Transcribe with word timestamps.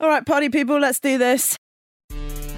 All 0.00 0.08
right, 0.08 0.24
party 0.24 0.48
people, 0.48 0.78
let's 0.78 1.00
do 1.00 1.18
this. 1.18 1.56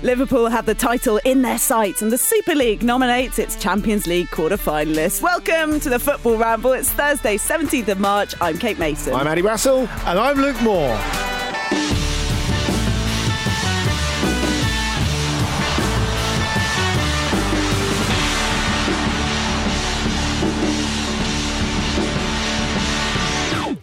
Liverpool 0.03 0.49
have 0.49 0.67
the 0.67 0.75
title 0.75 1.19
in 1.25 1.41
their 1.41 1.57
sights, 1.57 2.03
and 2.03 2.13
the 2.13 2.19
Super 2.19 2.55
League 2.55 2.83
nominates 2.83 3.39
its 3.39 3.57
Champions 3.57 4.07
League 4.07 4.31
quarter 4.31 4.59
finalists. 4.59 5.23
Welcome 5.23 5.81
to 5.81 5.89
the 5.89 5.99
Football 5.99 6.37
Ramble. 6.37 6.73
It's 6.73 6.91
Thursday, 6.91 7.39
17th 7.39 7.89
of 7.89 7.99
March. 7.99 8.35
I'm 8.43 8.59
Kate 8.59 8.79
Mason. 8.79 9.15
I'm 9.15 9.27
Andy 9.27 9.41
Brassell. 9.41 9.89
And 10.07 10.19
I'm 10.19 10.37
Luke 10.37 10.61
Moore. 10.61 10.99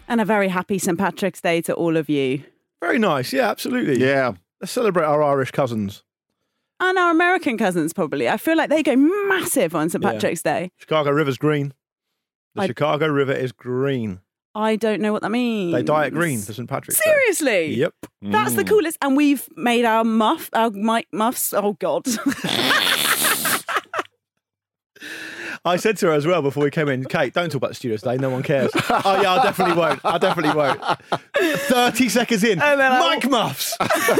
And 0.08 0.22
a 0.22 0.26
very 0.26 0.48
happy 0.48 0.78
St. 0.78 0.96
Patrick's 0.96 1.42
Day 1.42 1.62
to 1.64 1.74
all 1.74 1.98
of 1.98 2.08
you. 2.08 2.44
Very 2.82 3.00
nice. 3.00 3.34
Yeah, 3.34 3.50
absolutely. 3.50 4.00
Yeah. 4.00 4.34
Let's 4.62 4.72
celebrate 4.72 5.06
our 5.06 5.24
Irish 5.24 5.52
cousins. 5.52 6.04
And 6.80 6.98
our 6.98 7.12
American 7.12 7.58
cousins, 7.58 7.94
probably. 7.94 8.30
I 8.30 8.38
feel 8.38 8.56
like 8.56 8.70
they 8.70 8.84
go 8.84 8.96
massive 8.96 9.74
on 9.74 9.90
St. 9.90 10.04
Yeah. 10.04 10.12
Patrick's 10.12 10.44
Day. 10.44 10.72
Chicago 10.78 11.10
River's 11.12 11.38
green. 11.38 11.74
The 12.56 12.64
I- 12.64 12.68
Chicago 12.68 13.08
River 13.08 13.34
is 13.34 13.52
green. 13.52 14.22
I 14.56 14.76
don't 14.76 15.02
know 15.02 15.14
what 15.14 15.22
that 15.22 15.30
means. 15.30 15.72
They 15.72 15.84
dye 15.84 16.08
it 16.08 16.14
green 16.16 16.40
for 16.40 16.52
St. 16.52 16.68
Patrick's 16.68 17.00
Day. 17.00 17.04
Seriously? 17.12 17.76
Yep. 17.76 17.94
That's 18.24 18.56
the 18.56 18.64
mm. 18.64 18.68
coolest. 18.68 18.98
And 19.04 19.16
we've 19.16 19.48
made 19.56 19.86
our 19.86 20.04
muff, 20.04 20.50
our 20.52 20.72
mic 20.72 21.08
muffs. 21.14 21.54
Oh, 21.54 21.74
God. 21.74 22.08
I 25.68 25.76
said 25.78 25.98
to 25.98 26.08
her 26.08 26.14
as 26.14 26.26
well 26.26 26.42
before 26.42 26.64
we 26.64 26.72
came 26.72 26.88
in, 26.90 27.06
Kate, 27.06 27.34
don't 27.34 27.48
talk 27.50 27.56
about 27.58 27.70
the 27.70 27.76
studio 27.76 27.98
today. 27.98 28.18
No 28.18 28.30
one 28.30 28.44
cares. 28.44 28.72
oh, 28.76 29.20
yeah, 29.22 29.34
I 29.36 29.44
definitely 29.44 29.76
won't. 29.76 30.00
I 30.04 30.18
definitely 30.18 30.56
won't. 30.58 30.82
30 31.36 32.10
seconds 32.10 32.44
in. 32.44 32.62
And 32.62 32.80
then 32.80 32.92
I- 32.92 33.16
Mic 33.16 33.30
Muffs. 33.30 33.78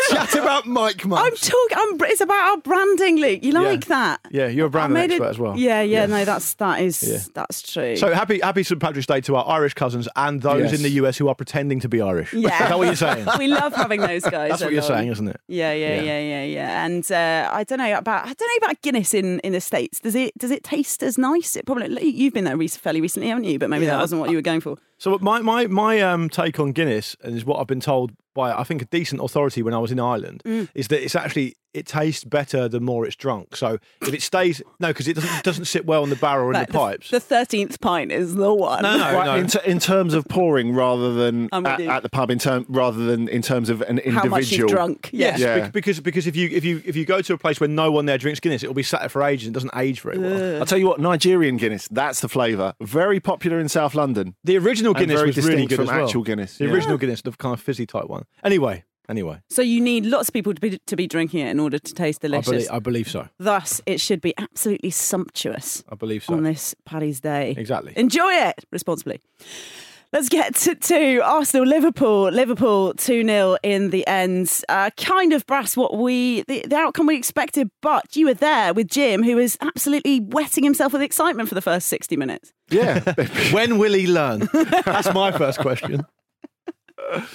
Chat 0.10 0.36
about 0.36 0.68
Mic 0.68 1.06
Muffs. 1.06 1.24
I'm 1.24 1.32
Muffs. 1.32 1.48
talking. 1.50 1.78
I'm, 1.78 2.10
it's 2.12 2.22
about 2.22 2.50
our 2.52 2.58
branding, 2.58 3.18
Luke. 3.18 3.44
You 3.44 3.54
like 3.54 3.86
that? 3.86 4.20
Yeah, 4.32 4.48
you're 4.48 4.66
a 4.66 4.70
I 4.70 4.72
branding 4.72 4.94
made 4.94 5.12
expert 5.12 5.26
it- 5.26 5.30
as 5.30 5.40
well. 5.40 5.58
Yeah, 5.58 5.82
yeah, 5.82 6.02
Yeah. 6.02 6.06
no, 6.08 6.26
that's 6.26 6.54
that 6.56 6.82
is 6.82 7.04
Yeah. 7.04 7.20
that's 7.34 7.62
true. 7.72 7.96
So 7.98 8.14
happy, 8.14 8.40
happy 8.40 8.64
St. 8.64 8.80
Patrick's 8.82 9.08
Day 9.08 9.22
to 9.22 9.36
our 9.36 9.48
Irish 9.48 9.74
cousins 9.74 10.08
and 10.16 10.42
those 10.42 10.72
Yes. 10.72 10.74
in 10.76 10.84
the 10.84 10.90
US 11.02 11.18
who 11.18 11.28
are 11.28 11.36
pretending 11.36 11.80
to 11.82 11.90
be 11.90 12.02
Irish. 12.02 12.34
Yeah. 12.34 12.64
Is 12.64 12.70
that 12.70 12.78
what 12.78 12.86
you're 12.86 12.96
saying? 12.96 13.28
we 13.40 13.48
love 13.48 13.74
having 13.76 14.02
those 14.02 14.24
guys. 14.24 14.50
That's 14.52 14.64
what 14.64 14.72
you're 14.74 14.82
along. 14.84 14.98
saying, 14.98 15.08
isn't 15.12 15.28
it? 15.28 15.40
Yeah, 15.48 15.74
yeah, 15.74 15.96
Yeah. 15.96 16.02
yeah, 16.02 16.20
yeah, 16.20 16.44
yeah. 16.44 16.86
And 16.86 17.12
uh, 17.12 17.50
I 17.52 17.64
don't 17.64 17.80
know 17.80 17.98
about 17.98 18.26
I 18.28 18.34
don't 18.34 18.48
know 18.62 18.66
about 18.68 18.82
Guinness 18.82 19.14
in, 19.14 19.40
in 19.40 19.54
the 19.54 19.62
states. 19.62 20.00
Does 20.00 20.16
it 20.16 20.38
does 20.38 20.52
it 20.52 20.64
taste 20.64 21.04
as 21.04 21.18
nice? 21.18 21.37
It 21.40 21.66
probably 21.66 22.06
you've 22.06 22.34
been 22.34 22.44
there 22.46 22.58
fairly 22.68 23.02
recently, 23.02 23.30
haven't 23.30 23.46
you? 23.46 23.60
But 23.60 23.70
maybe 23.70 23.86
that 23.86 24.00
wasn't 24.00 24.22
what 24.22 24.30
you 24.30 24.38
were 24.38 24.42
going 24.42 24.62
for. 24.62 24.78
So 24.98 25.18
my 25.22 25.40
my 25.42 25.68
my 25.68 26.02
um, 26.02 26.30
take 26.30 26.60
on 26.60 26.72
Guinness, 26.72 27.16
and 27.24 27.36
is 27.36 27.46
what 27.46 27.60
I've 27.60 27.68
been 27.68 27.80
told 27.80 28.12
by 28.34 28.52
I 28.52 28.64
think 28.64 28.82
a 28.82 28.86
decent 28.86 29.22
authority 29.22 29.62
when 29.62 29.74
I 29.74 29.80
was 29.80 29.92
in 29.92 30.00
Ireland, 30.00 30.42
Mm. 30.46 30.68
is 30.76 30.88
that 30.90 31.04
it's 31.04 31.16
actually 31.16 31.56
it 31.74 31.86
tastes 31.86 32.24
better 32.24 32.68
the 32.68 32.80
more 32.80 33.06
it's 33.06 33.16
drunk. 33.16 33.56
So 33.56 33.78
if 34.02 34.14
it 34.14 34.22
stays 34.22 34.62
no, 34.80 34.88
because 34.90 35.08
it 35.08 35.14
doesn't 35.16 35.44
doesn't 35.44 35.66
sit 35.66 35.86
well 35.86 36.04
in 36.04 36.10
the 36.10 36.16
barrel 36.16 36.46
or 36.48 36.50
in 36.52 36.54
Like, 36.54 36.68
the 36.68 36.74
pipes. 36.74 37.10
The 37.12 37.20
thirteenth 37.20 37.80
pint 37.82 38.12
is 38.12 38.36
the 38.36 38.54
one. 38.54 38.84
no, 38.84 38.98
no, 38.98 39.14
Right, 39.14 39.26
no. 39.26 39.36
in, 39.36 39.48
t- 39.48 39.60
in 39.66 39.80
terms 39.80 40.14
of 40.14 40.26
pouring 40.28 40.74
rather 40.74 41.14
than 41.14 41.50
at, 41.54 41.80
at 41.82 42.04
the 42.04 42.10
pub, 42.10 42.32
in 42.32 42.40
term, 42.40 42.66
rather 42.70 43.06
than 43.06 43.28
in 43.30 43.42
terms 43.42 43.70
of 43.70 43.82
an 43.82 43.98
How 44.06 44.24
much 44.26 44.52
individual. 44.52 44.60
you've 44.62 44.70
drunk? 44.70 45.10
Yeah. 45.14 45.38
Yes, 45.38 45.40
Yeah. 45.40 45.70
because 45.70 46.00
because 46.00 46.26
if 46.28 46.36
you 46.36 46.50
if 46.52 46.64
you 46.64 46.82
if 46.86 46.96
you 46.96 47.06
go 47.06 47.22
to 47.22 47.34
a 47.34 47.38
place 47.38 47.60
where 47.60 47.68
no 47.70 47.92
one 47.92 48.06
there 48.06 48.18
drinks 48.18 48.40
Guinness, 48.40 48.64
it'll 48.64 48.74
be 48.74 48.84
sat 48.84 49.02
there 49.02 49.10
for 49.10 49.24
ages 49.24 49.48
and 49.48 49.54
doesn't 49.54 49.72
age 49.76 50.02
very 50.02 50.18
well. 50.18 50.60
I'll 50.60 50.66
tell 50.66 50.78
you 50.78 50.88
what, 50.88 51.00
Nigerian 51.00 51.58
Guinness, 51.58 51.88
that's 51.90 52.22
the 52.22 52.30
flavour. 52.30 52.74
Very 52.82 53.20
popular 53.20 53.60
in 53.60 53.70
South 53.70 53.94
London. 53.94 54.36
The 54.44 54.58
original 54.58 54.94
Guinness 54.94 55.18
very 55.20 55.28
was 55.32 55.46
really 55.46 55.66
good 55.66 55.76
from 55.76 55.84
as 55.90 55.92
well. 55.92 56.06
actual 56.06 56.24
Guinness, 56.24 56.58
The 56.58 56.66
yeah. 56.66 56.72
original 56.72 56.98
Guinness, 56.98 57.22
the 57.22 57.32
kind 57.32 57.54
of 57.54 57.60
fizzy 57.62 57.86
type 57.86 58.06
one. 58.08 58.24
Anyway, 58.44 58.84
anyway, 59.10 59.42
So 59.50 59.62
you 59.62 59.82
need 59.82 60.06
lots 60.06 60.30
of 60.30 60.34
people 60.34 60.54
to 60.54 60.62
be 60.62 60.80
to 60.86 60.96
be 60.96 61.08
drinking 61.08 61.42
it 61.42 61.50
in 61.50 61.60
order 61.60 61.80
to 61.80 61.94
taste 61.94 62.20
I 62.24 62.28
delicious. 62.28 62.50
believe, 62.50 62.72
I 62.72 62.80
believe 62.80 63.10
so. 63.10 63.28
Thus, 63.40 63.82
it 63.86 64.00
should 64.00 64.22
be 64.22 64.34
absolutely 64.38 64.92
sumptuous 64.92 65.84
I 65.90 65.96
believe 65.96 66.24
so. 66.24 66.34
on 66.34 66.44
this 66.44 66.76
Paddy's 66.86 67.20
Day. 67.20 67.56
Exactly. 67.58 67.94
Enjoy 67.96 68.32
it 68.32 68.66
responsibly. 68.72 69.22
Let's 70.14 70.30
get 70.30 70.56
to, 70.56 70.74
to 70.74 71.20
Arsenal 71.20 71.68
Liverpool. 71.68 72.30
Liverpool 72.32 72.94
2 72.94 73.26
0 73.26 73.58
in 73.62 73.90
the 73.90 74.08
end. 74.08 74.50
Uh, 74.70 74.90
kind 74.96 75.34
of 75.34 75.46
brass 75.46 75.76
what 75.76 75.98
we, 75.98 76.44
the, 76.44 76.66
the 76.66 76.78
outcome 76.78 77.08
we 77.08 77.18
expected, 77.18 77.70
but 77.82 78.16
you 78.16 78.28
were 78.28 78.34
there 78.34 78.74
with 78.74 78.88
Jim, 78.88 79.22
who 79.22 79.36
was 79.36 79.58
absolutely 79.60 80.22
wetting 80.22 80.64
himself 80.64 80.94
with 80.94 81.02
excitement 81.02 81.50
for 81.50 81.56
the 81.56 81.62
first 81.62 81.88
60 81.90 82.16
minutes. 82.16 82.54
Yeah. 82.70 83.02
when 83.52 83.80
will 83.80 83.94
he 83.94 84.08
learn? 84.08 84.48
That's 84.54 85.14
my 85.14 85.34
first 85.34 85.60
question. 85.60 86.06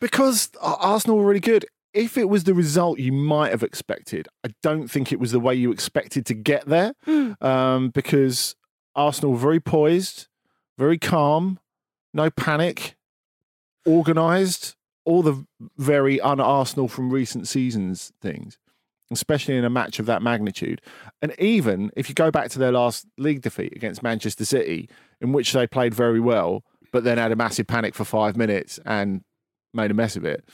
because 0.00 0.50
Arsenal 0.60 1.18
were 1.18 1.26
really 1.26 1.40
good. 1.40 1.66
If 1.94 2.18
it 2.18 2.28
was 2.28 2.44
the 2.44 2.54
result 2.54 2.98
you 2.98 3.12
might 3.12 3.50
have 3.50 3.62
expected, 3.62 4.28
I 4.44 4.50
don't 4.62 4.88
think 4.88 5.10
it 5.10 5.18
was 5.18 5.32
the 5.32 5.40
way 5.40 5.54
you 5.54 5.72
expected 5.72 6.26
to 6.26 6.34
get 6.34 6.66
there. 6.66 6.92
Um, 7.40 7.90
because 7.90 8.54
Arsenal 8.94 9.32
were 9.32 9.38
very 9.38 9.60
poised, 9.60 10.28
very 10.76 10.98
calm, 10.98 11.58
no 12.12 12.30
panic, 12.30 12.96
organised, 13.86 14.76
all 15.04 15.22
the 15.22 15.46
very 15.78 16.20
un-Arsenal 16.20 16.88
from 16.88 17.10
recent 17.10 17.48
seasons 17.48 18.12
things, 18.20 18.58
especially 19.10 19.56
in 19.56 19.64
a 19.64 19.70
match 19.70 19.98
of 19.98 20.06
that 20.06 20.20
magnitude. 20.20 20.82
And 21.22 21.34
even 21.38 21.90
if 21.96 22.08
you 22.08 22.14
go 22.14 22.30
back 22.30 22.50
to 22.50 22.58
their 22.58 22.72
last 22.72 23.06
league 23.16 23.40
defeat 23.40 23.72
against 23.74 24.02
Manchester 24.02 24.44
City, 24.44 24.88
in 25.20 25.32
which 25.32 25.52
they 25.52 25.66
played 25.66 25.94
very 25.94 26.20
well, 26.20 26.62
but 26.92 27.04
then 27.04 27.18
had 27.18 27.32
a 27.32 27.36
massive 27.36 27.66
panic 27.66 27.94
for 27.94 28.04
five 28.04 28.36
minutes 28.36 28.78
and 28.84 29.22
made 29.74 29.90
a 29.90 29.94
mess 29.94 30.16
of 30.16 30.24
it. 30.24 30.48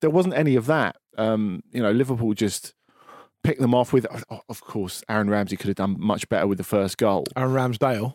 There 0.00 0.10
wasn't 0.10 0.34
any 0.34 0.56
of 0.56 0.66
that. 0.66 0.96
Um, 1.18 1.62
you 1.72 1.82
know, 1.82 1.90
Liverpool 1.92 2.34
just 2.34 2.74
picked 3.42 3.60
them 3.60 3.74
off 3.74 3.92
with. 3.92 4.06
oh, 4.30 4.40
Of 4.48 4.60
course, 4.60 5.02
Aaron 5.08 5.30
Ramsey 5.30 5.56
could 5.56 5.68
have 5.68 5.76
done 5.76 5.96
much 5.98 6.28
better 6.28 6.46
with 6.46 6.58
the 6.58 6.64
first 6.64 6.98
goal. 6.98 7.24
Aaron 7.36 7.52
Ramsdale. 7.52 8.14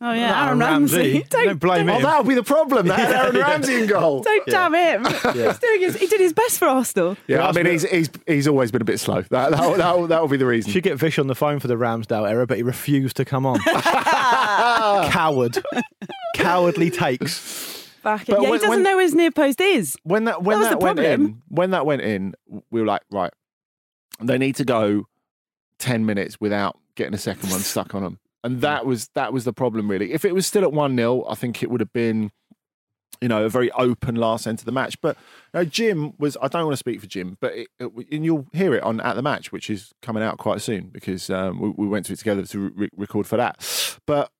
Oh 0.00 0.12
yeah, 0.12 0.28
Not 0.28 0.46
Aaron 0.46 0.62
Aaron 0.62 0.82
Ramsey. 0.82 0.96
Ramsey. 1.14 1.26
Don't 1.30 1.58
blame 1.58 1.88
Oh, 1.88 1.96
him. 1.96 2.02
that'll 2.02 2.22
be 2.22 2.36
the 2.36 2.44
problem. 2.44 2.86
That 2.86 3.00
Aaron 3.00 3.34
Ramsey 3.40 3.82
in 3.82 3.88
goal. 3.88 4.22
Don't 4.22 4.46
damn 4.46 4.72
him. 4.72 5.04
He's 5.34 5.58
doing 5.58 5.80
his, 5.80 5.96
he 5.96 6.06
did 6.06 6.20
his 6.20 6.32
best 6.32 6.60
for 6.60 6.68
Arsenal. 6.68 7.16
Yeah, 7.26 7.48
I 7.48 7.50
mean, 7.50 7.66
he's, 7.66 7.82
he's 7.90 8.08
he's 8.24 8.46
always 8.46 8.70
been 8.70 8.80
a 8.82 8.84
bit 8.84 9.00
slow. 9.00 9.22
That 9.22 9.50
that'll, 9.50 9.74
that'll, 9.74 10.06
that'll 10.06 10.28
be 10.28 10.36
the 10.36 10.46
reason. 10.46 10.70
Should 10.70 10.84
get 10.84 10.96
Vish 10.98 11.18
on 11.18 11.26
the 11.26 11.34
phone 11.34 11.58
for 11.58 11.66
the 11.66 11.74
Ramsdale 11.74 12.30
era, 12.30 12.46
but 12.46 12.58
he 12.58 12.62
refused 12.62 13.16
to 13.16 13.24
come 13.24 13.44
on. 13.44 13.58
Coward. 15.10 15.58
Cowardly 16.36 16.90
takes. 16.90 17.77
Back 18.16 18.28
Yeah, 18.28 18.40
he 18.40 18.46
doesn't 18.52 18.68
when- 18.70 18.82
know 18.82 18.96
where 18.96 19.02
his 19.04 19.14
near 19.14 19.30
post 19.30 19.60
is. 19.60 19.96
when 20.02 20.24
that 20.24 20.42
when 20.42 20.60
That 20.60 20.70
that, 20.70 20.80
went 20.80 20.96
problem. 20.98 21.22
in, 21.26 21.42
when 21.48 21.70
that 21.72 21.84
went 21.84 22.02
in, 22.02 22.34
we 22.70 22.80
were 22.80 22.86
like, 22.86 23.02
right, 23.10 23.32
they 24.20 24.38
need 24.38 24.56
to 24.56 24.64
go 24.64 25.06
ten 25.78 26.06
minutes 26.06 26.40
without 26.40 26.78
getting 26.94 27.14
a 27.14 27.18
second 27.18 27.50
one 27.50 27.60
stuck 27.60 27.94
on 27.94 28.02
them, 28.02 28.18
and 28.42 28.60
that 28.62 28.86
was 28.86 29.08
that 29.14 29.32
was 29.32 29.44
the 29.44 29.52
problem 29.52 29.90
really. 29.90 30.12
If 30.12 30.24
it 30.24 30.34
was 30.34 30.46
still 30.46 30.62
at 30.62 30.72
one 30.72 30.96
0 30.96 31.24
I 31.28 31.34
think 31.34 31.62
it 31.62 31.70
would 31.70 31.80
have 31.80 31.92
been, 31.92 32.30
you 33.20 33.28
know, 33.28 33.44
a 33.44 33.48
very 33.48 33.70
open 33.72 34.14
last 34.16 34.46
end 34.46 34.58
to 34.60 34.64
the 34.64 34.72
match. 34.72 35.00
But 35.00 35.16
you 35.52 35.60
know, 35.60 35.64
Jim 35.64 36.14
was. 36.18 36.36
I 36.40 36.48
don't 36.48 36.64
want 36.64 36.72
to 36.72 36.78
speak 36.78 37.00
for 37.00 37.06
Jim, 37.06 37.36
but 37.40 37.54
it, 37.54 37.68
it, 37.78 37.92
and 38.10 38.24
you'll 38.24 38.46
hear 38.52 38.74
it 38.74 38.82
on 38.82 39.00
at 39.00 39.14
the 39.14 39.22
match, 39.22 39.52
which 39.52 39.68
is 39.70 39.92
coming 40.02 40.22
out 40.22 40.38
quite 40.38 40.60
soon 40.62 40.88
because 40.88 41.28
um, 41.30 41.60
we, 41.60 41.68
we 41.76 41.86
went 41.86 42.06
to 42.06 42.12
it 42.14 42.18
together 42.18 42.44
to 42.46 42.70
re- 42.74 42.88
record 42.96 43.26
for 43.26 43.36
that. 43.36 43.98
But 44.06 44.30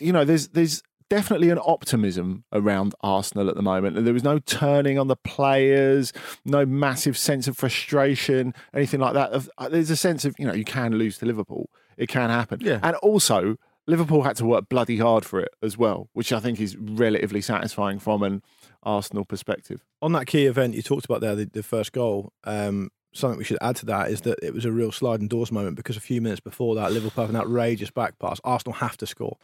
you 0.00 0.12
know, 0.12 0.24
there's 0.24 0.48
there's 0.48 0.82
definitely 1.14 1.50
an 1.50 1.60
optimism 1.64 2.42
around 2.52 2.92
Arsenal 3.00 3.48
at 3.48 3.54
the 3.54 3.62
moment. 3.62 3.96
And 3.96 4.04
there 4.04 4.14
was 4.14 4.24
no 4.24 4.40
turning 4.40 4.98
on 4.98 5.06
the 5.06 5.16
players, 5.16 6.12
no 6.44 6.66
massive 6.66 7.16
sense 7.16 7.46
of 7.46 7.56
frustration, 7.56 8.52
anything 8.74 8.98
like 8.98 9.14
that. 9.14 9.48
Uh, 9.56 9.68
There's 9.68 9.90
a 9.90 9.96
sense 9.96 10.24
of, 10.24 10.34
you 10.38 10.46
know, 10.46 10.52
you 10.52 10.64
can 10.64 10.96
lose 10.96 11.18
to 11.18 11.26
Liverpool. 11.26 11.70
It 11.96 12.08
can 12.08 12.30
happen. 12.30 12.58
Yeah. 12.60 12.80
And 12.82 12.96
also, 12.96 13.56
Liverpool 13.86 14.22
had 14.22 14.34
to 14.36 14.44
work 14.44 14.68
bloody 14.68 14.98
hard 14.98 15.24
for 15.24 15.38
it 15.38 15.50
as 15.62 15.78
well, 15.78 16.08
which 16.14 16.32
I 16.32 16.40
think 16.40 16.60
is 16.60 16.76
relatively 16.76 17.40
satisfying 17.40 18.00
from 18.00 18.24
an 18.24 18.42
Arsenal 18.82 19.24
perspective. 19.24 19.84
On 20.02 20.12
that 20.12 20.26
key 20.26 20.46
event 20.46 20.74
you 20.74 20.82
talked 20.82 21.04
about 21.04 21.20
there, 21.20 21.36
the, 21.36 21.44
the 21.44 21.62
first 21.62 21.92
goal, 21.92 22.32
um, 22.42 22.90
something 23.12 23.38
we 23.38 23.44
should 23.44 23.58
add 23.60 23.76
to 23.76 23.86
that 23.86 24.10
is 24.10 24.22
that 24.22 24.38
it 24.42 24.52
was 24.52 24.64
a 24.64 24.72
real 24.72 24.90
sliding 24.90 25.28
doors 25.28 25.52
moment 25.52 25.76
because 25.76 25.96
a 25.96 26.00
few 26.00 26.20
minutes 26.20 26.40
before 26.40 26.74
that, 26.74 26.90
Liverpool 26.90 27.22
have 27.22 27.32
an 27.32 27.40
outrageous 27.40 27.92
back 27.92 28.18
pass. 28.18 28.40
Arsenal 28.42 28.74
have 28.74 28.96
to 28.96 29.06
score. 29.06 29.36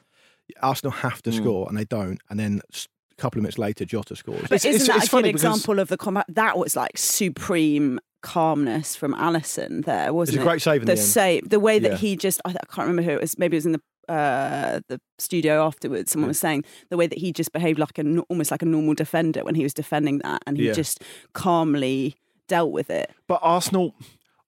Arsenal 0.63 0.93
have 0.93 1.23
to 1.23 1.33
score, 1.33 1.69
and 1.69 1.77
they 1.77 1.85
don't. 1.85 2.19
And 2.31 2.39
then 2.39 2.61
a 2.73 3.15
couple 3.21 3.39
of 3.39 3.43
minutes 3.43 3.59
later, 3.59 3.85
Jota 3.85 4.17
scores. 4.17 4.43
But 4.43 4.53
It's- 4.53 4.65
isn't 4.65 4.83
it's- 4.83 4.87
that 4.89 4.97
it's 4.97 5.05
a 5.05 5.09
good 5.09 5.11
funny 5.11 5.33
because- 5.33 5.43
example 5.45 5.79
of 5.79 5.89
the 5.89 5.97
combat? 5.97 6.27
That 6.29 6.59
was 6.59 6.77
like 6.77 6.97
supreme 6.99 8.01
calmness 8.23 8.97
from 8.97 9.15
Alisson 9.15 9.85
there, 9.87 10.13
wasn't 10.13 10.39
a 10.39 10.41
it? 10.43 10.45
great 10.45 10.61
save 10.63 10.83
in 10.83 10.87
the 10.87 10.95
the 10.95 11.01
end. 11.01 11.09
save, 11.09 11.49
the 11.49 11.61
way 11.61 11.79
that 11.79 11.93
Yeah. 11.93 11.97
he 11.99 12.17
just, 12.17 12.41
I, 12.45 12.51
I 12.51 12.53
can't 12.53 12.87
remember 12.89 13.03
who 13.03 13.11
it 13.13 13.21
was, 13.21 13.39
maybe 13.39 13.57
it 13.57 13.59
was 13.59 13.67
in 13.67 13.73
the 13.73 13.81
uh, 14.09 14.81
the 14.89 15.01
studio 15.21 15.65
afterwards. 15.65 16.11
Someone 16.11 16.27
was 16.29 16.39
saying 16.39 16.65
the 16.89 16.97
way 16.97 17.07
that 17.07 17.19
he 17.19 17.33
just 17.33 17.53
behaved 17.53 17.79
like 17.79 17.97
a, 17.97 18.01
n- 18.01 18.19
almost 18.29 18.51
like 18.51 18.61
a 18.61 18.65
normal 18.67 18.95
defender 18.95 19.45
when 19.45 19.55
he 19.55 19.63
was 19.63 19.73
defending 19.73 20.19
that 20.19 20.43
and 20.49 20.57
he 20.57 20.67
Yeah. 20.67 20.73
just 20.73 21.01
calmly 21.33 22.17
dealt 22.49 22.73
with 22.73 22.91
it. 22.91 23.13
But 23.29 23.39
Arsenal, 23.41 23.95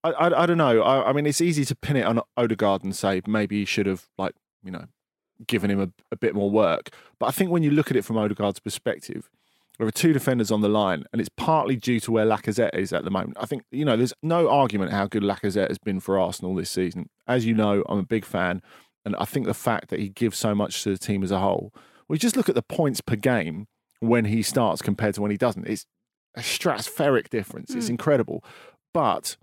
I, 0.02 0.10
I, 0.10 0.42
I 0.42 0.46
don't 0.46 0.58
know. 0.58 0.82
I, 0.82 1.10
I 1.10 1.12
mean, 1.12 1.26
it's 1.26 1.40
easy 1.40 1.64
to 1.66 1.76
pin 1.76 1.94
it 1.96 2.02
on 2.04 2.20
Odegaard 2.36 2.82
and 2.82 2.94
say 2.96 3.22
maybe 3.26 3.60
he 3.60 3.64
should 3.64 3.86
have, 3.86 4.08
like, 4.18 4.34
you 4.64 4.72
know, 4.72 4.86
given 5.46 5.70
him 5.70 5.80
a, 5.80 5.88
a 6.10 6.16
bit 6.16 6.34
more 6.34 6.50
work. 6.50 6.90
But 7.18 7.26
I 7.26 7.30
think 7.30 7.50
when 7.50 7.62
you 7.62 7.70
look 7.70 7.90
at 7.90 7.96
it 7.96 8.04
from 8.04 8.16
Odegaard's 8.16 8.60
perspective, 8.60 9.28
there 9.78 9.86
are 9.86 9.92
two 9.92 10.12
defenders 10.12 10.50
on 10.50 10.60
the 10.60 10.68
line, 10.68 11.04
and 11.12 11.20
it's 11.20 11.30
partly 11.36 11.76
due 11.76 11.98
to 12.00 12.12
where 12.12 12.26
Lacazette 12.26 12.74
is 12.74 12.92
at 12.92 13.04
the 13.04 13.10
moment. 13.10 13.38
I 13.40 13.46
think, 13.46 13.64
you 13.70 13.84
know, 13.84 13.96
there's 13.96 14.12
no 14.22 14.48
argument 14.48 14.92
how 14.92 15.06
good 15.06 15.22
Lacazette 15.22 15.68
has 15.68 15.78
been 15.78 15.98
for 15.98 16.18
Arsenal 16.18 16.54
this 16.54 16.70
season. 16.70 17.08
As 17.26 17.46
you 17.46 17.54
know, 17.54 17.82
I'm 17.88 17.98
a 17.98 18.04
big 18.04 18.24
fan, 18.24 18.60
and 19.04 19.16
I 19.16 19.24
think 19.24 19.46
the 19.46 19.54
fact 19.54 19.88
that 19.88 19.98
he 19.98 20.10
gives 20.10 20.38
so 20.38 20.54
much 20.54 20.82
to 20.82 20.90
the 20.90 20.98
team 20.98 21.22
as 21.22 21.30
a 21.30 21.38
whole, 21.38 21.72
we 22.08 22.18
just 22.18 22.36
look 22.36 22.48
at 22.48 22.54
the 22.54 22.62
points 22.62 23.00
per 23.00 23.16
game 23.16 23.66
when 24.00 24.26
he 24.26 24.42
starts 24.42 24.82
compared 24.82 25.14
to 25.14 25.22
when 25.22 25.30
he 25.30 25.36
doesn't. 25.36 25.66
It's 25.66 25.86
a 26.36 26.40
stratospheric 26.40 27.30
difference. 27.30 27.74
It's 27.74 27.86
hmm. 27.86 27.92
incredible. 27.92 28.44
But 28.92 29.36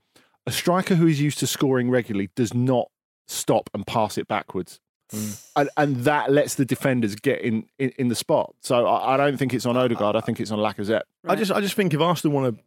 a 0.45 0.51
striker 0.51 0.95
who 0.95 1.07
is 1.07 1.19
used 1.21 1.39
to 1.39 1.47
scoring 1.47 1.89
regularly 1.89 2.29
does 2.35 2.53
not 2.53 2.87
stop 3.27 3.69
and 3.73 3.85
pass 3.85 4.17
it 4.17 4.27
backwards. 4.27 4.79
Mm. 5.11 5.47
And, 5.55 5.69
and 5.77 5.95
that 6.05 6.31
lets 6.31 6.55
the 6.55 6.65
defenders 6.65 7.15
get 7.15 7.41
in, 7.41 7.65
in, 7.79 7.89
in 7.97 8.07
the 8.09 8.15
spot. 8.15 8.53
So 8.61 8.85
I, 8.85 9.15
I 9.15 9.17
don't 9.17 9.37
think 9.37 9.53
it's 9.53 9.65
on 9.65 9.75
Odegaard. 9.75 10.15
I 10.15 10.21
think 10.21 10.39
it's 10.39 10.51
on 10.51 10.59
Lacazette. 10.59 11.01
I 11.27 11.35
just, 11.35 11.51
I 11.51 11.61
just 11.61 11.73
think 11.75 11.93
if 11.93 11.99
Arsenal 11.99 12.35
want 12.39 12.55
to, 12.57 12.63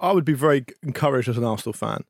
I 0.00 0.12
would 0.12 0.24
be 0.24 0.32
very 0.34 0.64
encouraged 0.82 1.28
as 1.28 1.36
an 1.36 1.44
Arsenal 1.44 1.72
fan 1.74 2.04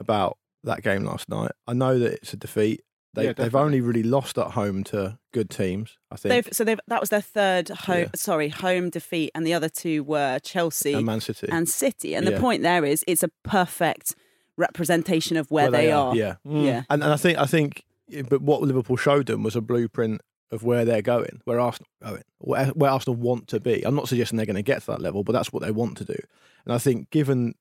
about 0.00 0.38
that 0.62 0.82
game 0.82 1.04
last 1.04 1.28
night. 1.28 1.50
I 1.66 1.74
know 1.74 1.98
that 1.98 2.12
it's 2.14 2.32
a 2.32 2.36
defeat. 2.36 2.82
They, 3.12 3.24
Yeah, 3.24 3.28
they've 3.28 3.36
definitely. 3.36 3.60
only 3.60 3.80
really 3.82 4.02
lost 4.02 4.38
at 4.38 4.52
home 4.52 4.82
to 4.84 5.18
good 5.32 5.50
teams. 5.50 5.98
I 6.10 6.16
think. 6.16 6.30
They've, 6.30 6.48
so 6.54 6.64
they've, 6.64 6.80
that 6.88 7.00
was 7.00 7.10
their 7.10 7.20
third 7.20 7.68
home, 7.68 7.98
Yeah. 7.98 8.08
sorry, 8.16 8.48
home 8.48 8.88
defeat, 8.90 9.30
and 9.34 9.46
the 9.46 9.52
other 9.54 9.68
two 9.68 10.02
were 10.02 10.38
Chelsea 10.40 10.94
and 10.94 11.04
Man 11.06 11.20
City. 11.20 11.48
and 11.50 11.68
City. 11.68 12.14
And 12.14 12.26
the 12.26 12.38
point 12.40 12.62
there 12.62 12.84
is, 12.84 13.04
it's 13.06 13.22
a 13.22 13.28
perfect 13.44 14.14
representation 14.56 15.36
of 15.36 15.50
where, 15.50 15.64
Where 15.64 15.70
they, 15.72 15.86
they 15.86 15.92
are. 15.92 16.08
are, 16.08 16.16
yeah. 16.16 16.34
Mm. 16.46 16.64
yeah. 16.64 16.82
And, 16.88 17.02
and 17.02 17.12
I 17.12 17.16
think 17.16 17.38
I 17.38 17.46
think, 17.46 17.84
but 18.28 18.42
what 18.42 18.62
Liverpool 18.62 18.96
showed 18.96 19.26
them 19.26 19.42
was 19.42 19.56
a 19.56 19.60
blueprint 19.60 20.20
of 20.50 20.62
where 20.62 20.84
they're 20.84 21.02
going, 21.02 21.40
where 21.44 21.58
Arsenal 21.58 21.88
going, 22.02 22.22
where, 22.38 22.66
where 22.66 22.90
Arsenal 22.90 23.16
want 23.16 23.48
to 23.48 23.60
be. 23.60 23.84
I'm 23.84 23.94
not 23.94 24.08
suggesting 24.08 24.36
they're 24.36 24.46
going 24.46 24.56
to 24.56 24.62
get 24.62 24.80
to 24.82 24.86
that 24.88 25.00
level, 25.00 25.24
but 25.24 25.32
that's 25.32 25.52
what 25.52 25.62
they 25.62 25.70
want 25.70 25.96
to 25.98 26.04
do. 26.04 26.16
And 26.64 26.72
I 26.74 26.78
think, 26.78 27.10
given 27.10 27.54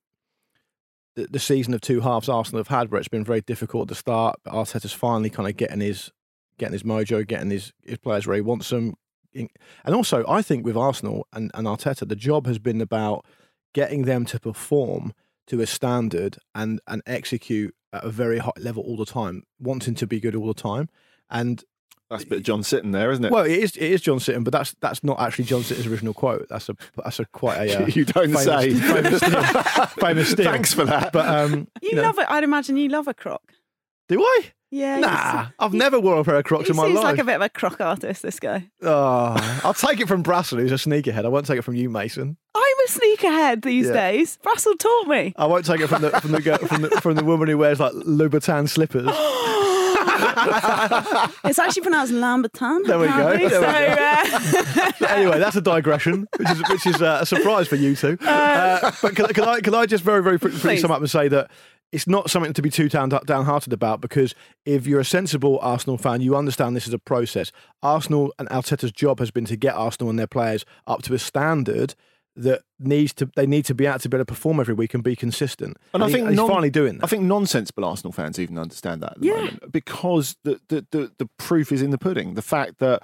the, 1.15 1.27
the 1.27 1.39
season 1.39 1.73
of 1.73 1.81
two 1.81 2.01
halves 2.01 2.29
Arsenal 2.29 2.59
have 2.59 2.67
had, 2.67 2.91
where 2.91 2.99
it's 2.99 3.07
been 3.07 3.23
very 3.23 3.41
difficult 3.41 3.89
to 3.89 3.95
start, 3.95 4.39
but 4.43 4.53
Arteta's 4.53 4.93
finally 4.93 5.29
kind 5.29 5.49
of 5.49 5.57
getting 5.57 5.81
his 5.81 6.11
getting 6.57 6.73
his 6.73 6.83
mojo, 6.83 7.25
getting 7.25 7.49
his, 7.49 7.73
his 7.83 7.97
players 7.97 8.27
where 8.27 8.35
he 8.35 8.41
wants 8.41 8.69
them. 8.69 8.93
And 9.33 9.95
also, 9.95 10.23
I 10.27 10.43
think 10.43 10.63
with 10.63 10.77
Arsenal 10.77 11.27
and, 11.33 11.49
and 11.55 11.65
Arteta, 11.65 12.07
the 12.07 12.15
job 12.15 12.45
has 12.45 12.59
been 12.59 12.79
about 12.79 13.25
getting 13.73 14.03
them 14.03 14.25
to 14.25 14.39
perform 14.39 15.13
to 15.47 15.59
a 15.61 15.67
standard 15.67 16.37
and 16.53 16.79
and 16.87 17.01
execute 17.05 17.75
at 17.93 18.03
a 18.03 18.09
very 18.09 18.39
high 18.39 18.51
level 18.59 18.83
all 18.83 18.97
the 18.97 19.05
time, 19.05 19.43
wanting 19.59 19.95
to 19.95 20.07
be 20.07 20.19
good 20.19 20.35
all 20.35 20.47
the 20.47 20.53
time. 20.53 20.89
And 21.29 21.63
That's 22.09 22.23
a 22.23 22.27
bit 22.27 22.39
of 22.39 22.43
John 22.43 22.61
Sitton 22.61 22.91
there, 22.91 23.11
isn't 23.11 23.23
it? 23.25 23.31
well, 23.31 23.45
it 23.45 23.51
is 23.51 23.75
it 23.77 23.91
is 23.91 24.01
John 24.01 24.17
Sitton, 24.19 24.43
but 24.43 24.51
that's 24.51 24.75
that's 24.81 25.03
not 25.03 25.19
actually 25.19 25.45
John 25.45 25.61
Sitton's 25.63 25.87
original 25.87 26.13
quote. 26.13 26.47
That's 26.49 26.69
a 26.69 26.75
that's 26.95 27.19
a 27.19 27.25
quite 27.25 27.69
a 27.69 27.83
uh, 27.83 27.87
you 27.87 28.05
don't 28.05 28.33
famous, 28.33 28.43
say. 28.43 28.73
famous 28.73 29.17
steal. 29.17 29.43
famous 29.99 30.29
steal. 30.31 30.45
Thanks 30.45 30.73
for 30.73 30.85
that. 30.85 31.13
But 31.13 31.27
um, 31.27 31.67
You, 31.81 31.95
know, 31.95 32.01
love 32.03 32.19
it. 32.19 32.25
I'd 32.29 32.43
imagine 32.43 32.77
you 32.77 32.89
love 32.89 33.07
a 33.07 33.13
croc. 33.13 33.41
Do 34.13 34.21
I? 34.21 34.41
Yeah. 34.69 34.99
Nah, 34.99 35.47
I've 35.59 35.73
never 35.73 35.99
worn 35.99 36.19
a 36.19 36.23
pair 36.23 36.35
of 36.35 36.43
Crocs 36.45 36.65
He 36.65 36.69
in 36.71 36.75
my 36.77 36.83
seems 36.85 36.95
life. 36.97 37.03
like 37.05 37.17
a 37.19 37.23
bit 37.23 37.35
of 37.35 37.41
a 37.41 37.49
croc 37.49 37.81
artist, 37.81 38.21
this 38.21 38.39
guy. 38.39 38.69
Oh, 38.83 39.61
I'll 39.63 39.73
take 39.73 39.99
it 39.99 40.07
from 40.07 40.23
Brassell, 40.23 40.59
who's 40.59 40.71
a 40.71 40.75
sneakerhead. 40.75 41.25
I 41.25 41.29
won't 41.29 41.47
take 41.47 41.57
it 41.57 41.63
from 41.63 41.73
you, 41.75 41.89
Mason. 41.89 42.37
I'm 42.55 42.61
a 42.63 42.89
sneakerhead 42.89 43.63
these 43.63 43.87
Yeah. 43.87 43.93
days. 43.93 44.37
Russell 44.45 44.75
taught 44.75 45.07
me. 45.07 45.33
I 45.35 45.47
won't 45.47 45.65
take 45.65 45.81
it 45.81 45.87
from 45.87 46.03
the 46.03 46.11
from 46.21 46.31
the 46.31 46.41
girl, 46.41 46.57
from 46.59 46.83
the, 46.83 46.89
from 47.01 47.15
the 47.15 47.23
woman 47.23 47.47
who 47.47 47.57
wears 47.57 47.79
like 47.79 47.93
Louboutin 47.93 48.69
slippers. 48.69 49.09
It's 51.45 51.59
actually 51.59 51.81
pronounced 51.81 52.13
Lambertan. 52.13 52.85
There 52.85 52.97
we 52.99 53.07
go, 53.07 53.13
apparently. 53.13 53.47
there 53.49 54.25
So, 54.25 55.05
uh, 55.05 55.07
anyway, 55.09 55.39
that's 55.39 55.55
a 55.55 55.61
digression, 55.61 56.27
which 56.37 56.49
is 56.49 56.61
which 56.69 56.87
is 56.87 57.01
uh, 57.01 57.19
a 57.21 57.25
surprise 57.25 57.67
for 57.67 57.75
you 57.75 57.95
two. 57.95 58.17
Uh, 58.21 58.91
but 59.01 59.15
can, 59.15 59.27
can 59.27 59.43
I 59.43 59.59
can 59.59 59.73
I 59.75 59.85
just 59.85 60.03
very 60.03 60.23
very 60.23 60.39
quickly 60.39 60.59
Please. 60.59 60.81
sum 60.81 60.91
up 60.91 60.99
and 60.99 61.09
say 61.09 61.27
that 61.29 61.51
it's 61.93 62.07
not 62.07 62.29
something 62.29 62.53
to 62.53 62.61
be 62.61 62.69
too 62.69 62.89
down, 62.89 63.09
downhearted 63.09 63.71
about 63.71 64.01
because 64.01 64.33
if 64.65 64.85
you're 64.87 64.99
a 64.99 65.05
sensible 65.05 65.59
Arsenal 65.61 65.97
fan, 65.97 66.19
you 66.21 66.35
understand 66.35 66.75
this 66.75 66.87
is 66.87 66.93
a 66.93 66.99
process. 66.99 67.51
Arsenal 67.81 68.33
and 68.39 68.49
Arteta's 68.49 68.91
job 68.91 69.19
has 69.19 69.31
been 69.31 69.45
to 69.45 69.55
get 69.55 69.75
Arsenal 69.75 70.09
and 70.09 70.17
their 70.19 70.27
players 70.27 70.65
up 70.87 71.03
to 71.03 71.13
a 71.13 71.19
standard 71.19 71.95
that 72.35 72.63
needs 72.79 73.13
to 73.13 73.29
they 73.35 73.45
need 73.45 73.63
to 73.63 73.75
be 73.75 73.87
out 73.87 74.01
to 74.01 74.09
be 74.09 74.17
able 74.17 74.25
to 74.25 74.33
perform 74.33 74.59
every 74.59 74.73
week 74.73 74.95
and 74.95 75.03
be 75.03 75.15
consistent. 75.15 75.77
And 75.93 76.03
I 76.03 76.07
he- 76.07 76.13
think 76.13 76.27
he's 76.29 76.35
non- 76.37 76.49
finally 76.49 76.71
doing 76.71 76.97
that. 76.97 77.03
I 77.03 77.07
think 77.07 77.21
non-sensible 77.23 77.85
Arsenal 77.85 78.11
fans 78.11 78.39
even 78.39 78.57
understand 78.57 79.03
that 79.03 79.11
at 79.11 79.21
the 79.21 79.27
Yeah. 79.27 79.35
moment 79.35 79.71
because 79.71 80.35
the, 80.43 80.59
the, 80.67 80.85
the, 80.89 81.11
the 81.19 81.29
proof 81.37 81.71
is 81.71 81.83
in 81.83 81.91
the 81.91 81.99
pudding. 81.99 82.33
The 82.33 82.41
fact 82.41 82.79
that 82.79 83.03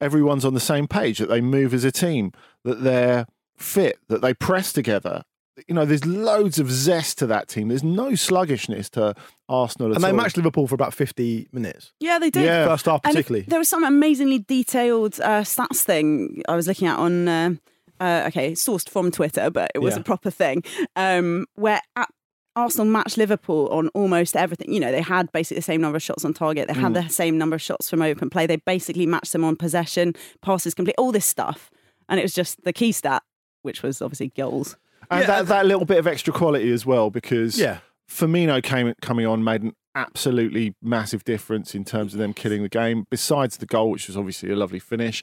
everyone's 0.00 0.44
on 0.44 0.54
the 0.54 0.60
same 0.60 0.86
page, 0.86 1.18
that 1.18 1.28
they 1.28 1.40
move 1.40 1.74
as 1.74 1.82
a 1.84 1.90
team, 1.90 2.30
that 2.64 2.82
they're 2.84 3.26
fit, 3.56 3.98
that 4.08 4.22
they 4.22 4.34
press 4.34 4.72
together. 4.72 5.22
You 5.68 5.74
know, 5.74 5.84
there's 5.84 6.04
loads 6.04 6.58
of 6.58 6.70
zest 6.70 7.18
to 7.18 7.26
that 7.28 7.48
team. 7.48 7.68
There's 7.68 7.82
no 7.84 8.14
sluggishness 8.14 8.88
to 8.90 9.14
Arsenal 9.48 9.90
at 9.90 9.96
and 9.96 10.04
they 10.04 10.10
all. 10.10 10.16
matched 10.16 10.36
Liverpool 10.36 10.66
for 10.66 10.74
about 10.74 10.94
50 10.94 11.48
minutes. 11.52 11.92
yeah, 12.00 12.18
they 12.18 12.30
did. 12.30 12.44
Yeah. 12.44 12.66
First 12.66 12.86
half 12.86 13.00
And 13.04 13.12
particularly. 13.12 13.46
there 13.48 13.58
was 13.58 13.68
some 13.68 13.84
amazingly 13.84 14.38
detailed 14.40 15.20
uh, 15.20 15.42
stats 15.42 15.80
thing 15.82 16.42
I 16.48 16.56
was 16.56 16.66
looking 16.66 16.88
at 16.88 16.98
on. 16.98 17.28
Uh, 17.28 17.54
uh, 18.00 18.24
okay, 18.28 18.52
sourced 18.52 18.88
from 18.88 19.10
Twitter, 19.10 19.50
but 19.50 19.70
it 19.74 19.80
was 19.80 19.94
Yeah. 19.94 20.00
a 20.00 20.04
proper 20.04 20.30
thing 20.30 20.62
um, 20.96 21.44
where 21.56 21.82
at 21.96 22.08
Arsenal 22.56 22.86
matched 22.86 23.18
Liverpool 23.18 23.68
on 23.68 23.88
almost 23.88 24.34
everything. 24.36 24.72
You 24.72 24.80
know, 24.80 24.90
they 24.90 25.02
had 25.02 25.30
basically 25.32 25.58
the 25.58 25.62
same 25.62 25.82
number 25.82 25.96
of 25.96 26.02
shots 26.02 26.24
on 26.24 26.32
target. 26.32 26.66
They 26.68 26.72
Mm. 26.74 26.80
had 26.80 26.94
the 26.94 27.08
same 27.10 27.36
number 27.36 27.56
of 27.56 27.60
shots 27.62 27.90
from 27.90 28.00
open 28.00 28.30
play. 28.30 28.46
They 28.46 28.56
basically 28.56 29.04
matched 29.04 29.32
them 29.34 29.44
on 29.44 29.54
possession, 29.54 30.14
passes 30.40 30.72
complete, 30.72 30.94
all 30.96 31.12
this 31.12 31.26
stuff. 31.26 31.70
And 32.08 32.18
it 32.18 32.22
was 32.22 32.32
just 32.32 32.64
the 32.64 32.72
key 32.72 32.90
stat, 32.92 33.22
which 33.62 33.82
was 33.82 34.00
obviously 34.00 34.28
goals. 34.34 34.76
And 35.10 35.20
Yeah, 35.22 35.26
that, 35.26 35.46
that 35.48 35.66
little 35.66 35.84
bit 35.84 35.98
of 35.98 36.06
extra 36.06 36.32
quality 36.32 36.70
as 36.72 36.84
well 36.86 37.10
because 37.10 37.58
Yeah. 37.58 37.78
Firmino 38.10 38.62
came 38.62 38.92
coming 39.00 39.26
on 39.26 39.44
made 39.44 39.62
an 39.62 39.72
absolutely 39.94 40.74
massive 40.82 41.24
difference 41.24 41.74
in 41.74 41.84
terms 41.84 42.12
of 42.12 42.18
them 42.18 42.32
killing 42.32 42.62
the 42.62 42.68
game. 42.68 43.06
Besides 43.10 43.56
the 43.58 43.66
goal, 43.66 43.90
which 43.90 44.06
was 44.08 44.16
obviously 44.16 44.50
a 44.50 44.56
lovely 44.56 44.78
finish, 44.80 45.22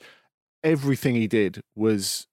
everything 0.64 1.16
he 1.16 1.28
did 1.28 1.62
was 1.76 2.28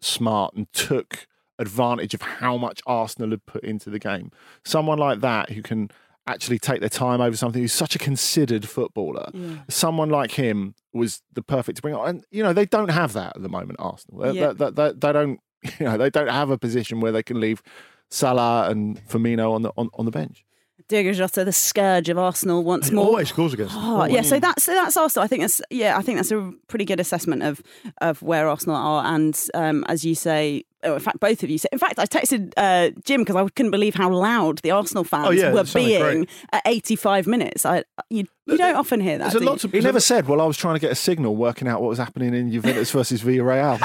smart 0.00 0.54
and 0.54 0.70
took 0.72 1.26
advantage 1.58 2.14
of 2.14 2.22
how 2.22 2.56
much 2.56 2.80
Arsenal 2.86 3.30
had 3.30 3.44
put 3.46 3.64
into 3.64 3.90
the 3.90 3.98
game. 3.98 4.30
Someone 4.64 4.98
like 4.98 5.20
that 5.20 5.50
who 5.50 5.62
can 5.62 5.90
actually 6.26 6.58
take 6.58 6.80
their 6.80 6.88
time 6.90 7.20
over 7.20 7.34
something 7.36 7.62
who's 7.62 7.72
such 7.72 7.96
a 7.96 7.98
considered 7.98 8.68
footballer. 8.68 9.30
Yeah. 9.32 9.56
Someone 9.68 10.10
like 10.10 10.32
him 10.32 10.74
was 10.92 11.22
the 11.32 11.42
perfect 11.42 11.76
to 11.76 11.82
bring 11.82 11.94
on. 11.94 12.08
And 12.08 12.24
you 12.30 12.42
know, 12.42 12.52
they 12.52 12.66
don't 12.66 12.90
have 12.90 13.14
that 13.14 13.34
at 13.36 13.42
the 13.42 13.48
moment, 13.48 13.76
Arsenal. 13.80 14.20
They, 14.20 14.32
Yeah. 14.32 14.52
they, 14.52 14.70
they, 14.70 14.92
they 14.92 15.12
don't 15.12 15.40
you 15.78 15.86
know, 15.86 15.96
they 15.96 16.10
don't 16.10 16.30
have 16.30 16.50
a 16.50 16.58
position 16.58 17.00
where 17.00 17.12
they 17.12 17.22
can 17.22 17.40
leave 17.40 17.62
Salah 18.10 18.70
and 18.70 19.00
Firmino 19.08 19.52
on 19.52 19.62
the 19.62 19.72
on, 19.76 19.90
on 19.94 20.04
the 20.04 20.10
bench. 20.10 20.44
Diogo 20.88 21.12
Jota, 21.12 21.44
the 21.44 21.52
scourge 21.52 22.08
of 22.08 22.16
Arsenal, 22.16 22.64
once 22.64 22.90
more. 22.90 23.04
always 23.04 23.28
scores 23.28 23.52
against. 23.52 23.74
them. 23.74 23.84
Oh, 23.84 24.04
yeah, 24.06 24.22
so 24.22 24.40
that's 24.40 24.64
so 24.64 24.72
that's 24.72 24.96
Arsenal. 24.96 25.24
I 25.24 25.26
think 25.26 25.42
that's 25.42 25.60
yeah, 25.70 25.98
I 25.98 26.02
think 26.02 26.16
that's 26.16 26.30
a 26.30 26.52
pretty 26.68 26.86
good 26.86 26.98
assessment 26.98 27.42
of 27.42 27.62
of 28.00 28.22
where 28.22 28.48
Arsenal 28.48 28.76
are, 28.76 29.04
and 29.04 29.38
um, 29.52 29.84
as 29.88 30.04
you 30.04 30.14
say, 30.14 30.64
oh, 30.84 30.94
in 30.94 31.00
fact, 31.00 31.20
both 31.20 31.42
of 31.42 31.50
you. 31.50 31.58
Say, 31.58 31.68
in 31.72 31.78
fact, 31.78 31.98
I 31.98 32.06
texted 32.06 32.52
uh, 32.56 32.90
Jim 33.04 33.22
because 33.22 33.36
I 33.36 33.48
couldn't 33.48 33.70
believe 33.70 33.94
how 33.94 34.10
loud 34.12 34.58
the 34.58 34.70
Arsenal 34.70 35.04
fans 35.04 35.26
Oh, 35.28 35.30
yeah, 35.30 35.52
were 35.52 35.64
being 35.74 36.00
great. 36.02 36.30
at 36.52 36.62
85 36.64 37.26
minutes. 37.26 37.66
I 37.66 37.84
you, 38.10 38.26
you 38.46 38.56
don't 38.56 38.76
often 38.76 39.00
hear 39.00 39.18
that. 39.18 39.24
There's 39.32 39.34
a 39.36 39.38
do 39.40 39.44
lot 39.46 39.62
you? 39.62 39.68
to. 39.70 39.76
He 39.76 39.82
never 39.82 40.00
said, 40.00 40.26
"Well, 40.28 40.40
I 40.40 40.44
was 40.46 40.56
trying 40.56 40.74
to 40.76 40.80
get 40.80 40.90
a 40.90 40.94
signal, 40.94 41.36
working 41.36 41.68
out 41.68 41.80
what 41.82 41.88
was 41.88 41.98
happening 41.98 42.34
in 42.34 42.50
Juventus 42.50 42.90
versus 42.90 43.22
Villarreal." 43.22 43.78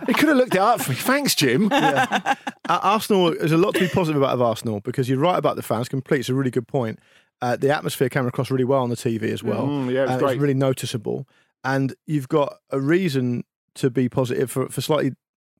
he 0.06 0.12
could 0.14 0.28
have 0.28 0.36
looked 0.36 0.54
it 0.54 0.60
up 0.60 0.80
for 0.80 0.90
me. 0.90 0.96
Thanks, 0.96 1.34
Jim. 1.34 1.68
Uh, 1.72 2.34
Arsenal, 2.68 3.34
there's 3.34 3.52
a 3.52 3.56
lot 3.56 3.74
to 3.74 3.80
be 3.80 3.88
positive 3.88 4.20
about 4.22 4.34
of 4.34 4.42
Arsenal 4.42 4.80
because 4.80 5.08
you're 5.08 5.18
right 5.18 5.38
about 5.38 5.56
the 5.56 5.62
fans. 5.62 5.88
Complete, 5.88 6.20
it's 6.20 6.28
a 6.28 6.34
really 6.34 6.50
good 6.50 6.68
point. 6.68 6.98
Uh, 7.42 7.56
the 7.56 7.74
atmosphere 7.74 8.08
came 8.08 8.26
across 8.26 8.50
really 8.50 8.64
well 8.64 8.82
on 8.82 8.90
the 8.90 8.96
TV 8.96 9.22
as 9.24 9.42
well. 9.42 9.66
Mm, 9.66 9.92
yeah, 9.92 10.00
it 10.00 10.02
was 10.02 10.10
and 10.12 10.20
great. 10.20 10.40
really 10.40 10.54
noticeable. 10.54 11.26
And 11.64 11.94
you've 12.06 12.28
got 12.28 12.56
a 12.70 12.80
reason 12.80 13.44
to 13.76 13.90
be 13.90 14.08
positive 14.08 14.50
for, 14.50 14.68
for 14.68 14.80
slightly. 14.80 15.12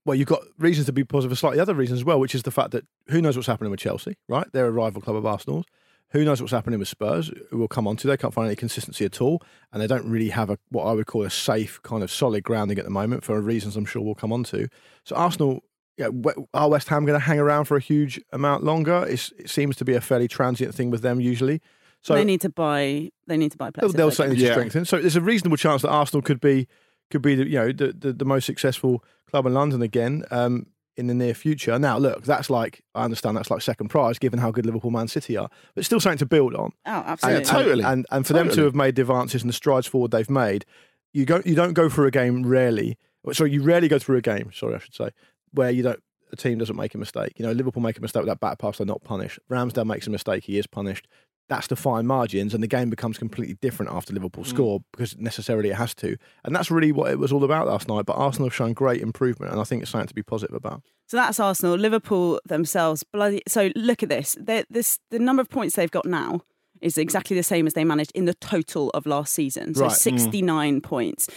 Well, 0.04 0.14
you've 0.14 0.28
got 0.28 0.42
reasons 0.58 0.86
to 0.86 0.92
be 0.92 1.04
positive 1.04 1.32
for 1.32 1.38
slightly 1.38 1.60
other 1.60 1.74
reasons 1.74 2.00
as 2.00 2.04
well, 2.04 2.18
which 2.18 2.34
is 2.34 2.42
the 2.42 2.50
fact 2.50 2.70
that 2.70 2.84
who 3.08 3.20
knows 3.20 3.36
what's 3.36 3.46
happening 3.46 3.70
with 3.70 3.80
Chelsea, 3.80 4.16
right? 4.28 4.46
They're 4.52 4.66
a 4.66 4.70
rival 4.70 5.02
club 5.02 5.16
of 5.16 5.26
Arsenal's. 5.26 5.66
Who 6.12 6.24
knows 6.24 6.40
what's 6.40 6.52
happening 6.52 6.78
with 6.78 6.88
Spurs? 6.88 7.30
Who 7.50 7.58
we'll 7.58 7.68
come 7.68 7.86
on 7.86 7.96
to. 7.98 8.08
They 8.08 8.16
can't 8.16 8.34
find 8.34 8.46
any 8.46 8.56
consistency 8.56 9.04
at 9.04 9.20
all, 9.20 9.42
and 9.72 9.80
they 9.80 9.86
don't 9.86 10.08
really 10.08 10.30
have 10.30 10.50
a 10.50 10.58
what 10.70 10.84
I 10.84 10.92
would 10.92 11.06
call 11.06 11.22
a 11.22 11.30
safe 11.30 11.80
kind 11.82 12.02
of 12.02 12.10
solid 12.10 12.42
grounding 12.42 12.78
at 12.78 12.84
the 12.84 12.90
moment 12.90 13.22
for 13.22 13.40
reasons 13.40 13.76
I'm 13.76 13.84
sure 13.84 14.02
we'll 14.02 14.16
come 14.16 14.32
on 14.32 14.42
to. 14.44 14.68
So 15.04 15.14
Arsenal, 15.14 15.62
yeah, 15.96 16.08
are 16.52 16.68
West 16.68 16.88
Ham 16.88 17.04
going 17.04 17.18
to 17.18 17.24
hang 17.24 17.38
around 17.38 17.66
for 17.66 17.76
a 17.76 17.80
huge 17.80 18.20
amount 18.32 18.64
longer? 18.64 19.06
It's, 19.08 19.32
it 19.38 19.50
seems 19.50 19.76
to 19.76 19.84
be 19.84 19.94
a 19.94 20.00
fairly 20.00 20.26
transient 20.26 20.74
thing 20.74 20.90
with 20.90 21.02
them 21.02 21.20
usually. 21.20 21.60
So 22.02 22.14
they 22.14 22.24
need 22.24 22.40
to 22.40 22.48
buy. 22.48 23.10
They 23.26 23.36
need 23.36 23.52
to 23.52 23.58
buy 23.58 23.70
players. 23.70 23.92
they'll, 23.92 24.06
they'll 24.06 24.10
certainly. 24.10 24.42
Yeah. 24.42 24.52
strengthen. 24.52 24.84
So 24.86 24.98
there's 24.98 25.16
a 25.16 25.20
reasonable 25.20 25.58
chance 25.58 25.82
that 25.82 25.90
Arsenal 25.90 26.22
could 26.22 26.40
be 26.40 26.66
could 27.10 27.22
be 27.22 27.34
the 27.34 27.46
you 27.46 27.58
know 27.58 27.72
the 27.72 27.92
the, 27.92 28.12
the 28.12 28.24
most 28.24 28.44
successful 28.46 29.04
club 29.28 29.46
in 29.46 29.54
London 29.54 29.82
again 29.82 30.24
um, 30.30 30.66
in 30.96 31.06
the 31.06 31.14
near 31.14 31.34
future. 31.34 31.78
Now, 31.78 31.98
look, 31.98 32.24
that's 32.24 32.50
like 32.50 32.82
I 32.94 33.04
understand 33.04 33.36
that's 33.36 33.50
like 33.50 33.62
second 33.62 33.88
prize 33.88 34.18
given 34.18 34.38
how 34.38 34.50
good 34.50 34.66
Liverpool, 34.66 34.90
Man 34.90 35.08
City 35.08 35.36
are, 35.36 35.48
but 35.74 35.84
still 35.84 36.00
something 36.00 36.18
to 36.18 36.26
build 36.26 36.54
on. 36.54 36.72
Oh, 36.86 36.92
And, 36.92 37.06
absolutely. 37.06 37.40
Yeah, 37.40 37.52
totally. 37.52 37.84
And 37.84 38.06
and 38.10 38.26
for 38.26 38.32
them 38.32 38.50
to 38.50 38.64
have 38.64 38.74
made 38.74 38.96
the 38.96 39.02
advances 39.02 39.42
and 39.42 39.48
the 39.48 39.54
strides 39.54 39.86
forward 39.86 40.10
they've 40.10 40.30
made, 40.30 40.64
you 41.12 41.24
go 41.24 41.42
you 41.44 41.54
don't 41.54 41.74
go 41.74 41.88
through 41.88 42.06
a 42.06 42.10
game 42.10 42.46
rarely. 42.46 42.98
Sorry, 43.32 43.50
you 43.50 43.62
rarely 43.62 43.88
go 43.88 43.98
through 43.98 44.16
a 44.16 44.22
game. 44.22 44.50
Sorry, 44.52 44.74
I 44.74 44.78
should 44.78 44.94
say, 44.94 45.10
where 45.52 45.70
you 45.70 45.82
don't 45.82 46.02
a 46.32 46.36
team 46.36 46.58
doesn't 46.58 46.76
make 46.76 46.94
a 46.94 46.98
mistake. 46.98 47.32
You 47.36 47.46
know, 47.46 47.52
Liverpool 47.52 47.82
make 47.82 47.98
a 47.98 48.00
mistake 48.00 48.22
with 48.22 48.28
that 48.28 48.40
back 48.40 48.58
pass, 48.58 48.78
they're 48.78 48.86
not 48.86 49.02
punished. 49.02 49.38
Ramsdale 49.50 49.86
makes 49.86 50.06
a 50.06 50.10
mistake, 50.10 50.44
he 50.44 50.58
is 50.58 50.66
punished. 50.66 51.08
That's 51.50 51.66
the 51.66 51.76
fine 51.76 52.06
margins, 52.06 52.54
and 52.54 52.62
the 52.62 52.68
game 52.68 52.88
becomes 52.90 53.18
completely 53.18 53.56
different 53.60 53.92
after 53.92 54.14
Liverpool 54.14 54.44
score 54.44 54.80
because 54.92 55.18
necessarily 55.18 55.68
it 55.70 55.74
has 55.74 55.94
to. 55.96 56.16
And 56.44 56.54
that's 56.54 56.70
really 56.70 56.92
what 56.92 57.10
it 57.10 57.18
was 57.18 57.32
all 57.32 57.42
about 57.44 57.66
last 57.66 57.88
night. 57.88 58.06
But 58.06 58.14
Arsenal 58.14 58.46
have 58.48 58.54
shown 58.54 58.72
great 58.72 59.02
improvement, 59.02 59.50
and 59.50 59.60
I 59.60 59.64
think 59.64 59.82
it's 59.82 59.90
something 59.90 60.06
to 60.06 60.14
be 60.14 60.22
positive 60.22 60.54
about. 60.54 60.82
So 61.08 61.16
that's 61.16 61.40
Arsenal. 61.40 61.74
Liverpool 61.74 62.40
themselves, 62.46 63.02
bloody. 63.02 63.42
So 63.48 63.70
look 63.74 64.02
at 64.04 64.08
this. 64.08 64.36
They're, 64.40 64.64
this 64.70 65.00
the 65.10 65.18
number 65.18 65.40
of 65.42 65.50
points 65.50 65.74
they've 65.74 65.90
got 65.90 66.06
now 66.06 66.42
is 66.80 66.96
exactly 66.96 67.36
the 67.36 67.42
same 67.42 67.66
as 67.66 67.74
they 67.74 67.84
managed 67.84 68.12
in 68.14 68.24
the 68.24 68.34
total 68.34 68.90
of 68.90 69.04
last 69.04 69.34
season. 69.34 69.74
So 69.74 69.82
Right. 69.82 69.90
Mm. 69.92 69.96
69 69.96 70.80
points. 70.80 71.28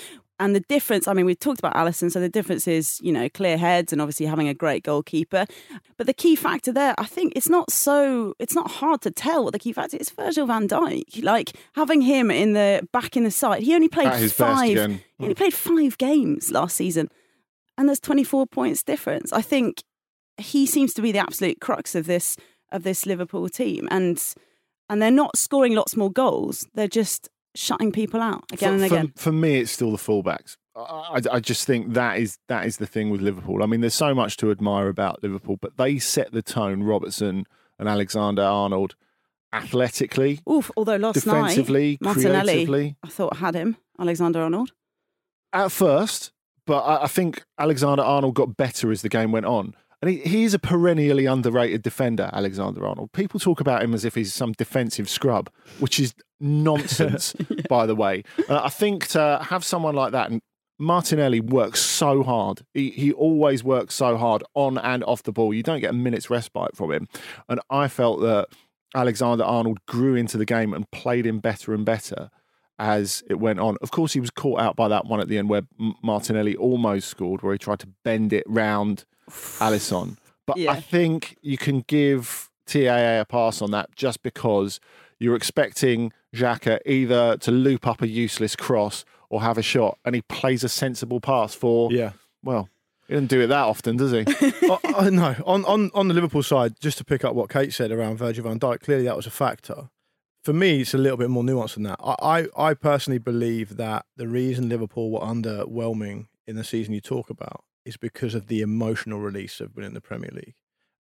And 0.44 0.54
the 0.54 0.60
difference, 0.60 1.08
I 1.08 1.14
mean, 1.14 1.26
we 1.26 1.36
talked 1.36 1.60
about 1.60 1.74
Alisson, 1.74 2.12
so 2.12 2.20
the 2.20 2.28
difference 2.28 2.68
is, 2.68 3.00
you 3.02 3.14
know, 3.14 3.30
clear 3.30 3.58
heads 3.58 3.94
and 3.94 4.02
obviously 4.02 4.26
having 4.26 4.50
a 4.50 4.54
great 4.54 4.84
goalkeeper. 4.84 5.46
But 5.96 6.06
the 6.06 6.14
key 6.14 6.36
factor 6.36 6.74
there, 6.74 6.94
I 6.98 7.06
think 7.06 7.32
it's 7.38 7.48
not 7.48 7.72
so, 7.72 8.34
it's 8.40 8.54
not 8.54 8.70
hard 8.70 9.00
to 9.04 9.12
tell 9.12 9.46
what 9.46 9.54
the 9.54 9.60
key 9.60 9.72
factor 9.72 9.96
is. 9.96 10.10
Virgil 10.10 10.46
van 10.46 10.68
Dijk. 10.68 11.24
Like 11.24 11.56
having 11.76 12.02
him 12.02 12.30
in 12.30 12.52
the 12.52 12.86
back 12.92 13.16
in 13.16 13.24
the 13.24 13.32
side, 13.32 13.64
he 13.64 13.74
only 13.74 13.88
played 13.88 14.10
five, 14.34 14.68
he 14.68 15.00
only 15.22 15.34
played 15.34 15.54
five 15.54 15.98
games 15.98 16.52
last 16.52 16.76
season. 16.76 17.08
And 17.78 17.88
there's 17.88 18.02
24 18.02 18.46
points 18.48 18.84
difference. 18.84 19.32
I 19.32 19.42
think 19.42 19.82
he 20.38 20.66
seems 20.66 20.94
to 20.96 21.02
be 21.02 21.14
the 21.14 21.20
absolute 21.20 21.62
crux 21.62 21.96
of 21.96 22.06
this 22.06 22.36
of 22.70 22.84
this 22.84 23.06
Liverpool 23.06 23.48
team, 23.48 23.88
and 23.90 24.22
and 24.90 25.02
they're 25.02 25.10
not 25.10 25.38
scoring 25.38 25.74
lots 25.74 25.96
more 25.96 26.12
goals. 26.12 26.68
They're 26.74 26.90
just 26.90 27.30
shutting 27.56 27.92
people 27.92 28.22
out 28.22 28.44
again 28.52 28.70
for, 28.70 28.76
and 28.76 28.84
again. 28.84 29.14
For, 29.16 29.32
me, 29.32 29.60
it's 29.60 29.72
still 29.72 29.92
the 29.92 29.98
fullbacks. 29.98 30.58
I, 30.76 30.82
I- 30.82 31.22
I 31.34 31.40
just 31.40 31.66
think 31.68 31.94
that 31.94 32.18
is 32.18 32.38
that 32.48 32.66
is 32.66 32.78
the 32.78 32.88
thing 32.88 33.10
with 33.10 33.22
Liverpool. 33.22 33.62
I 33.62 33.66
mean, 33.68 33.82
there's 33.82 33.94
so 33.94 34.14
much 34.16 34.38
to 34.38 34.50
admire 34.52 34.88
about 34.88 35.22
Liverpool, 35.24 35.58
but 35.62 35.78
they 35.78 36.00
set 36.00 36.32
the 36.32 36.42
tone. 36.42 36.84
Robertson 36.84 37.46
and 37.80 37.88
Alexander 37.90 38.42
Arnold, 38.44 38.96
athletically, 39.52 40.40
Oof! 40.50 40.72
Although 40.76 40.96
last 40.98 41.16
defensively, 41.16 41.98
night 42.02 42.14
creatively. 42.16 42.96
I 43.04 43.08
thought 43.08 43.38
had 43.38 43.56
him 43.56 43.78
Alexander 44.00 44.42
Arnold. 44.42 44.72
At 45.52 45.72
first, 45.72 46.32
but 46.66 46.80
I, 46.80 47.04
I 47.04 47.08
think 47.08 47.44
Alexander 47.60 48.04
Arnold 48.04 48.34
got 48.36 48.58
better 48.58 48.92
as 48.92 49.02
the 49.04 49.10
game 49.10 49.32
went 49.32 49.46
on. 49.46 49.76
And 50.04 50.10
he, 50.10 50.18
he 50.18 50.44
is 50.44 50.54
a 50.54 50.60
perennially 50.60 51.28
underrated 51.28 51.82
defender, 51.82 52.30
Alexander 52.34 52.86
Arnold. 52.86 53.14
People 53.14 53.40
talk 53.40 53.62
about 53.62 53.82
him 53.82 53.94
as 53.94 54.04
if 54.04 54.16
he's 54.16 54.34
some 54.34 54.52
defensive 54.52 55.08
scrub, 55.08 55.50
which 55.80 55.98
is 55.98 56.14
nonsense, 56.42 57.34
by 57.70 57.86
the 57.86 57.96
way. 57.96 58.26
I 58.50 58.68
think 58.68 59.08
to 59.12 59.40
have 59.44 59.64
someone 59.64 59.96
like 59.96 60.12
that, 60.12 60.30
and 60.30 60.42
Martinelli 60.78 61.40
works 61.40 61.80
so 61.80 62.22
hard. 62.22 62.64
He, 62.74 62.90
he 62.90 63.14
always 63.14 63.64
works 63.64 63.96
so 63.96 64.18
hard 64.18 64.44
on 64.56 64.78
and 64.78 65.06
off 65.06 65.24
the 65.24 65.32
ball. 65.32 65.54
You 65.54 65.64
don't 65.64 65.80
get 65.80 65.92
a 65.92 65.94
minute's 65.94 66.30
respite 66.30 66.76
from 66.76 66.92
him. 66.92 67.08
And 67.48 67.62
I 67.70 67.88
felt 67.88 68.20
that 68.24 68.50
Alexander 68.94 69.46
Arnold 69.46 69.86
grew 69.86 70.16
into 70.16 70.38
the 70.38 70.44
game 70.44 70.74
and 70.74 70.92
played 70.92 71.26
him 71.26 71.40
better 71.40 71.74
and 71.74 71.86
better 71.86 72.30
as 72.80 73.24
it 73.30 73.36
went 73.36 73.60
on. 73.60 73.78
Of 73.82 73.92
course, 73.92 74.14
he 74.14 74.20
was 74.20 74.30
caught 74.32 74.60
out 74.60 74.76
by 74.76 74.88
that 74.88 75.06
one 75.06 75.20
at 75.20 75.28
the 75.28 75.38
end 75.38 75.50
where 75.50 75.62
Martinelli 76.04 76.56
almost 76.56 77.08
scored, 77.08 77.42
where 77.42 77.54
he 77.54 77.60
tried 77.60 77.80
to 77.80 77.88
bend 78.04 78.34
it 78.34 78.44
round 78.48 79.06
Alisson. 79.60 80.18
But 80.46 80.58
Yeah. 80.58 80.72
I 80.72 80.80
think 80.82 81.38
you 81.42 81.58
can 81.58 81.82
give 81.88 82.50
TAA 82.66 83.22
a 83.22 83.26
pass 83.26 83.62
on 83.62 83.72
that 83.72 83.96
just 83.96 84.24
because 84.24 84.80
you're 85.20 85.36
expecting 85.36 86.12
Xhaka 86.36 86.80
either 86.86 87.38
to 87.38 87.52
loop 87.52 87.88
up 87.88 88.02
a 88.02 88.08
useless 88.08 88.56
cross 88.56 89.06
or 89.30 89.42
have 89.42 89.58
a 89.58 89.62
shot, 89.62 89.98
and 90.06 90.16
he 90.16 90.22
plays 90.24 90.64
a 90.64 90.70
sensible 90.70 91.20
pass 91.22 91.56
for, 91.56 91.92
Yeah. 91.92 92.12
well, 92.44 92.70
he 93.08 93.14
doesn't 93.14 93.28
do 93.28 93.42
it 93.42 93.48
that 93.48 93.64
often, 93.66 93.98
does 93.98 94.12
he? 94.12 94.24
oh, 94.70 94.80
oh, 94.84 95.10
no, 95.10 95.36
on, 95.46 95.66
on 95.66 95.92
on 95.94 96.08
the 96.08 96.14
Liverpool 96.14 96.44
side, 96.44 96.80
just 96.80 96.98
to 97.00 97.04
pick 97.06 97.24
up 97.24 97.34
what 97.36 97.50
Kate 97.50 97.74
said 97.74 97.92
around 97.92 98.18
Virgil 98.18 98.44
van 98.44 98.60
Dijk, 98.60 98.82
clearly 98.82 99.06
that 99.06 99.16
was 99.16 99.26
a 99.28 99.32
factor. 99.32 99.90
For 100.44 100.52
me, 100.52 100.82
it's 100.82 100.94
a 100.94 100.98
little 100.98 101.18
bit 101.18 101.30
more 101.30 101.44
nuanced 101.44 101.76
than 101.76 101.84
that. 101.84 102.00
I, 102.04 102.16
I, 102.58 102.70
I 102.70 102.74
personally 102.74 103.18
believe 103.18 103.78
that 103.78 104.06
the 104.18 104.28
reason 104.28 104.68
Liverpool 104.68 105.10
were 105.10 105.22
underwhelming 105.22 106.28
in 106.46 106.58
the 106.58 106.66
season 106.66 106.94
you 106.94 107.00
talk 107.00 107.30
about 107.30 107.64
is 107.86 107.96
because 107.96 108.36
of 108.36 108.48
the 108.48 108.62
emotional 108.62 109.20
release 109.20 109.62
of 109.62 109.74
winning 109.76 109.94
the 109.94 110.02
Premier 110.02 110.32
League 110.34 110.56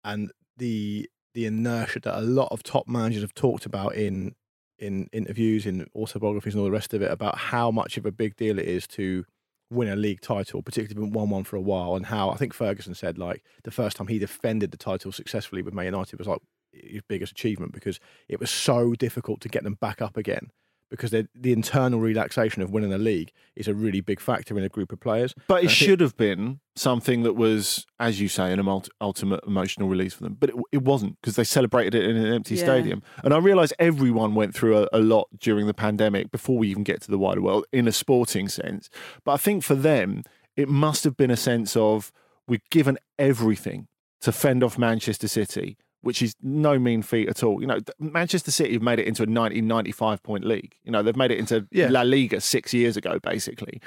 and 0.03 0.31
the 0.57 1.09
the 1.33 1.45
inertia 1.45 1.99
that 2.01 2.17
a 2.17 2.21
lot 2.21 2.49
of 2.51 2.63
top 2.63 2.87
managers 2.87 3.21
have 3.21 3.33
talked 3.33 3.65
about 3.65 3.95
in 3.95 4.35
in 4.77 5.07
interviews, 5.13 5.65
in 5.65 5.87
autobiographies, 5.95 6.53
and 6.53 6.59
all 6.59 6.65
the 6.65 6.71
rest 6.71 6.93
of 6.93 7.01
it 7.01 7.11
about 7.11 7.37
how 7.37 7.69
much 7.71 7.97
of 7.97 8.05
a 8.05 8.11
big 8.11 8.35
deal 8.35 8.59
it 8.59 8.65
is 8.65 8.87
to 8.87 9.25
win 9.69 9.89
a 9.89 9.95
league 9.95 10.21
title, 10.21 10.61
particularly 10.61 11.07
been 11.07 11.13
won 11.13 11.29
one 11.29 11.43
for 11.43 11.55
a 11.55 11.61
while, 11.61 11.95
and 11.95 12.07
how 12.07 12.29
I 12.29 12.35
think 12.35 12.53
Ferguson 12.53 12.95
said 12.95 13.17
like 13.17 13.43
the 13.63 13.71
first 13.71 13.95
time 13.95 14.07
he 14.07 14.19
defended 14.19 14.71
the 14.71 14.77
title 14.77 15.11
successfully 15.11 15.61
with 15.61 15.73
Man 15.73 15.85
United 15.85 16.17
was 16.17 16.27
like 16.27 16.41
his 16.71 17.01
biggest 17.07 17.31
achievement 17.31 17.73
because 17.73 17.99
it 18.27 18.39
was 18.39 18.49
so 18.49 18.93
difficult 18.93 19.41
to 19.41 19.49
get 19.49 19.63
them 19.63 19.75
back 19.75 20.01
up 20.01 20.17
again 20.17 20.49
because 20.89 21.11
the 21.11 21.27
the 21.35 21.51
internal 21.53 21.99
relaxation 21.99 22.63
of 22.63 22.71
winning 22.71 22.91
a 22.91 22.97
league 22.97 23.31
is 23.55 23.67
a 23.67 23.75
really 23.75 24.01
big 24.01 24.19
factor 24.19 24.57
in 24.57 24.63
a 24.63 24.69
group 24.69 24.91
of 24.91 24.99
players. 24.99 25.35
But 25.47 25.55
it 25.55 25.57
I 25.57 25.61
think- 25.67 25.71
should 25.71 25.99
have 26.01 26.17
been 26.17 26.61
something 26.75 27.21
that 27.23 27.33
was, 27.33 27.85
as 27.99 28.19
you 28.19 28.27
say, 28.27 28.51
an 28.51 28.59
ult- 28.67 28.89
ultimate 28.99 29.41
emotional 29.45 29.87
release 29.87 30.13
for 30.15 30.23
them. 30.23 30.37
But 30.39 30.49
it, 30.49 30.55
it 30.71 30.81
wasn't 30.83 31.17
because 31.21 31.35
they 31.35 31.43
celebrated 31.43 31.93
it 31.93 32.09
in 32.09 32.17
an 32.17 32.33
empty 32.33 32.55
Yeah. 32.55 32.63
stadium. 32.63 33.03
And 33.23 33.33
I 33.33 33.37
realise 33.37 33.71
everyone 33.77 34.33
went 34.33 34.55
through 34.55 34.77
a, 34.83 34.87
a 34.93 34.99
lot 34.99 35.27
during 35.39 35.67
the 35.67 35.73
pandemic 35.75 36.31
before 36.31 36.57
we 36.57 36.69
even 36.69 36.83
get 36.83 37.01
to 37.01 37.11
the 37.11 37.19
wider 37.19 37.41
world 37.41 37.65
in 37.71 37.87
a 37.87 37.91
sporting 37.91 38.47
sense. 38.49 38.89
But 39.23 39.33
I 39.33 39.37
think 39.37 39.63
for 39.63 39.75
them, 39.75 40.23
it 40.55 40.69
must 40.69 41.03
have 41.03 41.15
been 41.17 41.29
a 41.31 41.37
sense 41.37 41.75
of 41.75 42.11
we've 42.47 42.67
given 42.71 42.97
everything 43.19 43.87
to 44.21 44.31
fend 44.31 44.63
off 44.63 44.77
Manchester 44.79 45.27
City. 45.27 45.77
Which 46.01 46.21
is 46.21 46.35
no 46.41 46.79
mean 46.79 47.01
feat 47.01 47.27
at 47.29 47.43
all. 47.43 47.59
You 47.61 47.67
know, 47.67 47.79
Manchester 47.99 48.51
City 48.51 48.73
have 48.73 48.81
made 48.81 48.99
it 48.99 49.07
into 49.07 49.23
a 49.23 49.25
90, 49.25 49.61
95 49.61 50.23
point 50.23 50.45
league. 50.45 50.75
You 50.83 50.91
know, 50.91 51.03
they've 51.03 51.15
made 51.15 51.31
it 51.31 51.39
into 51.39 51.67
Yeah. 51.71 51.89
La 51.89 52.01
Liga 52.03 52.39
six 52.41 52.73
years 52.73 52.95
ago, 52.97 53.19
basically. 53.21 53.81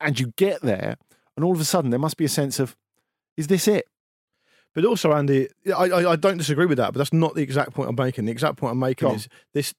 And 0.00 0.18
you 0.18 0.32
get 0.36 0.62
there, 0.62 0.96
and 1.36 1.44
all 1.44 1.52
of 1.52 1.60
a 1.60 1.64
sudden 1.64 1.90
there 1.90 1.98
must 2.00 2.16
be 2.16 2.24
a 2.24 2.28
sense 2.30 2.58
of, 2.58 2.76
is 3.36 3.46
this 3.48 3.68
it? 3.68 3.86
But 4.74 4.84
also, 4.84 5.12
Andy, 5.12 5.48
I, 5.68 5.84
I, 5.84 6.12
I 6.12 6.16
don't 6.16 6.36
disagree 6.38 6.66
with 6.66 6.78
that, 6.78 6.92
but 6.92 6.98
that's 6.98 7.12
not 7.12 7.34
the 7.34 7.42
exact 7.42 7.74
point 7.74 7.88
I'm 7.88 7.94
making. 7.96 8.24
The 8.24 8.32
exact 8.32 8.56
point 8.56 8.72
I'm 8.72 8.78
making 8.80 9.06
Go 9.06 9.10
on. 9.10 9.16
is 9.16 9.28
this 9.52 9.72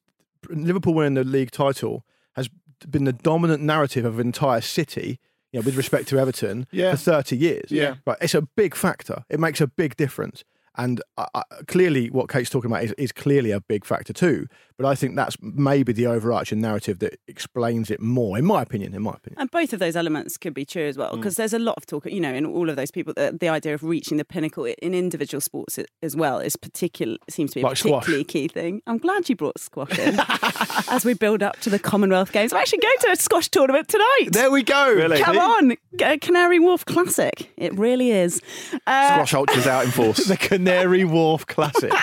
Liverpool 0.48 0.94
winning 0.94 1.14
the 1.14 1.24
league 1.24 1.50
title 1.50 2.04
has 2.34 2.48
been 2.88 3.04
the 3.04 3.12
dominant 3.12 3.62
narrative 3.62 4.04
of 4.04 4.18
an 4.18 4.26
entire 4.28 4.60
city, 4.62 5.18
you 5.52 5.60
know, 5.60 5.64
with 5.64 5.76
respect 5.76 6.08
to 6.08 6.18
Everton, 6.18 6.66
Yeah. 6.70 6.92
for 6.92 6.96
30 6.98 7.36
years. 7.36 7.70
Yeah. 7.70 7.96
Right. 8.06 8.16
It's 8.20 8.34
a 8.34 8.42
big 8.42 8.74
factor. 8.74 9.24
It 9.28 9.38
makes 9.40 9.60
a 9.60 9.66
big 9.66 9.96
difference. 9.96 10.44
And 10.76 11.02
I, 11.16 11.26
I, 11.34 11.42
clearly, 11.66 12.10
what 12.10 12.28
Kate's 12.28 12.50
talking 12.50 12.70
about 12.70 12.84
is, 12.84 12.92
is 12.92 13.12
clearly 13.12 13.50
a 13.50 13.60
big 13.60 13.84
factor 13.84 14.12
too. 14.12 14.46
But 14.78 14.86
I 14.86 14.94
think 14.94 15.16
that's 15.16 15.36
maybe 15.40 15.92
the 15.94 16.06
overarching 16.06 16.60
narrative 16.60 16.98
that 16.98 17.18
explains 17.26 17.90
it 17.90 17.98
more, 18.00 18.36
in 18.36 18.44
my 18.44 18.60
opinion. 18.60 18.94
In 18.94 19.02
my 19.02 19.12
opinion. 19.12 19.40
And 19.40 19.50
both 19.50 19.72
of 19.72 19.78
those 19.78 19.96
elements 19.96 20.36
could 20.36 20.52
be 20.52 20.66
true 20.66 20.86
as 20.86 20.98
well, 20.98 21.16
because 21.16 21.36
there's 21.36 21.54
a 21.54 21.58
lot 21.58 21.76
of 21.78 21.86
talk, 21.86 22.04
you 22.06 22.20
know, 22.20 22.34
in 22.34 22.44
all 22.44 22.68
of 22.68 22.76
those 22.76 22.90
people, 22.90 23.14
the, 23.16 23.34
the 23.40 23.48
idea 23.48 23.72
of 23.72 23.82
reaching 23.82 24.18
the 24.18 24.24
pinnacle 24.24 24.64
in 24.66 24.92
individual 24.94 25.40
sports 25.40 25.78
as 26.02 26.14
well 26.14 26.38
is 26.40 26.56
particular 26.56 27.16
seems 27.30 27.52
to 27.52 27.56
be 27.56 27.60
a 27.62 27.66
Like 27.66 27.76
squash. 27.78 28.00
particularly 28.04 28.24
key 28.24 28.48
thing. 28.48 28.82
I'm 28.86 28.98
glad 28.98 29.28
you 29.30 29.36
brought 29.36 29.58
squash 29.58 29.98
in 29.98 30.18
as 30.90 31.04
we 31.06 31.14
build 31.14 31.42
up 31.42 31.58
to 31.60 31.70
the 31.70 31.78
Commonwealth 31.78 32.32
Games. 32.32 32.52
I'm 32.52 32.60
actually 32.60 32.80
going 32.80 32.98
to 33.00 33.10
a 33.12 33.16
squash 33.16 33.48
tournament 33.48 33.88
tonight. 33.88 34.28
There 34.32 34.50
we 34.50 34.62
go. 34.62 34.92
Really? 34.94 35.18
Come 35.22 35.38
on, 35.38 35.76
G- 35.98 36.18
Canary 36.18 36.58
Wharf 36.58 36.84
Classic. 36.84 37.50
It 37.56 37.72
really 37.78 38.10
is. 38.10 38.42
Uh, 38.86 39.14
Squash 39.14 39.32
ultras 39.34 39.66
out 39.66 39.86
in 39.86 39.90
force. 39.90 40.26
The 40.26 40.36
Canary 40.36 41.04
Wharf 41.04 41.46
Classic. 41.46 41.92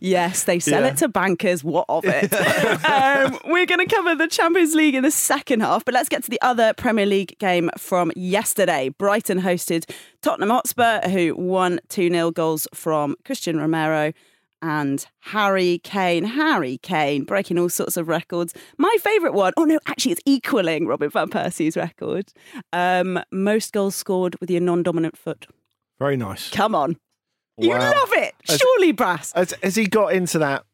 Yes, 0.00 0.44
they 0.44 0.58
sell 0.58 0.82
Yeah. 0.82 0.88
it 0.88 0.96
to 0.98 1.08
bankers. 1.08 1.61
What 1.62 1.86
of 1.88 2.04
it? 2.04 2.32
um, 2.84 3.38
we're 3.46 3.66
going 3.66 3.86
to 3.86 3.94
cover 3.94 4.14
the 4.14 4.28
Champions 4.28 4.74
League 4.74 4.94
in 4.94 5.02
the 5.02 5.10
second 5.10 5.60
half, 5.60 5.84
but 5.84 5.94
let's 5.94 6.08
get 6.08 6.22
to 6.24 6.30
the 6.30 6.40
other 6.42 6.72
Premier 6.74 7.06
League 7.06 7.38
game 7.38 7.70
from 7.78 8.12
yesterday. 8.16 8.88
Brighton 8.90 9.40
hosted 9.40 9.88
Tottenham 10.22 10.50
Hotspur, 10.50 11.00
who 11.08 11.34
won 11.36 11.80
2 11.88 12.10
0 12.10 12.30
goals 12.30 12.66
from 12.74 13.16
Cristian 13.24 13.58
Romero 13.58 14.12
and 14.60 15.04
Harry 15.20 15.80
Kane. 15.82 16.24
Harry 16.24 16.78
Kane 16.78 17.24
breaking 17.24 17.58
all 17.58 17.68
sorts 17.68 17.96
of 17.96 18.08
records. 18.08 18.54
My 18.78 18.94
favourite 19.00 19.34
one, 19.34 19.52
oh 19.56 19.64
no, 19.64 19.78
actually, 19.86 20.12
it's 20.12 20.20
equaling 20.24 20.86
Robin 20.86 21.10
Van 21.10 21.28
Persie's 21.28 21.76
record. 21.76 22.32
Um, 22.72 23.20
most 23.32 23.72
goals 23.72 23.96
scored 23.96 24.36
with 24.40 24.50
your 24.50 24.60
non 24.60 24.82
dominant 24.82 25.16
foot. 25.18 25.46
Very 25.98 26.16
nice. 26.16 26.50
Come 26.50 26.74
on. 26.74 26.96
You 27.58 27.70
Wow. 27.70 27.78
love 27.92 28.12
it. 28.14 28.34
As- 28.48 28.58
Surely, 28.58 28.92
Brass. 28.92 29.32
Has, 29.32 29.52
has 29.62 29.74
he 29.74 29.86
got 29.86 30.14
into 30.14 30.38
that 30.38 30.64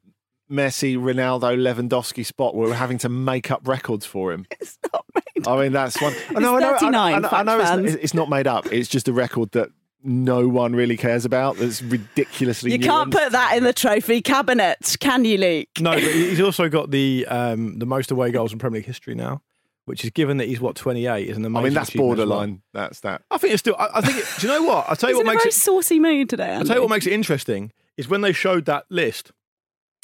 Messi, 0.51 0.97
Ronaldo, 0.97 1.57
Lewandowski 1.57 2.25
spot 2.25 2.55
where 2.55 2.69
we're 2.69 2.75
having 2.75 2.99
to 2.99 3.09
make 3.09 3.51
up 3.51 3.67
records 3.67 4.07
for 4.07 4.33
him? 4.33 4.47
It's 4.61 4.79
not 4.93 5.05
made 5.15 5.47
I 5.47 5.63
mean, 5.63 5.73
that's 5.73 6.01
one. 6.01 6.13
It's 6.13 6.29
39, 6.31 6.95
I 6.95 7.19
know, 7.19 7.29
I 7.31 7.43
know 7.43 7.63
fact 7.63 7.83
it's, 7.83 7.95
it's 7.97 8.15
not 8.15 8.29
made 8.29 8.47
up. 8.47 8.67
It's 8.73 8.89
just 8.89 9.07
a 9.09 9.13
record 9.13 9.53
that 9.53 9.71
no 10.03 10.49
one 10.49 10.75
really 10.75 10.97
cares 10.97 11.25
about. 11.25 11.57
That's 11.57 11.83
ridiculously. 11.83 12.73
You 12.73 12.79
can't 12.79 13.13
put 13.13 13.33
that 13.33 13.57
in 13.57 13.65
the 13.65 13.73
trophy 13.73 14.21
cabinet, 14.23 14.97
can 15.01 15.25
you, 15.25 15.39
Luke? 15.39 15.69
No, 15.81 15.93
but 15.93 16.03
he's 16.03 16.41
also 16.41 16.69
got 16.69 16.91
the 16.91 17.27
um, 17.29 17.79
the 17.79 17.87
most 17.87 18.11
away 18.11 18.31
goals 18.31 18.53
in 18.53 18.59
Premier 18.59 18.79
League 18.79 18.87
history 18.87 19.15
now, 19.15 19.43
which 19.85 20.05
is 20.05 20.11
given 20.11 20.39
that 20.39 20.49
he's 20.49 20.61
what 20.61 20.77
28 20.77 21.29
is 21.29 21.37
an 21.37 21.45
amazing. 21.45 21.57
I 21.57 21.63
mean, 21.65 21.75
that's 21.75 21.89
achievement 21.91 22.13
as 22.13 22.19
well. 22.19 22.29
borderline. 22.29 22.63
That's 22.73 23.01
that. 23.01 23.23
I 23.31 23.39
think 23.39 23.53
it's 23.55 23.61
still. 23.61 23.77
I, 23.79 23.89
I 23.95 24.01
think. 24.01 24.19
It, 24.19 24.27
do 24.41 24.47
you 24.47 24.53
know 24.53 24.63
what? 24.65 24.87
I'll 24.89 24.97
tell 24.97 25.11
you 25.11 25.17
He's 25.17 25.25
what 25.25 25.27
in 25.27 25.29
a 25.29 25.33
makes 25.35 25.43
very 25.45 25.51
it. 25.51 25.55
saucy 25.55 26.01
mood 26.01 26.29
today. 26.29 26.55
I'll 26.55 26.65
tell 26.65 26.77
you 26.77 26.83
what 26.83 26.91
makes 26.91 27.07
it 27.07 27.13
interesting 27.13 27.73
is 27.97 28.09
when 28.09 28.21
they 28.23 28.33
showed 28.33 28.65
that 28.67 28.85
list. 28.91 29.33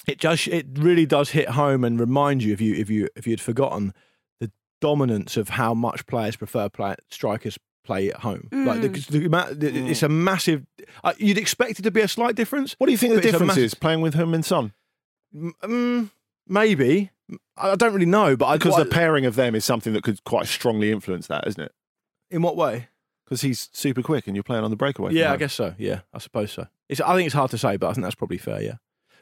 It 0.06 0.18
just 0.18 0.48
it 0.48 0.66
really 0.74 1.06
does 1.06 1.30
hit 1.30 1.50
home 1.50 1.84
and 1.84 1.98
remind 1.98 2.42
you 2.42 2.52
if 2.52 2.60
you 2.60 2.74
if 2.74 2.90
you 2.90 3.08
if 3.16 3.26
you 3.26 3.32
had 3.32 3.40
forgotten 3.40 3.92
the 4.40 4.50
dominance 4.80 5.36
of 5.36 5.50
how 5.50 5.72
much 5.74 6.06
players 6.06 6.36
prefer 6.36 6.68
play, 6.68 6.94
strikers 7.10 7.58
play 7.84 8.10
at 8.10 8.16
home. 8.20 8.48
Like 8.52 8.80
the, 8.82 8.88
Mm. 8.90 9.06
the, 9.08 9.26
amount—it's 9.26 10.02
a 10.02 10.08
massive. 10.08 10.66
Uh, 11.02 11.12
you'd 11.18 11.38
expect 11.38 11.78
it 11.78 11.82
to 11.82 11.90
be 11.90 12.00
a 12.00 12.08
slight 12.08 12.34
difference. 12.34 12.74
What 12.78 12.86
do 12.86 12.92
you 12.92 12.98
think 12.98 13.12
the 13.14 13.16
But 13.20 13.24
it's 13.24 13.28
a 13.28 13.32
difference 13.32 13.48
massive- 13.48 13.64
is 13.64 13.74
playing 13.74 14.00
with 14.00 14.14
him 14.14 14.34
and 14.34 14.44
Son? 14.44 14.72
M- 15.34 15.54
mm, 15.62 16.10
maybe 16.48 17.10
I 17.56 17.70
I 17.70 17.74
don't 17.76 17.92
really 17.94 18.06
know, 18.06 18.36
but 18.36 18.46
I 18.46 18.56
Because 18.56 18.72
what- 18.72 18.84
the 18.84 18.90
pairing 18.90 19.24
of 19.26 19.36
them 19.36 19.54
is 19.54 19.64
something 19.64 19.92
that 19.94 20.02
could 20.02 20.22
quite 20.24 20.46
strongly 20.46 20.90
influence 20.92 21.26
that, 21.28 21.46
isn't 21.46 21.62
it? 21.62 21.72
in 22.30 22.42
what 22.42 22.56
way? 22.56 22.88
Because 23.24 23.42
he's 23.42 23.68
super 23.72 24.02
quick 24.02 24.26
and 24.26 24.34
you're 24.36 24.42
playing 24.42 24.64
on 24.64 24.70
the 24.70 24.76
breakaway. 24.76 25.12
Yeah, 25.14 25.32
I 25.32 25.36
guess 25.36 25.52
so. 25.54 25.74
Yeah, 25.78 26.00
I 26.12 26.18
suppose 26.18 26.50
so. 26.52 26.66
It's, 26.88 27.00
I 27.00 27.14
think 27.14 27.26
it's 27.26 27.34
hard 27.34 27.50
to 27.52 27.58
say, 27.58 27.76
but 27.76 27.88
I 27.88 27.92
think 27.94 28.02
that's 28.02 28.14
probably 28.16 28.38
fair. 28.38 28.60
Yeah, 28.62 28.74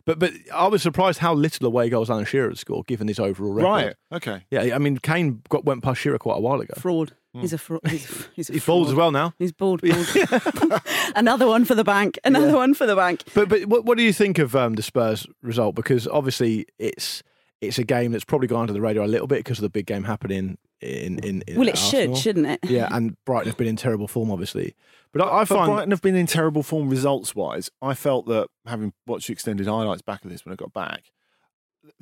but 0.04 0.18
but 0.18 0.32
I 0.52 0.66
was 0.68 0.82
surprised 0.82 1.18
how 1.18 1.34
little 1.34 1.66
away 1.66 1.88
goals 1.88 2.10
Alan 2.10 2.24
Shearer 2.24 2.48
had 2.48 2.58
scored 2.58 2.86
given 2.86 3.08
his 3.08 3.18
overall 3.18 3.52
record. 3.52 3.68
Right. 3.68 3.94
Okay. 4.12 4.44
Yeah, 4.50 4.74
I 4.74 4.78
mean 4.78 4.98
Kane 4.98 5.42
got, 5.48 5.64
went 5.64 5.82
past 5.82 6.00
Shearer 6.00 6.18
quite 6.18 6.36
a 6.36 6.40
while 6.40 6.60
ago. 6.60 6.74
Fraud. 6.76 7.12
He's 7.34 7.54
a 7.54 7.58
fraud. 7.58 7.80
He's, 7.88 8.28
he's, 8.34 8.50
a 8.50 8.52
He's 8.52 8.66
bald 8.66 8.88
as 8.88 8.94
well 8.94 9.10
now. 9.10 9.32
He's 9.38 9.52
bald. 9.52 9.80
bald. 9.82 10.82
Another 11.16 11.46
one 11.46 11.64
for 11.64 11.74
the 11.74 11.84
bank. 11.84 12.18
Another 12.24 12.54
one 12.54 12.74
for 12.74 12.86
the 12.86 12.94
bank. 12.94 13.22
But 13.34 13.48
but 13.48 13.64
what, 13.66 13.84
what 13.86 13.96
do 13.96 14.04
you 14.04 14.12
think 14.12 14.38
of 14.38 14.54
um, 14.54 14.74
the 14.74 14.82
Spurs 14.82 15.26
result? 15.40 15.74
Because 15.74 16.06
obviously 16.06 16.66
it's 16.78 17.22
it's 17.62 17.78
a 17.78 17.84
game 17.84 18.12
that's 18.12 18.24
probably 18.24 18.48
gone 18.48 18.62
under 18.62 18.72
the 18.74 18.80
radar 18.80 19.04
a 19.04 19.08
little 19.08 19.26
bit 19.26 19.38
because 19.38 19.58
of 19.58 19.62
the 19.62 19.70
big 19.70 19.86
game 19.86 20.04
happening 20.04 20.58
in 20.82 21.18
in. 21.20 21.42
in 21.46 21.56
Well, 21.56 21.68
it 21.68 21.72
at 21.72 21.78
should, 21.78 22.16
shouldn't 22.18 22.46
it? 22.46 22.60
Yeah, 22.64 22.88
and 22.90 23.16
Brighton 23.24 23.48
have 23.48 23.56
been 23.56 23.68
in 23.68 23.76
terrible 23.76 24.08
form, 24.08 24.30
obviously. 24.30 24.74
But 25.12 25.22
I, 25.22 25.28
I 25.28 25.40
But 25.40 25.48
find 25.48 25.66
Brighton 25.72 25.90
have 25.90 26.02
been 26.02 26.16
in 26.16 26.26
terrible 26.26 26.62
form 26.62 26.88
results 26.88 27.34
wise. 27.34 27.70
I 27.82 27.94
felt 27.94 28.26
that 28.26 28.48
having 28.66 28.92
watched 29.06 29.26
the 29.26 29.32
extended 29.34 29.66
highlights 29.66 30.02
back 30.02 30.24
of 30.24 30.30
this 30.30 30.44
when 30.44 30.52
I 30.52 30.56
got 30.56 30.72
back, 30.72 31.04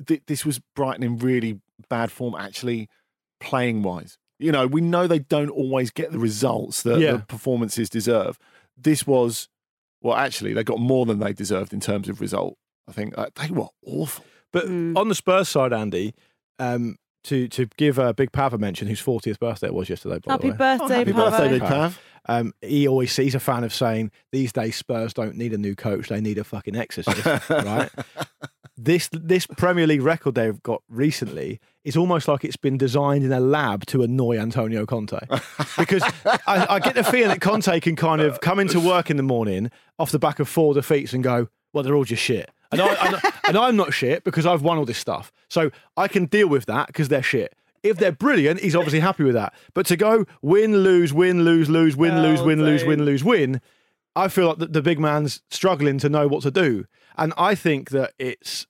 th- 0.05 0.23
this 0.27 0.45
was 0.45 0.61
Brighton 0.75 1.03
in 1.03 1.17
really 1.17 1.59
bad 1.89 2.11
form, 2.11 2.35
actually 2.35 2.87
playing 3.39 3.83
wise. 3.83 4.17
You 4.39 4.51
know, 4.51 4.65
we 4.67 4.81
know 4.81 5.07
they 5.07 5.19
don't 5.19 5.49
always 5.49 5.91
get 5.91 6.11
the 6.11 6.19
results 6.19 6.83
that 6.83 6.99
Yeah. 6.99 7.11
the 7.13 7.19
performances 7.19 7.89
deserve. 7.89 8.37
This 8.77 9.05
was, 9.05 9.49
well, 10.01 10.15
actually, 10.15 10.53
they 10.53 10.63
got 10.63 10.79
more 10.79 11.05
than 11.05 11.19
they 11.19 11.33
deserved 11.33 11.73
in 11.73 11.79
terms 11.79 12.07
of 12.09 12.21
result. 12.21 12.57
I 12.87 12.91
think 12.93 13.15
uh, 13.17 13.27
they 13.35 13.51
were 13.51 13.67
awful. 13.85 14.25
But 14.53 14.65
Mm. 14.65 14.97
on 14.97 15.07
the 15.09 15.15
Spurs 15.15 15.47
side, 15.49 15.73
Andy, 15.73 16.13
um, 16.59 16.97
to 17.25 17.47
to 17.49 17.67
give 17.77 17.97
a 17.97 18.13
big 18.13 18.31
Pav 18.31 18.53
a 18.53 18.57
mention, 18.57 18.87
whose 18.87 19.01
40th 19.01 19.39
birthday 19.39 19.67
it 19.67 19.73
was 19.73 19.89
yesterday. 19.89 20.19
By 20.19 20.33
Happy 20.33 20.47
the 20.47 20.53
way. 20.53 20.57
birthday, 20.57 20.95
Happy 20.95 21.13
Pavo. 21.13 21.29
birthday, 21.31 21.49
Big 21.49 21.61
Pav. 21.61 21.69
Pav. 21.69 21.99
Um, 22.27 22.53
he 22.61 22.87
always 22.87 23.15
he's 23.15 23.35
a 23.35 23.39
fan 23.39 23.63
of 23.63 23.73
saying 23.73 24.11
these 24.31 24.51
days 24.53 24.75
Spurs 24.75 25.13
don't 25.13 25.35
need 25.37 25.53
a 25.53 25.57
new 25.57 25.75
coach; 25.75 26.09
they 26.09 26.21
need 26.21 26.37
a 26.37 26.43
fucking 26.43 26.75
exorcist, 26.75 27.25
right? 27.49 27.89
This 28.77 29.09
this 29.11 29.45
Premier 29.47 29.85
League 29.87 30.01
record 30.01 30.35
they've 30.35 30.61
got 30.63 30.81
recently 30.87 31.59
is 31.83 31.97
almost 31.97 32.27
like 32.27 32.43
it's 32.45 32.57
been 32.57 32.77
designed 32.77 33.23
in 33.23 33.31
a 33.31 33.39
lab 33.39 33.85
to 33.87 34.03
annoy 34.03 34.37
Antonio 34.37 34.85
Conte, 34.85 35.19
because 35.77 36.03
I, 36.47 36.67
I 36.69 36.79
get 36.79 36.93
the 36.95 37.03
feeling 37.03 37.29
that 37.29 37.41
Conte 37.41 37.79
can 37.79 37.95
kind 37.95 38.21
of 38.21 38.39
come 38.39 38.59
into 38.59 38.79
work 38.79 39.09
in 39.09 39.17
the 39.17 39.23
morning 39.23 39.71
off 39.97 40.11
the 40.11 40.19
back 40.19 40.39
of 40.39 40.47
four 40.47 40.73
defeats 40.75 41.13
and 41.13 41.23
go, 41.23 41.47
"Well, 41.73 41.83
they're 41.83 41.95
all 41.95 42.03
just 42.05 42.21
shit," 42.23 42.51
and 42.71 43.57
I 43.57 43.67
I'm 43.67 43.75
not 43.75 43.93
shit 43.93 44.23
because 44.23 44.45
I've 44.45 44.61
won 44.61 44.77
all 44.77 44.85
this 44.85 44.97
stuff, 44.97 45.31
so 45.49 45.71
I 45.97 46.07
can 46.07 46.25
deal 46.25 46.47
with 46.47 46.65
that 46.65 46.87
because 46.87 47.09
they're 47.09 47.23
shit. 47.23 47.55
If 47.83 47.97
they're 47.97 48.11
brilliant, 48.11 48.59
he's 48.59 48.75
obviously 48.75 48.99
happy 48.99 49.23
with 49.23 49.33
that. 49.33 49.53
But 49.73 49.87
to 49.87 49.97
go 49.97 50.25
win, 50.41 50.77
lose, 50.77 51.13
win, 51.13 51.43
lose, 51.43 51.69
lose, 51.69 51.97
win, 51.97 52.21
lose, 52.21 52.41
Oh, 52.41 52.45
win, 52.45 52.63
lose, 52.63 52.83
win, 52.83 53.03
lose, 53.03 53.23
win, 53.23 53.59
I 54.15 54.27
feel 54.27 54.49
like 54.49 54.59
the, 54.59 54.67
the 54.67 54.81
big 54.83 54.99
man's 54.99 55.41
struggling 55.49 55.97
to 55.99 56.09
know 56.09 56.27
what 56.27 56.43
to 56.43 56.51
do. 56.51 56.85
And 57.17 57.33
I 57.37 57.55
think 57.55 57.89
that 57.89 58.13
it's 58.19 58.67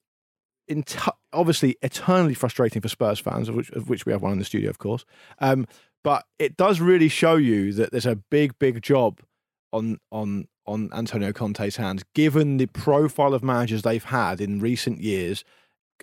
obviously 1.33 1.75
eternally 1.81 2.33
frustrating 2.33 2.81
for 2.81 2.87
Spurs 2.87 3.19
fans, 3.19 3.49
of 3.49 3.55
which, 3.55 3.69
of 3.71 3.89
which 3.89 4.05
we 4.05 4.13
have 4.13 4.21
one 4.21 4.31
in 4.31 4.39
the 4.39 4.45
studio, 4.45 4.69
of 4.69 4.79
course. 4.79 5.03
Um, 5.39 5.67
but 6.03 6.25
it 6.39 6.57
does 6.57 6.79
really 6.79 7.09
show 7.09 7.35
you 7.35 7.73
that 7.73 7.91
there's 7.91 8.05
a 8.05 8.15
big, 8.15 8.57
big 8.59 8.81
job 8.81 9.19
on 9.71 9.97
on 10.11 10.47
on 10.65 10.89
Antonio 10.93 11.33
Conte's 11.33 11.77
hands, 11.77 12.03
given 12.13 12.57
the 12.57 12.67
profile 12.67 13.33
of 13.33 13.43
managers 13.43 13.81
they've 13.81 14.03
had 14.03 14.39
in 14.39 14.59
recent 14.59 15.01
years, 15.01 15.43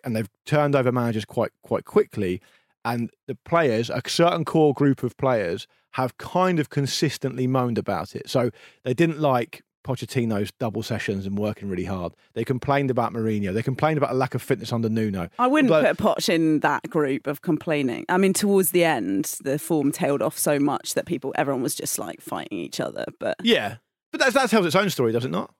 and 0.04 0.16
they've 0.16 0.28
turned 0.44 0.74
over 0.74 0.92
managers 0.92 1.24
quite 1.24 1.52
quite 1.62 1.84
quickly. 1.84 2.40
And 2.84 3.10
the 3.26 3.34
players, 3.34 3.90
a 3.90 4.00
certain 4.06 4.44
core 4.44 4.72
group 4.72 5.02
of 5.02 5.16
players, 5.16 5.66
have 5.92 6.16
kind 6.16 6.58
of 6.58 6.70
consistently 6.70 7.46
moaned 7.46 7.76
about 7.76 8.14
it. 8.14 8.30
So 8.30 8.50
they 8.84 8.94
didn't 8.94 9.20
like 9.20 9.62
Pochettino's 9.88 10.52
double 10.58 10.82
sessions 10.82 11.24
and 11.24 11.38
working 11.38 11.68
really 11.68 11.84
hard. 11.86 12.12
They 12.34 12.44
complained 12.44 12.90
about 12.90 13.14
Mourinho. 13.14 13.54
They 13.54 13.62
complained 13.62 13.96
about 13.96 14.10
a 14.10 14.14
lack 14.14 14.34
of 14.34 14.42
fitness 14.42 14.70
under 14.72 14.88
Nuno. 14.90 15.30
I 15.38 15.46
wouldn't 15.46 15.70
But- 15.70 15.96
put 15.96 16.18
Poch 16.18 16.28
in 16.28 16.60
that 16.60 16.90
group 16.90 17.26
of 17.26 17.40
complaining. 17.40 18.04
I 18.10 18.18
mean, 18.18 18.34
towards 18.34 18.72
the 18.72 18.84
end, 18.84 19.36
the 19.42 19.58
form 19.58 19.90
tailed 19.90 20.20
off 20.20 20.38
so 20.38 20.58
much 20.58 20.92
that 20.94 21.06
people, 21.06 21.32
everyone 21.36 21.62
was 21.62 21.74
just 21.74 21.98
like 21.98 22.20
fighting 22.20 22.58
each 22.58 22.80
other. 22.80 23.06
But 23.18 23.36
Yeah, 23.42 23.76
but 24.12 24.20
that's, 24.20 24.34
that 24.34 24.50
tells 24.50 24.66
its 24.66 24.76
own 24.76 24.90
story, 24.90 25.12
does 25.12 25.24
it 25.24 25.30
not? 25.30 25.54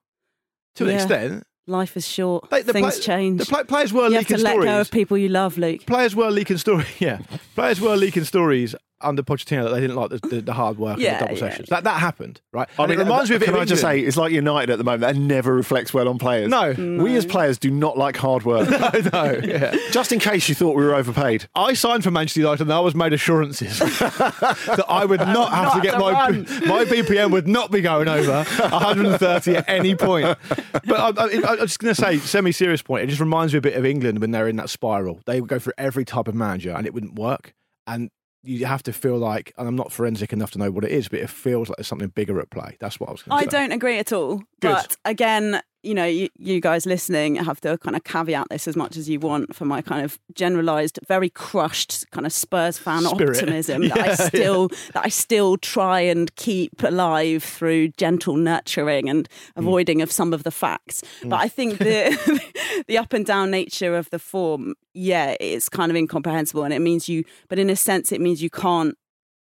To 0.75 0.83
an 0.87 0.91
extent, 0.95 1.43
life 1.67 1.97
is 1.97 2.07
short. 2.07 2.49
They- 2.51 2.61
the 2.61 2.71
Things 2.73 2.95
play- 2.97 3.03
change. 3.03 3.39
the 3.39 3.45
play, 3.47 3.63
players 3.63 3.91
were 3.91 4.07
you 4.09 4.13
have 4.15 4.27
to 4.27 4.33
leaking 4.33 4.43
let 4.43 4.51
stories. 4.51 4.65
go 4.69 4.79
of 4.81 4.91
people 4.91 5.17
you 5.17 5.29
love, 5.29 5.57
Luke. 5.57 5.85
players 5.87 6.15
were 6.15 6.29
leaking 6.29 6.57
stories. 6.57 6.85
Yeah, 6.99 7.19
players 7.55 7.81
were 7.81 7.95
leaking 7.97 8.25
stories 8.25 8.75
under 9.01 9.23
Pochettino 9.23 9.63
that 9.63 9.69
they 9.69 9.79
didn't 9.81 9.95
like 9.95 10.09
the, 10.09 10.17
the, 10.27 10.41
the 10.41 10.53
hard 10.53 10.77
work 10.77 10.97
Yeah, 10.99 11.11
and 11.13 11.15
the 11.15 11.25
double 11.25 11.37
yeah, 11.37 11.49
sessions. 11.51 11.69
That 11.69 11.83
that 11.85 11.99
happened, 11.99 12.41
right? 12.51 12.67
I 12.77 12.83
And 12.83 12.89
mean, 12.91 12.99
it 12.99 13.03
reminds 13.03 13.29
me 13.29 13.35
of 13.37 13.43
Can 13.43 13.55
I 13.55 13.65
just 13.65 13.81
say, 13.81 13.99
it's 13.99 14.17
like 14.17 14.31
United 14.31 14.71
at 14.71 14.77
the 14.77 14.83
moment. 14.83 15.01
That 15.01 15.15
never 15.15 15.53
reflects 15.55 15.93
well 15.93 16.07
on 16.09 16.17
players. 16.17 16.49
No. 16.49 16.71
we 17.01 17.15
as 17.15 17.25
players 17.25 17.57
do 17.57 17.71
not 17.71 17.97
like 17.97 18.17
hard 18.17 18.43
work. 18.45 18.69
no, 18.69 18.89
no, 19.13 19.39
yeah. 19.43 19.75
Just 19.91 20.11
in 20.11 20.19
case 20.19 20.49
you 20.49 20.55
thought 20.55 20.75
we 20.75 20.83
were 20.83 20.95
overpaid. 20.95 21.47
I 21.55 21.73
signed 21.73 22.03
for 22.03 22.11
Manchester 22.11 22.41
United 22.41 22.63
and 22.63 22.73
I 22.73 22.79
was 22.79 22.95
made 22.95 23.13
assurances 23.13 23.79
that 23.79 24.85
I 24.87 25.05
would 25.05 25.19
not 25.21 25.51
have 25.51 25.73
to 25.75 25.81
get 25.81 25.93
to 25.93 25.99
my 25.99 26.11
run. 26.11 26.41
my 26.67 26.85
BPM 26.85 27.31
would 27.31 27.47
not 27.47 27.71
be 27.71 27.81
going 27.81 28.07
over 28.07 28.43
130 28.43 29.55
at 29.57 29.69
any 29.69 29.95
point. 29.95 30.37
But 30.85 31.17
I, 31.19 31.23
I, 31.23 31.41
I 31.47 31.51
was 31.55 31.59
just 31.61 31.79
going 31.79 31.93
to 31.93 32.01
say, 32.01 32.17
semi-serious 32.17 32.81
point. 32.81 33.03
It 33.03 33.07
just 33.07 33.19
reminds 33.19 33.53
me 33.53 33.59
a 33.59 33.61
bit 33.61 33.75
of 33.75 33.85
England 33.85 34.19
when 34.19 34.31
they're 34.31 34.47
in 34.47 34.55
that 34.57 34.69
spiral. 34.69 35.19
They 35.25 35.39
would 35.41 35.49
go 35.49 35.59
for 35.59 35.73
every 35.77 36.05
type 36.05 36.27
of 36.27 36.35
manager 36.35 36.71
and 36.71 36.85
it 36.85 36.93
wouldn't 36.93 37.15
work. 37.15 37.53
And 37.87 38.09
you 38.43 38.65
have 38.65 38.83
to 38.83 38.93
feel 38.93 39.17
like, 39.17 39.53
and 39.57 39.67
I'm 39.67 39.75
not 39.75 39.91
forensic 39.91 40.31
enough 40.33 40.51
to 40.51 40.59
know 40.59 40.71
what 40.71 40.83
it 40.85 40.91
is, 40.91 41.07
but 41.09 41.19
it 41.19 41.29
feels 41.29 41.69
like 41.69 41.77
there's 41.77 41.87
something 41.87 42.09
bigger 42.09 42.39
at 42.39 42.49
play. 42.49 42.77
That's 42.79 42.99
what 42.99 43.09
I 43.09 43.11
was 43.11 43.21
going 43.23 43.37
I 43.37 43.45
to 43.45 43.51
say. 43.51 43.57
don't 43.57 43.71
agree 43.71 43.97
at 43.97 44.13
all. 44.13 44.37
Good. 44.61 44.71
But 44.73 44.97
again, 45.05 45.61
you 45.83 45.93
know, 45.93 46.05
you, 46.05 46.27
you 46.37 46.59
guys 46.59 46.85
listening 46.85 47.35
have 47.35 47.61
to 47.61 47.77
kind 47.77 47.95
of 47.95 48.03
caveat 48.03 48.47
this 48.49 48.67
as 48.67 48.75
much 48.75 48.97
as 48.97 49.07
you 49.09 49.19
want 49.19 49.55
for 49.55 49.65
my 49.65 49.81
kind 49.81 50.03
of 50.03 50.19
generalised, 50.33 50.99
very 51.07 51.29
crushed 51.29 52.05
kind 52.11 52.25
of 52.25 52.33
Spurs 52.33 52.77
fan 52.77 53.01
Spirit. 53.03 53.37
optimism 53.37 53.81
that 53.87 53.97
I 53.97 54.07
Yeah, 54.07 54.15
still 54.15 54.67
that 54.93 55.05
I 55.05 55.09
still 55.09 55.57
try 55.57 56.01
and 56.01 56.33
keep 56.35 56.83
alive 56.83 57.43
through 57.43 57.89
gentle 57.89 58.35
nurturing 58.35 59.09
and 59.09 59.27
Mm. 59.29 59.59
avoiding 59.63 60.01
of 60.01 60.11
some 60.11 60.33
of 60.33 60.43
the 60.43 60.51
facts. 60.51 61.03
But 61.23 61.39
I 61.41 61.47
think 61.47 61.77
the 61.79 62.41
the 62.87 62.97
up 62.97 63.13
and 63.13 63.25
down 63.25 63.51
nature 63.51 63.95
of 63.95 64.09
the 64.09 64.19
form, 64.19 64.75
yeah, 64.93 65.35
it's 65.39 65.69
kind 65.69 65.91
of 65.91 65.95
incomprehensible, 65.95 66.63
and 66.63 66.73
it 66.73 66.79
means 66.79 67.07
you. 67.07 67.23
But 67.47 67.59
in 67.59 67.69
a 67.69 67.75
sense, 67.75 68.11
it 68.11 68.19
means 68.21 68.41
you 68.43 68.49
can't 68.49 68.97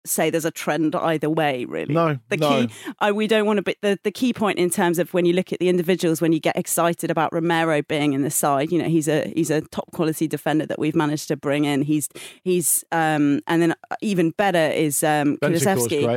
say 0.07 0.31
there's 0.31 0.45
a 0.45 0.51
trend 0.51 0.95
either 0.97 1.29
way 1.29 1.65
really 1.67 1.93
No, 1.93 2.19
the 2.29 2.37
no. 2.37 2.67
key 2.67 2.75
I, 3.01 3.13
we 3.13 3.27
don't 3.27 3.47
want 3.47 3.59
to 3.59 3.63
be 3.63 3.77
the, 3.83 3.99
the 4.05 4.11
key 4.11 4.33
point 4.33 4.59
in 4.59 4.71
terms 4.71 4.99
of 4.99 5.13
when 5.13 5.25
you 5.27 5.33
look 5.33 5.53
at 5.53 5.59
the 5.59 5.69
individuals 5.69 6.21
when 6.21 6.33
you 6.33 6.41
get 6.41 6.57
excited 6.57 7.11
about 7.11 7.33
Romero 7.33 7.83
being 7.83 8.13
in 8.15 8.23
the 8.23 8.31
side 8.31 8.71
you 8.73 8.81
know 8.81 8.89
he's 8.89 9.09
a 9.09 9.31
he's 9.35 9.51
a 9.51 9.61
top 9.61 9.91
quality 9.93 10.27
defender 10.27 10.65
that 10.67 10.79
we've 10.79 10.95
managed 10.95 11.29
to 11.29 11.37
bring 11.37 11.65
in 11.65 11.83
he's 11.83 12.09
he's 12.43 12.85
um 12.93 13.41
and 13.47 13.61
then 13.61 13.75
even 14.01 14.31
better 14.31 14.59
is 14.71 15.03
um 15.03 15.37
great 15.37 15.55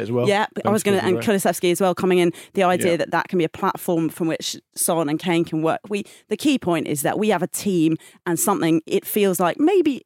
as 0.04 0.12
well. 0.12 0.28
yeah 0.28 0.46
I 0.66 0.70
was 0.70 0.84
going 0.84 0.98
to 1.00 1.04
and 1.06 1.18
Kulusevski 1.18 1.72
as 1.72 1.82
well 1.82 1.96
coming 1.96 2.20
in 2.20 2.32
the 2.54 2.64
idea 2.64 2.92
Yeah. 2.92 2.98
that 2.98 3.12
that 3.12 3.28
can 3.28 3.40
be 3.40 3.46
a 3.46 3.50
platform 3.50 4.10
from 4.10 4.28
which 4.28 4.56
Son 4.76 5.10
and 5.10 5.20
Kane 5.20 5.44
can 5.44 5.62
work 5.62 5.80
we 5.90 6.04
the 6.30 6.38
key 6.38 6.58
point 6.60 6.88
is 6.88 7.02
that 7.02 7.18
we 7.20 7.30
have 7.30 7.42
a 7.44 7.48
team 7.48 7.98
and 8.26 8.40
something 8.40 8.82
it 8.86 9.06
feels 9.06 9.40
like 9.40 9.60
maybe 9.60 10.06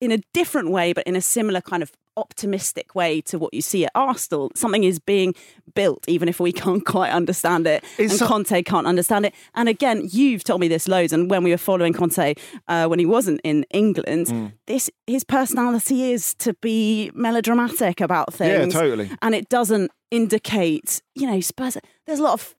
in 0.00 0.10
a 0.12 0.18
different 0.34 0.70
way, 0.70 0.92
but 0.92 1.06
in 1.06 1.16
a 1.16 1.20
similar 1.20 1.62
kind 1.62 1.82
of 1.82 1.90
optimistic 2.16 2.94
way 2.94 3.20
to 3.22 3.38
what 3.38 3.52
you 3.54 3.60
see 3.62 3.84
at 3.84 3.92
Arsenal. 3.94 4.50
Something 4.54 4.84
is 4.84 4.98
being 4.98 5.34
built, 5.74 6.04
even 6.08 6.28
if 6.28 6.38
we 6.40 6.52
can't 6.52 6.84
quite 6.84 7.10
understand 7.10 7.66
it, 7.66 7.82
Is 7.98 8.12
and 8.12 8.18
some- 8.20 8.28
Conte 8.28 8.62
can't 8.62 8.86
understand 8.86 9.26
it. 9.26 9.34
And 9.54 9.68
again, 9.68 10.08
you've 10.10 10.44
told 10.44 10.60
me 10.60 10.68
this 10.68 10.86
loads. 10.88 11.12
And 11.12 11.30
when 11.30 11.42
we 11.44 11.50
were 11.50 11.56
following 11.58 11.92
Conte 11.92 12.34
uh, 12.68 12.86
when 12.86 12.98
he 12.98 13.06
wasn't 13.06 13.40
in 13.44 13.64
England, 13.70 14.26
Mm. 14.26 14.52
this 14.66 14.90
his 15.06 15.24
personality 15.24 16.10
is 16.12 16.34
to 16.34 16.54
be 16.54 17.10
melodramatic 17.14 18.00
about 18.00 18.32
things. 18.32 18.72
Yeah, 18.74 18.80
totally. 18.80 19.10
And 19.22 19.34
it 19.34 19.48
doesn't 19.48 19.90
indicate, 20.10 21.02
you 21.14 21.26
know, 21.30 21.40
Spurs. 21.40 21.76
There's 22.06 22.18
a 22.20 22.22
lot 22.22 22.34
of 22.34 22.54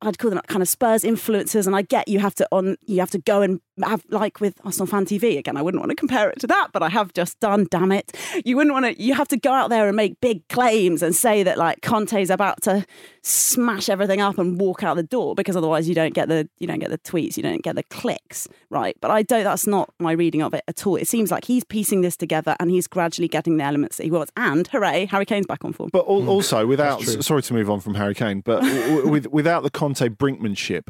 I'd 0.00 0.16
call 0.18 0.30
them 0.30 0.40
kind 0.46 0.62
of 0.62 0.68
Spurs 0.68 1.02
influencers, 1.02 1.66
and 1.66 1.74
I 1.74 1.82
get 1.82 2.06
you 2.06 2.20
have 2.20 2.34
to 2.36 2.46
on 2.52 2.76
you 2.86 3.00
have 3.00 3.10
to 3.10 3.18
go 3.18 3.42
and 3.42 3.60
have 3.82 4.04
like 4.08 4.40
with 4.40 4.54
Arsenal 4.64 4.86
Fan 4.86 5.04
TV 5.04 5.38
again. 5.38 5.56
I 5.56 5.62
wouldn't 5.62 5.80
want 5.80 5.90
to 5.90 5.96
compare 5.96 6.30
it 6.30 6.40
to 6.40 6.46
that, 6.48 6.68
but 6.72 6.82
I 6.82 6.88
have 6.88 7.12
just 7.12 7.38
done. 7.40 7.66
Damn 7.70 7.92
it, 7.92 8.16
you 8.44 8.56
wouldn't 8.56 8.72
want 8.72 8.86
to. 8.86 9.02
You 9.02 9.14
have 9.14 9.28
to 9.28 9.36
go 9.36 9.52
out 9.52 9.70
there 9.70 9.86
and 9.86 9.96
make 9.96 10.20
big 10.20 10.46
claims 10.48 11.02
and 11.02 11.14
say 11.14 11.42
that 11.42 11.58
like 11.58 11.82
Conte's 11.82 12.30
about 12.30 12.62
to 12.62 12.84
smash 13.22 13.88
everything 13.88 14.20
up 14.20 14.38
and 14.38 14.60
walk 14.60 14.82
out 14.82 14.96
the 14.96 15.02
door 15.02 15.34
because 15.34 15.56
otherwise 15.56 15.88
you 15.88 15.94
don't 15.94 16.14
get 16.14 16.28
the 16.28 16.48
you 16.58 16.66
don't 16.66 16.78
get 16.78 16.90
the 16.90 16.98
tweets, 16.98 17.36
you 17.36 17.42
don't 17.42 17.62
get 17.62 17.76
the 17.76 17.82
clicks, 17.84 18.48
right? 18.70 18.96
But 19.00 19.10
I 19.10 19.22
don't. 19.22 19.44
That's 19.44 19.66
not 19.66 19.92
my 19.98 20.12
reading 20.12 20.42
of 20.42 20.54
it 20.54 20.64
at 20.68 20.86
all. 20.86 20.96
It 20.96 21.08
seems 21.08 21.30
like 21.30 21.44
he's 21.44 21.64
piecing 21.64 22.00
this 22.00 22.16
together 22.16 22.56
and 22.60 22.70
he's 22.70 22.86
gradually 22.86 23.28
getting 23.28 23.56
the 23.56 23.64
elements 23.64 23.96
that 23.98 24.04
he 24.04 24.10
wants. 24.10 24.32
And 24.36 24.66
hooray, 24.66 25.06
Harry 25.06 25.26
Kane's 25.26 25.46
back 25.46 25.64
on 25.64 25.72
form. 25.72 25.90
But 25.92 26.04
hmm. 26.04 26.28
also, 26.28 26.66
without 26.66 27.02
sorry 27.02 27.42
to 27.42 27.54
move 27.54 27.70
on 27.70 27.80
from 27.80 27.94
Harry 27.94 28.14
Kane, 28.14 28.40
but 28.40 28.60
w- 28.62 28.82
w- 28.82 29.08
with, 29.08 29.26
without 29.28 29.62
the 29.62 29.70
Conte 29.70 30.08
brinkmanship, 30.08 30.88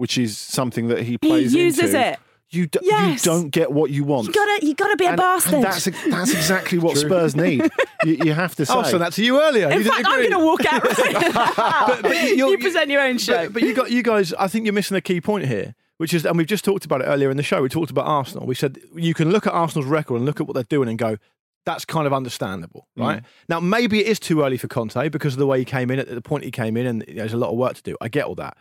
which 0.00 0.16
is 0.16 0.38
something 0.38 0.88
that 0.88 1.02
he 1.02 1.18
plays. 1.18 1.52
he 1.52 1.60
uses 1.60 1.92
into, 1.94 2.08
it. 2.08 2.18
You, 2.48 2.66
d- 2.66 2.78
Yes. 2.82 3.24
you 3.24 3.30
don't 3.30 3.50
get 3.50 3.70
what 3.70 3.90
you 3.90 4.02
want. 4.02 4.26
You 4.28 4.32
gotta, 4.32 4.66
you 4.66 4.74
gotta 4.74 4.96
be 4.96 5.04
a 5.04 5.08
And- 5.10 5.16
bastard. 5.18 5.54
and 5.54 5.64
that's 5.64 5.84
that's 5.84 6.32
exactly 6.32 6.78
what 6.78 6.96
Spurs 6.96 7.36
need. 7.36 7.70
You, 8.02 8.16
you 8.24 8.32
have 8.32 8.54
to 8.54 8.62
oh, 8.62 8.64
say. 8.64 8.74
Oh, 8.74 8.82
so 8.84 8.96
that 8.96 9.12
to 9.12 9.22
you 9.22 9.38
earlier. 9.42 9.68
In 9.68 9.76
you 9.76 9.84
didn't 9.84 9.92
fact, 9.92 10.06
I'm 10.08 10.20
going 10.20 10.30
to 10.30 10.38
walk 10.38 10.64
out. 10.64 10.82
But- 11.86 12.02
but 12.02 12.22
you- 12.22 12.48
you 12.48 12.56
present 12.58 12.88
your 12.88 13.02
own 13.02 13.18
show. 13.18 13.44
But, 13.44 13.52
but 13.52 13.62
you 13.62 13.74
got 13.74 13.90
you 13.90 14.02
guys. 14.02 14.32
I 14.32 14.48
think 14.48 14.64
you're 14.64 14.72
missing 14.72 14.96
a 14.96 15.02
key 15.02 15.20
point 15.20 15.44
here, 15.44 15.74
which 15.98 16.14
is, 16.14 16.24
and 16.24 16.38
we've 16.38 16.46
just 16.46 16.64
talked 16.64 16.86
about 16.86 17.02
it 17.02 17.04
earlier 17.04 17.30
in 17.30 17.36
the 17.36 17.42
show. 17.42 17.60
We 17.60 17.68
talked 17.68 17.90
about 17.90 18.06
Arsenal. 18.06 18.46
We 18.46 18.54
said 18.54 18.78
you 18.96 19.12
can 19.12 19.30
look 19.30 19.46
at 19.46 19.52
Arsenal's 19.52 19.86
record 19.86 20.16
and 20.16 20.24
look 20.24 20.40
at 20.40 20.46
what 20.46 20.54
they're 20.54 20.62
doing 20.64 20.88
and 20.88 20.98
go, 20.98 21.18
that's 21.66 21.84
kind 21.84 22.06
of 22.06 22.14
understandable, 22.14 22.88
mm. 22.98 23.02
right? 23.04 23.22
Now 23.50 23.60
maybe 23.60 24.00
it 24.00 24.06
is 24.06 24.18
too 24.18 24.42
early 24.42 24.56
for 24.56 24.66
Conte 24.66 25.10
because 25.10 25.34
of 25.34 25.38
the 25.38 25.46
way 25.46 25.58
he 25.58 25.66
came 25.66 25.90
in 25.90 25.98
at 25.98 26.08
the 26.08 26.22
point 26.22 26.44
he 26.44 26.50
came 26.50 26.76
in, 26.78 26.86
and 26.86 27.04
there's 27.06 27.34
a 27.34 27.36
lot 27.36 27.50
of 27.50 27.58
work 27.58 27.74
to 27.74 27.82
do. 27.82 27.96
I 28.00 28.08
get 28.08 28.24
all 28.24 28.34
that, 28.36 28.56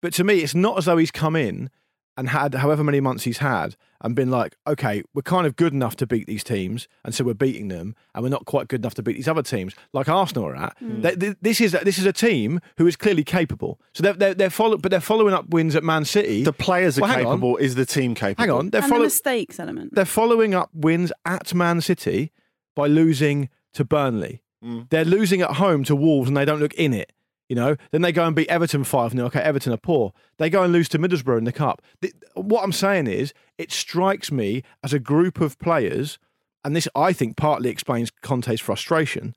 but 0.00 0.12
to 0.14 0.24
me, 0.24 0.38
it's 0.40 0.54
not 0.54 0.78
as 0.78 0.84
though 0.86 0.96
he's 0.96 1.10
come 1.10 1.36
in 1.36 1.70
and 2.16 2.28
had 2.30 2.54
however 2.54 2.82
many 2.84 3.00
months 3.00 3.24
he's 3.24 3.38
had 3.38 3.76
and 4.02 4.14
been 4.16 4.30
like, 4.30 4.56
okay, 4.66 5.02
we're 5.14 5.22
kind 5.22 5.46
of 5.46 5.56
good 5.56 5.72
enough 5.72 5.94
to 5.96 6.06
beat 6.06 6.26
these 6.26 6.42
teams, 6.42 6.88
and 7.04 7.14
so 7.14 7.22
we're 7.24 7.34
beating 7.34 7.68
them, 7.68 7.94
and 8.14 8.22
we're 8.22 8.28
not 8.30 8.44
quite 8.46 8.66
good 8.68 8.80
enough 8.80 8.94
to 8.94 9.02
beat 9.02 9.14
these 9.16 9.28
other 9.28 9.42
teams, 9.42 9.74
like 9.92 10.08
Arsenal 10.08 10.46
are 10.46 10.56
at. 10.56 10.76
Mm. 10.80 11.02
They- 11.02 11.14
they- 11.14 11.34
this 11.40 11.60
is 11.60 11.72
this 11.84 11.98
is 11.98 12.06
a 12.06 12.12
team 12.12 12.60
who 12.78 12.86
is 12.86 12.96
clearly 12.96 13.24
capable. 13.24 13.78
So 13.94 14.02
they're 14.02 14.12
they're, 14.14 14.34
they're 14.34 14.50
follow, 14.50 14.76
but 14.76 14.90
they're 14.90 15.00
following 15.00 15.32
up 15.34 15.50
wins 15.50 15.76
at 15.76 15.84
Man 15.84 16.04
City. 16.04 16.42
the 16.42 16.52
players 16.52 16.98
are 16.98 17.02
Well, 17.02 17.10
hang 17.10 17.26
on. 17.26 17.32
capable. 17.36 17.56
Is 17.58 17.74
the 17.76 17.86
team 17.86 18.14
capable? 18.14 18.42
Hang 18.42 18.50
on, 18.50 18.70
they're 18.70 18.82
and 18.82 18.92
the 18.92 18.98
mistakes 18.98 19.60
element. 19.60 19.94
they're 19.94 20.04
following 20.04 20.54
up 20.54 20.70
wins 20.74 21.12
at 21.24 21.54
Man 21.54 21.80
City 21.80 22.32
by 22.74 22.86
losing 22.86 23.48
to 23.74 23.84
Burnley. 23.84 24.42
Mm. 24.64 24.88
They're 24.90 25.04
losing 25.06 25.40
at 25.42 25.52
home 25.52 25.84
to 25.84 25.94
Wolves 25.96 26.28
and 26.28 26.36
they 26.36 26.44
don't 26.44 26.60
look 26.60 26.74
in 26.74 26.92
it. 26.92 27.12
You 27.50 27.56
know, 27.56 27.74
then 27.90 28.02
they 28.02 28.12
go 28.12 28.24
and 28.24 28.36
beat 28.36 28.48
Everton 28.48 28.84
5 28.84 29.10
0. 29.10 29.26
Okay, 29.26 29.40
Everton 29.40 29.72
are 29.72 29.76
poor. 29.76 30.12
They 30.38 30.48
go 30.48 30.62
and 30.62 30.72
lose 30.72 30.88
to 30.90 31.00
Middlesbrough 31.00 31.36
in 31.38 31.42
the 31.44 31.52
Cup. 31.52 31.82
The- 32.00 32.12
what 32.34 32.62
I'm 32.62 32.70
saying 32.70 33.08
is, 33.08 33.34
it 33.58 33.72
strikes 33.72 34.30
me 34.30 34.62
as 34.84 34.92
a 34.92 35.00
group 35.00 35.40
of 35.40 35.58
players, 35.58 36.20
and 36.64 36.76
this 36.76 36.86
I 36.94 37.12
think 37.12 37.36
partly 37.36 37.68
explains 37.68 38.12
Conte's 38.22 38.60
frustration. 38.60 39.34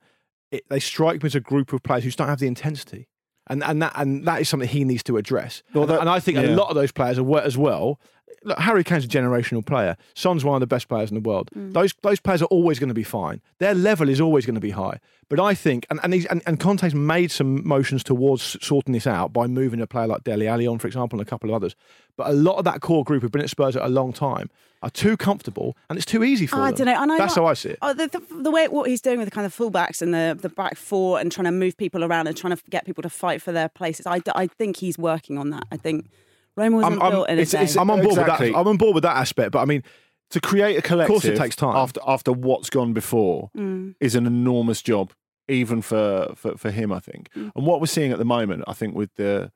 It, 0.52 0.62
they 0.70 0.78
strike 0.78 1.24
me 1.24 1.26
as 1.26 1.34
a 1.34 1.40
group 1.40 1.72
of 1.72 1.82
players 1.82 2.04
who 2.04 2.08
just 2.10 2.18
don't 2.18 2.28
have 2.28 2.38
the 2.38 2.46
intensity. 2.46 3.08
And, 3.48 3.64
and, 3.64 3.82
that, 3.82 3.92
and 3.96 4.24
that 4.26 4.40
is 4.40 4.48
something 4.48 4.68
he 4.68 4.84
needs 4.84 5.02
to 5.02 5.16
address. 5.16 5.64
Well, 5.74 5.82
and, 5.82 5.90
that- 5.90 6.00
and 6.02 6.08
I 6.08 6.20
think 6.20 6.38
a 6.38 6.54
lot 6.54 6.68
of 6.68 6.76
those 6.76 6.92
players 6.92 7.18
are 7.18 7.38
as 7.40 7.58
well. 7.58 7.98
Look, 8.42 8.58
Harry 8.58 8.84
Kane's 8.84 9.04
a 9.04 9.08
generational 9.08 9.64
player. 9.64 9.96
Son's 10.14 10.44
one 10.44 10.56
of 10.56 10.60
the 10.60 10.66
best 10.66 10.88
players 10.88 11.10
in 11.10 11.14
the 11.14 11.20
world. 11.28 11.50
Mm. 11.56 11.72
Those 11.72 11.94
those 12.02 12.20
players 12.20 12.42
are 12.42 12.46
always 12.46 12.78
going 12.78 12.88
to 12.88 12.94
be 12.94 13.04
fine. 13.04 13.40
Their 13.58 13.74
level 13.74 14.08
is 14.08 14.20
always 14.20 14.44
going 14.46 14.54
to 14.56 14.60
be 14.60 14.70
high. 14.70 14.98
But 15.30 15.40
I 15.40 15.54
think, 15.54 15.86
and 15.90 15.98
and, 16.02 16.12
he's, 16.12 16.26
and 16.26 16.42
and 16.46 16.60
Conte's 16.60 16.94
made 16.94 17.30
some 17.30 17.66
motions 17.66 18.04
towards 18.04 18.58
sorting 18.64 18.92
this 18.92 19.06
out 19.06 19.32
by 19.32 19.46
moving 19.46 19.80
a 19.80 19.86
player 19.86 20.06
like 20.06 20.24
Dele 20.24 20.46
Alli 20.46 20.66
on, 20.66 20.78
for 20.78 20.86
example, 20.86 21.18
and 21.18 21.26
a 21.26 21.30
couple 21.30 21.48
of 21.50 21.54
others. 21.56 21.74
But 22.16 22.28
a 22.28 22.32
lot 22.32 22.56
of 22.58 22.64
that 22.64 22.80
core 22.80 23.04
group 23.04 23.22
who've 23.22 23.32
been 23.32 23.42
at 23.42 23.50
Spurs 23.50 23.74
at 23.76 23.82
a 23.82 23.88
long 23.88 24.12
time 24.12 24.50
are 24.82 24.90
too 24.90 25.16
comfortable, 25.16 25.76
and 25.88 25.96
it's 25.96 26.04
too 26.04 26.22
easy 26.22 26.46
for 26.46 26.56
I 26.56 26.70
them. 26.70 26.86
don't 26.86 27.08
know. 27.08 27.14
I 27.14 27.18
That's 27.18 27.36
like- 27.36 27.42
how 27.42 27.46
I 27.46 27.54
see 27.54 27.70
it. 27.70 27.78
Oh, 27.80 27.94
the, 27.94 28.06
the, 28.06 28.42
the 28.42 28.50
way 28.50 28.68
what 28.68 28.88
he's 28.88 29.00
doing 29.00 29.18
with 29.18 29.26
the 29.26 29.34
kind 29.34 29.46
of 29.46 29.56
fullbacks 29.56 30.02
and 30.02 30.12
the 30.12 30.36
the 30.38 30.50
back 30.50 30.76
four 30.76 31.18
and 31.18 31.32
trying 31.32 31.46
to 31.46 31.52
move 31.52 31.78
people 31.78 32.04
around 32.04 32.26
and 32.26 32.36
trying 32.36 32.54
to 32.54 32.62
get 32.68 32.84
people 32.84 33.02
to 33.02 33.08
fight 33.08 33.40
for 33.40 33.50
their 33.50 33.70
places. 33.70 34.06
I, 34.06 34.20
I 34.34 34.46
think 34.46 34.76
he's 34.76 34.98
working 34.98 35.38
on 35.38 35.48
that. 35.50 35.64
I 35.72 35.78
think 35.78 36.10
Roma 36.56 36.76
wasn't 36.76 36.94
I'm, 36.94 37.02
I'm- 37.02 37.12
built 37.12 37.28
in 37.28 37.38
a 37.38 37.44
day. 37.44 37.58
it's- 37.62 37.76
I'm 37.76 37.90
on 37.90 38.00
board 38.00 38.18
Exactly. 38.18 38.46
with 38.46 38.54
that. 38.54 38.58
I'm 38.60 38.68
on 38.68 38.76
board 38.76 38.94
with 38.94 39.02
that 39.02 39.16
aspect. 39.16 39.52
But 39.52 39.60
I 39.60 39.64
mean, 39.64 39.82
to 40.30 40.40
create 40.40 40.76
a 40.78 40.82
collective. 40.82 41.12
course 41.14 41.24
it 41.24 41.36
takes 41.36 41.56
time. 41.56 41.76
after 41.76 42.00
after 42.06 42.32
what's 42.32 42.70
gone 42.70 42.92
before 42.92 43.50
Mm. 43.56 43.94
is 44.00 44.14
an 44.14 44.26
enormous 44.26 44.82
job, 44.82 45.12
even 45.48 45.82
for, 45.82 46.32
for 46.36 46.56
for 46.56 46.70
him. 46.70 46.92
I 46.92 46.98
think, 47.00 47.28
Mm. 47.36 47.52
and 47.54 47.66
what 47.66 47.80
we're 47.80 47.86
seeing 47.86 48.12
at 48.12 48.18
the 48.18 48.24
moment, 48.24 48.64
I 48.66 48.72
think, 48.72 48.94
with 48.94 49.14
the 49.16 49.52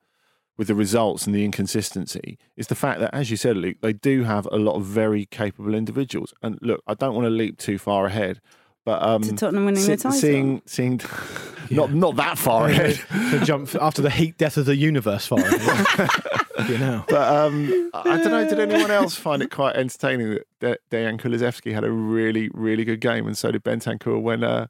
with 0.57 0.67
the 0.67 0.75
results 0.75 1.25
and 1.25 1.33
the 1.33 1.45
inconsistency, 1.45 2.37
is 2.57 2.67
the 2.67 2.75
fact 2.75 2.99
that, 2.99 3.13
as 3.13 3.31
you 3.31 3.37
said, 3.37 3.55
Luke, 3.55 3.77
they 3.81 3.93
do 3.93 4.23
have 4.23 4.45
a 4.51 4.57
lot 4.57 4.75
of 4.75 4.83
very 4.83 5.25
capable 5.25 5.73
individuals. 5.73 6.33
And 6.43 6.59
look, 6.61 6.83
I 6.85 6.95
don't 6.95 7.15
want 7.15 7.25
to 7.25 7.29
leap 7.29 7.57
too 7.57 7.77
far 7.77 8.05
ahead, 8.07 8.41
but 8.85 9.01
um, 9.03 9.21
To 9.23 9.33
Tottenham 9.35 9.65
winning 9.65 9.85
the 9.85 9.97
title. 9.97 10.11
seeing 10.11 10.61
seeing 10.65 10.99
not 11.69 11.93
not 11.93 12.15
that 12.15 12.37
far 12.37 12.67
ahead. 12.67 12.99
to 13.31 13.45
jump 13.45 13.73
after 13.79 14.01
the 14.01 14.09
heat 14.09 14.37
death 14.37 14.57
of 14.57 14.65
the 14.65 14.75
universe, 14.75 15.25
far. 15.27 15.39
you 16.67 16.77
know. 16.77 17.03
But 17.07 17.35
um, 17.35 17.89
I 17.93 18.17
don't 18.17 18.31
know. 18.31 18.47
Did 18.49 18.59
anyone 18.59 18.91
else 18.91 19.15
find 19.15 19.41
it 19.41 19.51
quite 19.51 19.75
entertaining 19.75 20.39
that 20.59 20.79
De- 20.91 20.97
Dejan 20.97 21.19
Kulusevski 21.19 21.73
had 21.73 21.83
a 21.83 21.91
really, 21.91 22.49
really 22.53 22.83
good 22.85 23.01
game, 23.01 23.27
and 23.27 23.37
so 23.37 23.51
did 23.51 23.63
Bentancur 23.63 24.21
when 24.21 24.43
uh, 24.43 24.67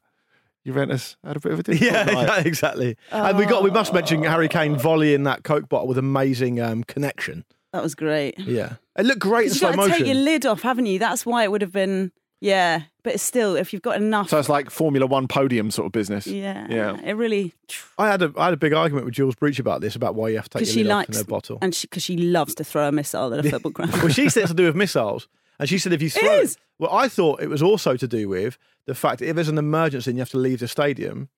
Juventus 0.66 1.16
had 1.24 1.36
a 1.36 1.40
bit 1.40 1.52
of 1.52 1.60
a 1.60 1.62
difficult 1.62 1.92
Yeah, 1.92 2.04
night. 2.26 2.46
exactly. 2.46 2.96
And 3.10 3.38
we 3.38 3.46
got 3.46 3.62
we 3.62 3.70
must 3.70 3.92
mention 3.94 4.22
Harry 4.22 4.48
Kane 4.48 4.76
volleying 4.76 5.24
that 5.24 5.42
Coke 5.44 5.68
bottle 5.68 5.88
with 5.88 5.98
amazing 5.98 6.60
um, 6.60 6.84
connection. 6.84 7.44
that 7.72 7.82
was 7.82 7.94
great. 7.94 8.38
Yeah, 8.38 8.74
it 8.98 9.06
looked 9.06 9.20
great 9.20 9.44
in 9.44 9.48
You've 9.48 9.56
slow 9.56 9.72
got 9.72 9.86
to 9.86 9.92
take 9.92 10.06
your 10.06 10.16
lid 10.16 10.44
off, 10.46 10.62
haven't 10.62 10.86
you? 10.86 10.98
That's 10.98 11.24
why 11.24 11.44
it 11.44 11.50
would 11.50 11.62
have 11.62 11.72
been. 11.72 12.12
Yeah, 12.42 12.82
but 13.02 13.14
it's 13.14 13.22
still 13.22 13.56
if 13.56 13.72
you've 13.72 13.82
got 13.82 13.96
enough. 13.96 14.28
So 14.28 14.38
it's 14.38 14.48
like 14.48 14.70
Formula 14.70 15.06
One 15.06 15.28
podium 15.28 15.70
sort 15.70 15.86
of 15.86 15.92
business. 15.92 16.26
yeah, 16.26 16.66
Yeah. 16.68 17.00
It 17.04 17.12
really 17.14 17.54
I 17.98 18.08
had 18.08 18.22
a 18.22 18.32
I 18.36 18.46
had 18.46 18.54
a 18.54 18.56
big 18.56 18.72
argument 18.72 19.04
with 19.06 19.14
Jules 19.14 19.34
Breach 19.34 19.58
about 19.58 19.80
this 19.80 19.96
about 19.96 20.14
why 20.14 20.28
you 20.28 20.36
have 20.36 20.48
to 20.50 20.58
take 20.58 20.66
your 20.66 20.72
she 20.74 20.82
lid 20.84 20.92
off 20.92 21.08
in 21.08 21.12
likes 21.14 21.20
a 21.20 21.24
bottle. 21.24 21.58
and 21.62 21.76
because 21.80 22.02
she 22.02 22.16
loves 22.16 22.54
to 22.56 22.64
throw 22.64 22.88
a 22.88 22.92
missile 22.92 23.32
at 23.34 23.44
a 23.44 23.50
football 23.50 23.72
ground. 23.78 23.92
well, 23.94 24.08
she 24.08 24.28
said 24.28 24.42
it's 24.42 24.50
to 24.50 24.56
do 24.56 24.64
with 24.66 24.76
missiles, 24.76 25.28
and 25.58 25.68
she 25.68 25.78
said 25.78 25.92
if 25.92 26.02
you 26.02 26.10
throw 26.10 26.40
is. 26.40 26.56
Well, 26.78 26.90
I 26.92 27.08
thought 27.08 27.42
it 27.42 27.48
was 27.48 27.62
also 27.62 27.96
to 27.96 28.08
do 28.08 28.28
with 28.28 28.56
the 28.86 28.94
fact 28.94 29.18
that 29.20 29.28
if 29.28 29.34
there's 29.36 29.48
an 29.48 29.58
emergency 29.58 30.10
and 30.10 30.16
you 30.16 30.22
have 30.22 30.30
to 30.30 30.38
leave 30.38 30.60
the 30.60 30.68
stadium, 30.68 31.28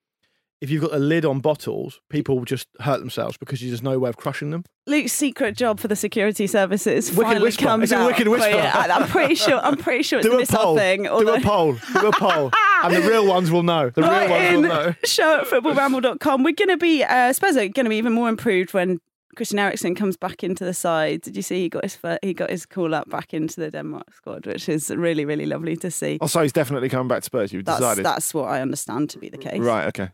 if 0.63 0.71
you've 0.71 0.81
got 0.83 0.95
a 0.95 0.99
lid 0.99 1.25
on 1.25 1.41
bottles, 1.41 2.01
people 2.09 2.39
will 2.39 2.45
just 2.47 2.69
hurt 2.81 3.01
themselves 3.01 3.37
because 3.37 3.61
there's 3.61 3.83
no 3.83 3.99
way 3.99 4.09
of 4.09 4.17
crushing 4.17 4.51
them. 4.51 4.65
Luke's 4.87 5.13
secret 5.13 5.57
job 5.57 5.79
for 5.81 5.89
the 5.89 5.97
security 5.97 6.47
services 6.47 7.11
Wicked 7.11 7.23
finally 7.25 7.43
whisper. 7.45 7.65
comes 7.65 7.83
It's 7.85 7.93
a 7.93 7.97
out. 7.99 8.07
wicked 8.07 8.29
whisper. 8.29 8.49
Yeah, 8.49 8.73
I'm 8.91 9.09
pretty 9.09 9.35
sure. 9.35 9.59
I'm 9.61 9.77
pretty 9.77 10.03
sure 10.03 10.21
it's 10.21 10.29
do 10.31 10.41
a 10.41 10.47
poll. 10.47 10.77
thing. 10.77 11.03
do 11.03 11.29
a 11.35 11.41
poll. 11.41 11.73
Do 12.01 12.07
a 12.09 12.13
poll. 12.13 12.51
and 12.85 12.95
the 12.95 13.03
real 13.03 13.27
ones 13.27 13.51
will 13.51 13.63
know. 13.63 13.91
The 13.91 14.03
real 14.03 14.11
Right 14.11 14.31
ones 14.31 14.55
will 14.55 14.63
know. 14.63 14.95
show 15.05 15.41
at 15.41 15.47
footballramble.com. 15.49 16.43
We're 16.43 16.53
going 16.55 16.69
to 16.69 16.77
be, 16.77 17.03
uh, 17.05 17.15
I 17.15 17.33
suppose, 17.33 17.55
going 17.57 17.73
to 17.73 17.89
be 17.89 17.97
even 17.97 18.13
more 18.13 18.29
improved 18.29 18.73
when 18.75 18.99
Christian 19.37 19.59
Eriksen 19.59 19.95
comes 19.95 20.17
back 20.17 20.45
into 20.45 20.65
the 20.65 20.75
side. 20.75 21.23
Did 21.23 21.37
you 21.37 21.43
see 21.43 21.63
he 21.63 21.69
got 21.69 21.85
his 21.85 21.95
fir- 21.97 22.19
he 22.23 22.35
got 22.35 22.51
his 22.51 22.67
call 22.67 22.95
up 22.95 23.09
back 23.09 23.33
into 23.33 23.61
the 23.61 23.71
Denmark 23.71 24.13
squad, 24.15 24.47
which 24.47 24.69
is 24.69 24.91
really 24.91 25.25
really 25.25 25.47
lovely 25.47 25.77
to 25.79 25.91
see. 25.91 26.19
Oh, 26.21 26.27
so 26.27 26.43
he's 26.43 26.53
definitely 26.53 26.89
coming 26.91 27.09
back 27.09 27.21
to 27.23 27.25
Spurs. 27.27 27.53
You've 27.53 27.65
That's 27.65 27.79
decided. 27.81 28.05
that's 28.05 28.35
what 28.35 28.45
I 28.51 28.61
understand 28.61 29.09
to 29.11 29.19
be 29.19 29.29
the 29.31 29.39
case. 29.39 29.59
Right. 29.61 29.87
Okay. 29.87 30.11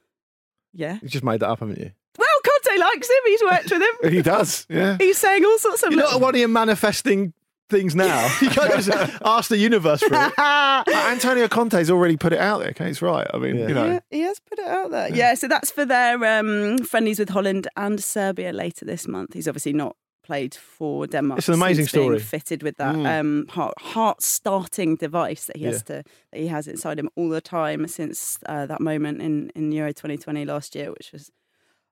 Yeah. 0.79 0.99
You 1.03 1.09
just 1.09 1.25
made 1.25 1.41
that 1.41 1.49
up, 1.49 1.59
haven't 1.61 1.79
you? 1.79 1.91
Well, 2.17 2.27
Conte 2.45 2.79
likes 2.81 3.09
him. 3.09 3.17
He's 3.27 3.43
worked 3.43 3.71
with 3.71 3.83
him. 3.83 4.11
He 4.13 4.23
does. 4.23 4.65
Yeah. 4.71 4.97
He's 4.99 5.19
saying 5.19 5.45
all 5.45 5.59
sorts 5.59 5.83
of. 5.83 5.93
You're 5.93 6.03
not 6.03 6.21
one 6.21 6.35
of 6.35 6.41
you 6.41 6.47
manifesting 6.49 7.33
things 7.69 7.95
now. 7.95 8.27
You 8.41 8.49
can't 8.51 8.73
just 8.83 8.89
ask 9.25 9.49
the 9.51 9.59
universe 9.59 10.01
for 10.03 10.15
it. 10.15 10.33
Antonio 10.89 11.49
Conte's 11.49 11.91
already 11.91 12.17
put 12.17 12.33
it 12.33 12.39
out 12.39 12.61
there. 12.61 12.71
Okay, 12.71 12.89
it's 12.91 13.03
right. 13.03 13.27
I 13.35 13.39
mean, 13.39 13.57
Yeah. 13.57 13.69
you 13.69 13.75
know. 13.75 13.87
Yeah, 13.87 14.01
he 14.11 14.21
has 14.21 14.41
put 14.41 14.59
it 14.61 14.67
out 14.67 14.91
there. 14.91 15.15
Yeah, 15.15 15.35
so 15.35 15.49
that's 15.49 15.71
for 15.71 15.85
their 15.85 16.25
um, 16.39 16.79
friendlies 16.79 17.19
with 17.19 17.31
Holland 17.31 17.67
and 17.77 18.03
Serbia 18.03 18.53
later 18.53 18.85
this 18.85 19.07
month. 19.09 19.35
He's 19.35 19.49
obviously 19.49 19.73
not 19.73 19.97
played 20.29 20.55
for 20.55 21.07
Denmark. 21.07 21.39
It's 21.39 21.49
an 21.49 21.55
amazing 21.63 21.87
being 21.93 22.05
story. 22.05 22.19
Fitted 22.21 22.63
with 22.63 22.77
that 22.77 22.95
Mm. 22.97 23.07
um, 23.21 23.47
heart, 23.57 23.75
heart 23.95 24.23
starting 24.23 24.97
device 25.01 25.43
that 25.47 25.57
he 25.57 25.65
has 25.67 25.83
to 25.85 26.03
that 26.31 26.41
he 26.41 26.49
has 26.49 26.67
inside 26.69 26.99
him 26.99 27.09
all 27.17 27.31
the 27.39 27.41
time 27.41 27.89
since 27.89 28.39
uh, 28.53 28.67
that 28.67 28.81
moment 28.81 29.23
in 29.23 29.51
in 29.55 29.73
Euro 29.73 29.93
2020 29.93 30.45
last 30.45 30.75
year, 30.75 30.91
which 30.91 31.13
was. 31.13 31.31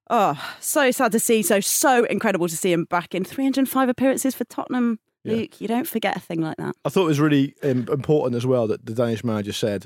Oh, 0.09 0.35
so 0.61 0.91
sad 0.91 1.11
to 1.11 1.19
see. 1.19 1.43
So, 1.43 1.59
so 1.59 2.05
incredible 2.09 2.47
to 2.47 2.55
see 2.55 2.71
him 2.71 2.85
back 2.89 3.13
in 3.13 3.25
305 3.25 3.89
appearances 3.89 4.35
for 4.35 4.45
Tottenham. 4.45 4.99
Yeah. 5.23 5.33
Luke, 5.35 5.59
you 5.61 5.67
don't 5.67 5.87
forget 5.87 6.15
a 6.15 6.19
thing 6.19 6.41
like 6.47 6.55
that. 6.57 6.75
I 6.85 6.89
thought 6.89 7.03
it 7.07 7.07
was 7.15 7.19
really 7.19 7.53
um, 7.63 7.85
important 7.91 8.35
as 8.35 8.45
well 8.45 8.67
that 8.67 8.85
the 8.85 8.93
Danish 8.93 9.23
manager 9.23 9.53
said, 9.53 9.85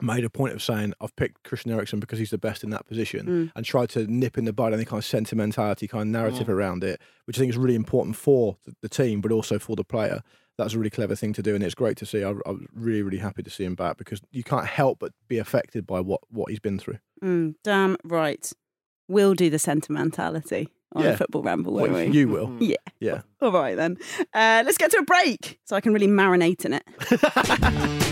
made 0.00 0.24
a 0.24 0.30
point 0.30 0.54
of 0.54 0.62
saying, 0.62 0.94
I've 1.00 1.14
picked 1.16 1.42
Christian 1.44 1.70
Eriksen 1.72 2.00
because 2.00 2.18
he's 2.18 2.30
the 2.30 2.38
best 2.38 2.64
in 2.64 2.70
that 2.70 2.86
position 2.86 3.26
Mm. 3.26 3.52
and 3.54 3.64
tried 3.64 3.90
to 3.90 4.06
nip 4.06 4.38
in 4.38 4.44
the 4.46 4.52
bud 4.52 4.72
any 4.72 4.84
kind 4.84 4.98
of 4.98 5.04
sentimentality, 5.04 5.86
kind 5.86 6.02
of 6.02 6.08
narrative 6.08 6.48
around 6.48 6.82
it, 6.82 7.00
which 7.26 7.36
I 7.36 7.40
think 7.40 7.50
is 7.50 7.58
really 7.58 7.74
important 7.74 8.16
for 8.16 8.56
the, 8.80 8.88
team, 8.88 9.20
but 9.20 9.30
also 9.32 9.58
for 9.58 9.76
the 9.76 9.84
player. 9.84 10.22
That's 10.58 10.74
a 10.74 10.78
really 10.78 10.90
clever 10.90 11.14
thing 11.14 11.32
to 11.34 11.42
do, 11.42 11.54
and 11.54 11.62
it's 11.64 11.74
great 11.74 11.96
to 11.98 12.06
see. 12.06 12.22
I, 12.24 12.30
I 12.30 12.50
was 12.50 12.62
really, 12.74 13.02
really 13.02 13.18
happy 13.18 13.42
to 13.42 13.50
see 13.50 13.64
him 13.64 13.74
back 13.74 13.96
because 13.96 14.20
you 14.30 14.42
can't 14.44 14.66
help 14.66 14.98
but 14.98 15.12
be 15.28 15.38
affected 15.38 15.86
by 15.86 16.00
what, 16.00 16.20
what 16.30 16.50
he's 16.50 16.60
been 16.60 16.78
through. 16.78 16.98
Mm, 17.22 17.54
damn 17.64 17.96
right. 18.04 18.50
We'll 19.08 19.34
do 19.34 19.50
the 19.50 19.58
sentimentality 19.58 20.68
on 20.94 21.04
Yeah. 21.04 21.16
football 21.16 21.42
ramble, 21.42 21.72
won't 21.74 21.92
we? 21.92 22.06
You 22.06 22.28
will. 22.28 22.54
Yeah. 22.60 22.76
Yeah. 23.00 23.22
All 23.40 23.50
right 23.52 23.76
then. 23.76 23.96
Uh, 24.34 24.62
let's 24.64 24.78
get 24.78 24.90
to 24.92 24.98
a 24.98 25.02
break 25.04 25.58
so 25.64 25.74
I 25.74 25.80
can 25.80 25.92
really 25.92 26.06
marinate 26.06 26.64
in 26.64 26.74
it. 26.74 28.08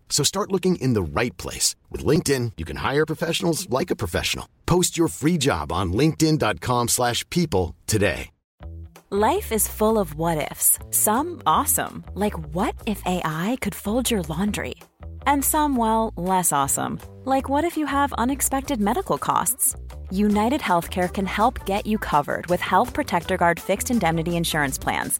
So 0.11 0.23
start 0.23 0.51
looking 0.51 0.75
in 0.75 0.93
the 0.93 1.01
right 1.01 1.35
place. 1.37 1.75
With 1.89 2.05
LinkedIn, 2.05 2.51
you 2.57 2.65
can 2.65 2.77
hire 2.77 3.07
professionals 3.07 3.67
like 3.71 3.89
a 3.89 3.95
professional. 3.95 4.47
Post 4.67 4.99
your 4.99 5.07
free 5.07 5.39
job 5.39 5.71
on 5.71 5.93
linkedin.com/people 5.93 6.87
slash 6.89 7.27
people 7.29 7.75
today. 7.87 8.29
Life 9.13 9.51
is 9.51 9.67
full 9.67 9.97
of 9.99 10.15
what 10.15 10.49
ifs. 10.51 10.79
Some 10.89 11.41
awesome, 11.45 12.05
like 12.15 12.37
what 12.55 12.75
if 12.85 13.01
AI 13.05 13.57
could 13.59 13.75
fold 13.75 14.09
your 14.09 14.21
laundry? 14.21 14.75
And 15.27 15.43
some, 15.43 15.75
well, 15.75 16.13
less 16.15 16.53
awesome, 16.53 16.97
like 17.25 17.49
what 17.49 17.65
if 17.65 17.75
you 17.75 17.85
have 17.87 18.13
unexpected 18.13 18.79
medical 18.79 19.17
costs? 19.17 19.75
United 20.11 20.61
Healthcare 20.61 21.11
can 21.11 21.25
help 21.25 21.65
get 21.65 21.85
you 21.85 21.97
covered 21.97 22.47
with 22.47 22.61
Health 22.61 22.93
Protector 22.93 23.35
Guard 23.35 23.59
fixed 23.59 23.91
indemnity 23.91 24.37
insurance 24.37 24.77
plans. 24.77 25.19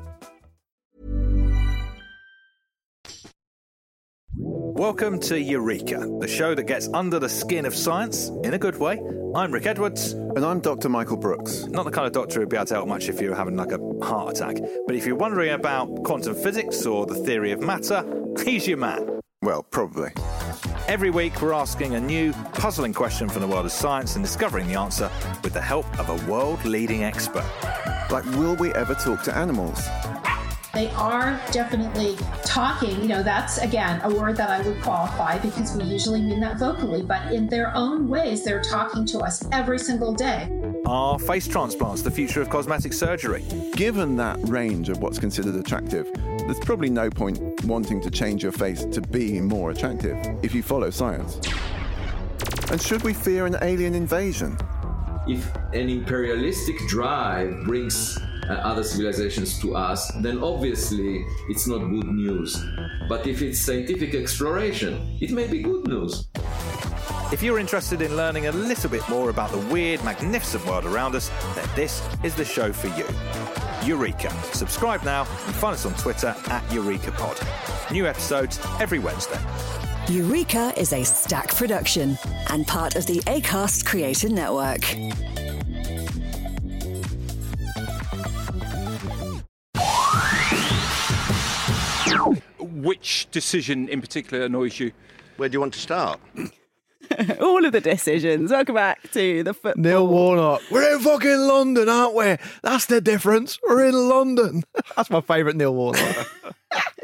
Welcome 4.81 5.19
to 5.19 5.39
Eureka, 5.39 6.09
the 6.19 6.27
show 6.27 6.55
that 6.55 6.63
gets 6.63 6.89
under 6.91 7.19
the 7.19 7.29
skin 7.29 7.67
of 7.67 7.75
science 7.75 8.29
in 8.43 8.55
a 8.55 8.57
good 8.57 8.79
way. 8.79 8.99
I'm 9.35 9.51
Rick 9.51 9.67
Edwards, 9.67 10.13
And 10.13 10.43
I'm 10.43 10.59
Dr. 10.59 10.89
Michael 10.89 11.17
Brooks. 11.17 11.65
not 11.67 11.85
the 11.85 11.91
kind 11.91 12.07
of 12.07 12.13
doctor 12.13 12.39
who'd 12.39 12.49
be 12.49 12.55
able 12.55 12.65
to 12.65 12.73
help 12.73 12.87
much 12.87 13.07
if 13.07 13.21
you 13.21 13.29
were 13.29 13.35
having 13.35 13.55
like 13.55 13.71
a 13.71 13.77
heart 14.03 14.35
attack. 14.35 14.55
But 14.87 14.95
if 14.95 15.05
you're 15.05 15.15
wondering 15.15 15.51
about 15.51 16.03
quantum 16.03 16.33
physics 16.33 16.83
or 16.87 17.05
the 17.05 17.13
theory 17.13 17.51
of 17.51 17.61
matter, 17.61 18.03
he's 18.43 18.67
your 18.67 18.79
man. 18.79 19.19
Well, 19.43 19.61
probably. 19.61 20.13
Every 20.87 21.11
week, 21.11 21.43
we're 21.43 21.53
asking 21.53 21.93
a 21.93 21.99
new, 21.99 22.33
puzzling 22.53 22.95
question 22.95 23.29
from 23.29 23.43
the 23.43 23.47
world 23.47 23.67
of 23.67 23.71
science 23.71 24.15
and 24.15 24.25
discovering 24.25 24.67
the 24.67 24.79
answer 24.79 25.11
with 25.43 25.53
the 25.53 25.61
help 25.61 25.85
of 25.99 26.09
a 26.09 26.27
world 26.27 26.65
leading 26.65 27.03
expert. 27.03 27.45
Like, 28.09 28.25
will 28.31 28.55
we 28.55 28.73
ever 28.73 28.95
talk 28.95 29.21
to 29.25 29.37
animals? 29.37 29.87
They 30.73 30.89
are 30.91 31.39
definitely 31.51 32.15
talking. 32.45 33.01
You 33.01 33.07
know, 33.09 33.23
that's 33.23 33.57
again 33.57 33.99
a 34.03 34.13
word 34.13 34.37
that 34.37 34.49
I 34.49 34.61
would 34.61 34.81
qualify 34.81 35.37
because 35.39 35.75
we 35.75 35.83
usually 35.83 36.21
mean 36.21 36.39
that 36.39 36.59
vocally, 36.59 37.01
but 37.01 37.33
in 37.33 37.47
their 37.47 37.75
own 37.75 38.07
ways, 38.07 38.45
they're 38.45 38.61
talking 38.61 39.05
to 39.07 39.19
us 39.19 39.45
every 39.51 39.77
single 39.77 40.13
day. 40.13 40.49
Are 40.85 41.19
face 41.19 41.45
transplants 41.45 42.03
the 42.03 42.11
future 42.11 42.41
of 42.41 42.49
cosmetic 42.49 42.93
surgery? 42.93 43.43
Given 43.73 44.15
that 44.17 44.39
range 44.47 44.87
of 44.87 44.99
what's 44.99 45.19
considered 45.19 45.55
attractive, 45.55 46.09
there's 46.13 46.59
probably 46.59 46.89
no 46.89 47.09
point 47.09 47.65
wanting 47.65 47.99
to 48.01 48.09
change 48.09 48.41
your 48.41 48.53
face 48.53 48.85
to 48.85 49.01
be 49.01 49.41
more 49.41 49.71
attractive 49.71 50.17
if 50.41 50.55
you 50.55 50.63
follow 50.63 50.89
science. 50.89 51.39
And 52.71 52.81
should 52.81 53.03
we 53.03 53.13
fear 53.13 53.45
an 53.45 53.57
alien 53.61 53.93
invasion? 53.93 54.57
if 55.27 55.55
an 55.73 55.87
imperialistic 55.87 56.75
drive 56.87 57.63
brings 57.65 58.17
other 58.55 58.83
civilizations 58.83 59.59
to 59.59 59.75
us, 59.75 60.11
then 60.21 60.43
obviously 60.43 61.25
it's 61.49 61.67
not 61.67 61.79
good 61.79 62.07
news. 62.07 62.63
But 63.07 63.27
if 63.27 63.41
it's 63.41 63.59
scientific 63.59 64.15
exploration, 64.15 65.17
it 65.21 65.31
may 65.31 65.47
be 65.47 65.61
good 65.61 65.87
news. 65.87 66.27
If 67.31 67.41
you're 67.41 67.59
interested 67.59 68.01
in 68.01 68.17
learning 68.17 68.47
a 68.47 68.51
little 68.51 68.89
bit 68.89 69.07
more 69.07 69.29
about 69.29 69.51
the 69.51 69.59
weird, 69.73 70.03
magnificent 70.03 70.65
world 70.65 70.85
around 70.85 71.15
us, 71.15 71.29
then 71.55 71.67
this 71.75 72.05
is 72.23 72.35
the 72.35 72.43
show 72.43 72.73
for 72.73 72.87
you. 72.87 73.07
Eureka. 73.87 74.29
Subscribe 74.53 75.03
now 75.03 75.21
and 75.21 75.55
find 75.55 75.73
us 75.73 75.85
on 75.85 75.93
Twitter 75.95 76.35
at 76.47 76.63
EurekaPod. 76.69 77.91
New 77.91 78.05
episodes 78.05 78.59
every 78.79 78.99
Wednesday. 78.99 79.39
Eureka 80.09 80.73
is 80.77 80.93
a 80.93 81.03
Stak 81.03 81.55
production 81.55 82.17
and 82.49 82.67
part 82.67 82.95
of 82.95 83.05
the 83.05 83.19
ACAST 83.21 83.85
Creator 83.85 84.29
Network. 84.29 84.83
Which 92.81 93.27
decision 93.29 93.87
in 93.89 94.01
particular 94.01 94.45
annoys 94.45 94.79
you? 94.79 94.91
Where 95.37 95.47
do 95.47 95.53
you 95.53 95.59
want 95.59 95.73
to 95.75 95.79
start? 95.79 96.19
All 97.39 97.63
of 97.63 97.71
the 97.73 97.81
decisions. 97.81 98.49
Welcome 98.49 98.75
back 98.75 99.11
to 99.11 99.43
the 99.43 99.53
football. 99.53 99.83
Neil 99.83 100.07
Warnock. 100.07 100.61
We're 100.71 100.95
in 100.95 101.01
fucking 101.01 101.37
London, 101.37 101.89
aren't 101.89 102.15
we? 102.15 102.37
That's 102.63 102.87
the 102.87 102.99
difference. 102.99 103.59
We're 103.67 103.85
in 103.85 103.93
London. 103.93 104.63
That's 104.95 105.11
my 105.11 105.21
favourite 105.21 105.55
Neil 105.57 105.75
Warnock. 105.75 106.27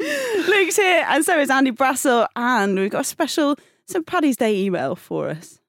Luke's 0.00 0.76
here, 0.76 1.04
and 1.08 1.24
so 1.24 1.38
is 1.38 1.50
Andy 1.50 1.70
Brassell, 1.70 2.26
and 2.34 2.76
we've 2.76 2.90
got 2.90 3.02
a 3.02 3.04
special 3.04 3.56
St. 3.86 4.04
Paddy's 4.04 4.36
Day 4.36 4.56
email 4.56 4.96
for 4.96 5.28
us. 5.28 5.60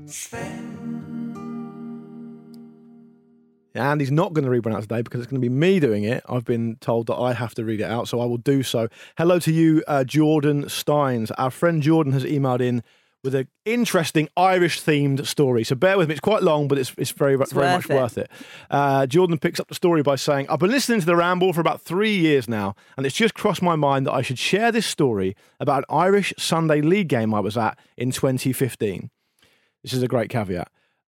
Sven. 0.05 0.79
he's 3.99 4.11
not 4.11 4.33
going 4.33 4.45
to 4.45 4.51
read 4.51 4.65
one 4.65 4.75
out 4.75 4.83
today 4.83 5.03
because 5.03 5.21
it's 5.21 5.31
going 5.31 5.41
to 5.41 5.49
be 5.49 5.55
me 5.55 5.81
doing 5.81 6.05
it. 6.05 6.23
I've 6.29 6.45
been 6.45 6.77
told 6.81 7.07
that 7.07 7.15
I 7.15 7.33
have 7.33 7.55
to 7.55 7.65
read 7.65 7.81
it 7.81 7.85
out, 7.85 8.09
so 8.09 8.21
I 8.21 8.25
will 8.25 8.39
do 8.39 8.63
so. 8.63 8.89
Hello 9.17 9.39
to 9.39 9.53
you, 9.53 9.83
uh, 9.87 10.05
Jordan 10.05 10.69
Steins. 10.69 11.31
Our 11.33 11.51
friend 11.51 11.83
Jordan 11.83 12.13
has 12.13 12.25
emailed 12.25 12.61
in 12.61 12.83
with 13.25 13.35
an 13.35 13.49
interesting 13.65 14.29
Irish 14.37 14.81
themed 14.81 15.27
story. 15.27 15.65
So 15.65 15.75
bear 15.75 15.99
with 15.99 16.09
me. 16.09 16.15
It's 16.15 16.21
quite 16.21 16.43
long, 16.43 16.69
but 16.69 16.79
it's, 16.79 16.93
it's 16.97 17.11
very, 17.11 17.37
very 17.37 17.49
worth 17.53 17.89
much 17.89 17.91
it. 17.91 17.95
worth 17.95 18.19
it. 18.19 18.31
Uh, 18.71 19.07
Jordan 19.07 19.39
picks 19.39 19.59
up 19.59 19.69
the 19.69 19.75
story 19.75 20.03
by 20.03 20.17
saying, 20.17 20.47
I've 20.49 20.61
been 20.61 20.71
listening 20.71 21.01
to 21.01 21.07
the 21.07 21.17
Ramble 21.17 21.53
for 21.53 21.61
about 21.61 21.81
three 21.81 22.17
years 22.17 22.49
now, 22.49 22.75
and 22.97 23.05
it's 23.05 23.17
just 23.17 23.35
crossed 23.35 23.63
my 23.63 23.77
mind 23.77 24.07
that 24.07 24.13
I 24.13 24.23
should 24.23 24.39
share 24.39 24.71
this 24.71 24.87
story 24.87 25.37
about 25.59 25.79
an 25.89 25.97
Irish 25.97 26.33
Sunday 26.39 26.81
League 26.81 27.09
game 27.09 27.35
I 27.35 27.41
was 27.41 27.57
at 27.57 27.79
in 27.97 28.13
2015. 28.13 29.11
This 29.83 29.93
is 29.93 30.03
a 30.03 30.09
great 30.09 30.31
caveat. 30.31 30.71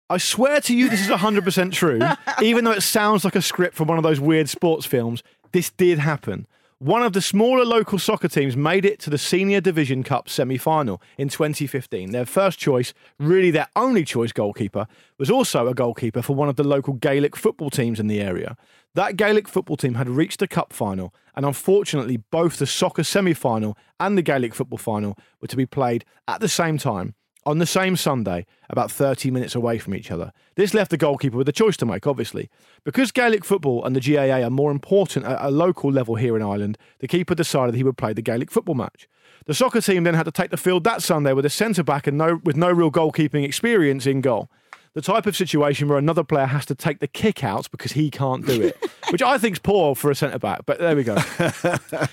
I 0.10 0.18
swear 0.18 0.62
to 0.62 0.76
you, 0.76 0.90
this 0.90 1.02
is 1.02 1.10
100% 1.10 1.74
true. 1.74 2.00
Even 2.42 2.64
though 2.64 2.72
it 2.72 2.82
sounds 2.82 3.26
like 3.26 3.36
a 3.36 3.42
script 3.42 3.76
from 3.76 3.90
one 3.90 3.98
of 3.98 4.04
those 4.04 4.22
weird 4.22 4.48
sports 4.48 4.86
films, 4.86 5.22
this 5.52 5.70
did 5.72 6.00
happen. 6.00 6.48
One 6.80 7.02
of 7.02 7.14
the 7.14 7.22
smaller 7.22 7.66
local 7.66 7.98
soccer 7.98 8.28
teams 8.28 8.56
made 8.56 8.86
it 8.86 9.00
to 9.00 9.10
the 9.10 9.18
Senior 9.18 9.62
Division 9.62 10.04
Cup 10.04 10.30
semi 10.30 10.60
final 10.60 11.02
in 11.18 11.28
2015. 11.28 12.12
Their 12.12 12.24
first 12.24 12.60
choice, 12.60 12.94
really 13.18 13.50
their 13.50 13.68
only 13.76 14.06
choice 14.06 14.32
goalkeeper, 14.32 14.86
was 15.18 15.32
also 15.32 15.68
a 15.68 15.74
goalkeeper 15.74 16.22
for 16.22 16.36
one 16.36 16.50
of 16.50 16.56
the 16.56 16.64
local 16.64 16.94
Gaelic 16.94 17.36
football 17.36 17.72
teams 17.72 18.00
in 18.00 18.06
the 18.06 18.22
area. 18.22 18.56
That 18.94 19.18
Gaelic 19.18 19.48
football 19.48 19.76
team 19.76 19.96
had 19.96 20.08
reached 20.08 20.40
the 20.40 20.48
cup 20.48 20.72
final, 20.72 21.16
and 21.36 21.48
unfortunately, 21.48 22.18
both 22.18 22.58
the 22.58 22.68
soccer 22.68 23.04
semi 23.04 23.34
final 23.34 23.76
and 24.00 24.16
the 24.16 24.22
Gaelic 24.22 24.54
football 24.54 24.78
final 24.78 25.18
were 25.42 25.48
to 25.48 25.58
be 25.58 25.66
played 25.66 26.06
at 26.28 26.42
the 26.42 26.48
same 26.48 26.78
time 26.78 27.16
on 27.48 27.60
the 27.60 27.66
same 27.66 27.96
Sunday, 27.96 28.46
about 28.70 28.92
30 28.92 29.32
minutes 29.32 29.56
away 29.56 29.78
from 29.78 29.96
each 29.96 30.12
other. 30.12 30.34
This 30.56 30.74
left 30.74 30.92
the 30.92 30.98
goalkeeper 30.98 31.38
with 31.38 31.48
a 31.48 31.54
choice 31.54 31.78
to 31.78 31.86
make, 31.86 32.06
obviously. 32.06 32.50
Because 32.84 33.10
Gaelic 33.14 33.46
football 33.46 33.86
and 33.86 33.96
the 33.96 34.02
GAA 34.02 34.46
are 34.46 34.50
more 34.50 34.70
important 34.70 35.26
at 35.26 35.38
a 35.40 35.50
local 35.50 35.90
level 35.90 36.16
here 36.16 36.36
in 36.36 36.44
Ireland, 36.44 36.78
the 37.00 37.08
keeper 37.08 37.36
decided 37.36 37.74
he 37.74 37.86
would 37.86 37.98
play 37.98 38.12
the 38.12 38.22
Gaelic 38.22 38.52
football 38.52 38.76
match. 38.76 39.08
The 39.46 39.54
soccer 39.54 39.80
team 39.80 40.04
then 40.04 40.14
had 40.14 40.26
to 40.26 40.32
take 40.32 40.52
the 40.52 40.58
field 40.58 40.84
that 40.84 41.02
Sunday 41.02 41.32
with 41.32 41.46
a 41.46 41.50
centre 41.50 41.84
back 41.84 42.06
and 42.06 42.18
no, 42.18 42.42
with 42.44 42.58
no 42.58 42.70
real 42.70 42.92
goalkeeping 42.92 43.46
experience 43.46 44.06
in 44.06 44.20
goal. 44.20 44.50
The 44.94 45.02
type 45.02 45.26
of 45.28 45.36
situation 45.36 45.88
where 45.88 45.98
another 45.98 46.24
player 46.24 46.48
has 46.48 46.66
to 46.68 46.76
take 46.76 47.00
the 47.00 47.08
kick 47.08 47.44
out 47.44 47.70
because 47.70 47.92
he 47.92 48.10
can't 48.10 48.46
do 48.46 48.62
it, 48.62 48.78
which 49.12 49.22
I 49.22 49.38
think's 49.38 49.60
poor 49.60 49.94
for 49.96 50.10
a 50.10 50.16
centre 50.16 50.40
back. 50.40 50.66
But 50.66 50.80
there 50.80 50.96
we 50.96 51.04
go. 51.04 51.16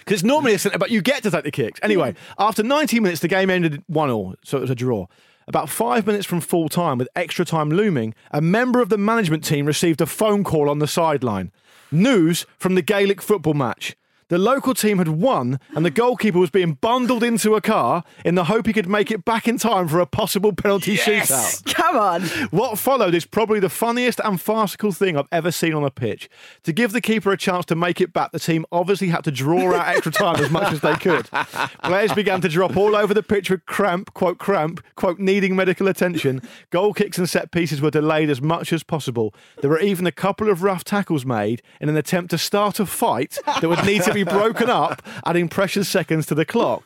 Because 0.05 0.21
it's 0.21 0.23
normally 0.23 0.55
a 0.55 0.59
centre 0.59 0.79
back, 0.79 0.91
you 0.91 1.01
get 1.01 1.23
to 1.23 1.31
take 1.31 1.45
the 1.45 1.51
kicks. 1.51 1.81
Anyway, 1.83 2.15
after 2.39 2.63
90 2.63 3.01
minutes, 3.01 3.21
the 3.21 3.29
game 3.29 3.49
ended 3.49 3.83
1 3.87 4.09
0, 4.09 4.35
so 4.45 4.59
it 4.59 4.61
was 4.61 4.71
a 4.71 4.75
draw. 4.75 5.07
About 5.47 5.69
five 5.69 6.07
minutes 6.07 6.27
from 6.27 6.41
full 6.41 6.69
time, 6.69 6.99
with 6.99 7.09
extra 7.15 7.45
time 7.45 7.71
looming, 7.71 8.15
a 8.31 8.41
member 8.41 8.81
of 8.81 8.89
the 8.89 8.99
management 8.99 9.45
team 9.45 9.67
received 9.67 10.01
a 10.01 10.07
phone 10.07 10.43
call 10.45 10.71
on 10.71 10.79
the 10.79 10.87
sideline. 10.87 11.53
News 11.91 12.47
from 12.59 12.75
the 12.75 12.83
Gaelic 12.83 13.21
football 13.21 13.55
match. 13.55 13.95
The 14.35 14.41
local 14.41 14.75
team 14.75 14.99
had 14.99 15.07
won, 15.07 15.61
and 15.77 15.87
the 15.87 15.93
goalkeeper 15.93 16.41
was 16.41 16.51
being 16.51 16.73
bundled 16.73 17.23
into 17.23 17.55
a 17.55 17.61
car 17.61 18.03
in 18.25 18.35
the 18.35 18.47
hope 18.47 18.67
he 18.67 18.73
could 18.73 18.89
make 18.89 19.13
it 19.13 19.25
back 19.25 19.47
in 19.47 19.59
time 19.59 19.87
for 19.87 20.01
a 20.01 20.07
possible 20.07 20.53
penalty 20.53 20.97
shootout. 20.97 21.73
Come 21.73 21.97
on. 21.97 22.23
What 22.51 22.77
followed 22.77 23.15
is 23.15 23.27
probably 23.27 23.61
the 23.61 23.69
funniest 23.69 24.21
and 24.25 24.41
farcical 24.41 24.91
thing 24.91 25.17
I've 25.17 25.29
ever 25.31 25.53
seen 25.53 25.73
on 25.73 25.85
a 25.85 25.91
pitch. 25.91 26.29
To 26.65 26.73
give 26.73 26.91
the 26.91 27.01
keeper 27.01 27.31
a 27.31 27.37
chance 27.37 27.65
to 27.67 27.77
make 27.77 28.01
it 28.01 28.13
back, 28.13 28.33
the 28.33 28.41
team 28.41 28.67
obviously 28.73 29.07
had 29.07 29.23
to 29.23 29.31
draw 29.31 29.73
out 29.73 29.87
extra 29.87 30.11
time 30.11 30.43
as 30.43 30.51
much 30.51 30.73
as 30.73 30.81
they 30.81 30.97
could. 30.97 31.31
Players 31.85 32.13
began 32.13 32.41
to 32.41 32.49
drop 32.49 32.77
all 32.77 32.97
over 32.97 33.15
the 33.15 33.23
pitch 33.23 33.51
with 33.51 33.65
cramp, 33.67 34.15
quote, 34.15 34.39
cramp, 34.39 34.83
quote, 34.97 35.21
needing 35.21 35.55
medical 35.55 35.87
attention. 35.87 36.43
Goal 36.71 36.93
kicks 36.93 37.19
and 37.19 37.31
set 37.31 37.53
pieces 37.53 37.81
were 37.81 37.93
delayed 37.93 38.31
as 38.31 38.43
much 38.43 38.73
as 38.73 38.83
possible. 38.83 39.33
There 39.61 39.71
were 39.71 39.79
even 39.79 40.09
a 40.09 40.13
couple 40.13 40.51
of 40.51 40.65
rough 40.65 40.83
tackles 40.83 41.25
made 41.25 41.63
in 41.81 41.89
an 41.89 41.97
attempt 41.97 42.33
to 42.33 42.39
start 42.39 42.81
a 42.81 42.87
fight 42.87 43.39
that 43.47 43.69
would 43.69 43.85
need 43.87 44.03
to 44.03 44.13
be 44.13 44.24
broken 44.25 44.71
up, 44.71 45.03
adding 45.25 45.49
precious 45.49 45.89
seconds 45.89 46.27
to 46.27 46.35
the 46.35 46.45
clock. 46.45 46.85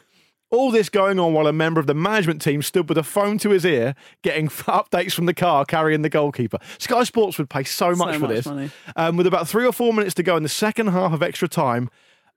All 0.51 0.70
this 0.70 0.88
going 0.88 1.18
on 1.18 1.35
while 1.35 1.46
a 1.46 1.53
member 1.53 1.79
of 1.79 1.87
the 1.87 1.94
management 1.94 2.40
team 2.40 2.62
stood 2.62 2.88
with 2.88 2.96
a 2.96 3.03
phone 3.03 3.37
to 3.38 3.51
his 3.51 3.66
ear, 3.66 3.94
getting 4.22 4.48
updates 4.48 5.12
from 5.12 5.27
the 5.27 5.35
car 5.35 5.66
carrying 5.66 6.01
the 6.03 6.09
goalkeeper. 6.09 6.59
Sky 6.79 7.05
Sports 7.05 7.37
would 7.37 7.51
pay 7.51 7.64
so 7.64 7.94
much 7.94 8.14
for 8.14 8.20
much 8.20 8.31
this. 8.31 8.46
money. 8.46 8.70
Um, 8.96 9.16
with 9.18 9.27
about 9.27 9.46
three 9.46 9.66
or 9.66 9.72
four 9.72 9.92
minutes 9.92 10.14
to 10.14 10.22
go 10.22 10.37
in 10.37 10.42
the 10.42 10.48
second 10.48 10.87
half 10.88 11.12
of 11.12 11.22
extra 11.22 11.48
time, 11.48 11.90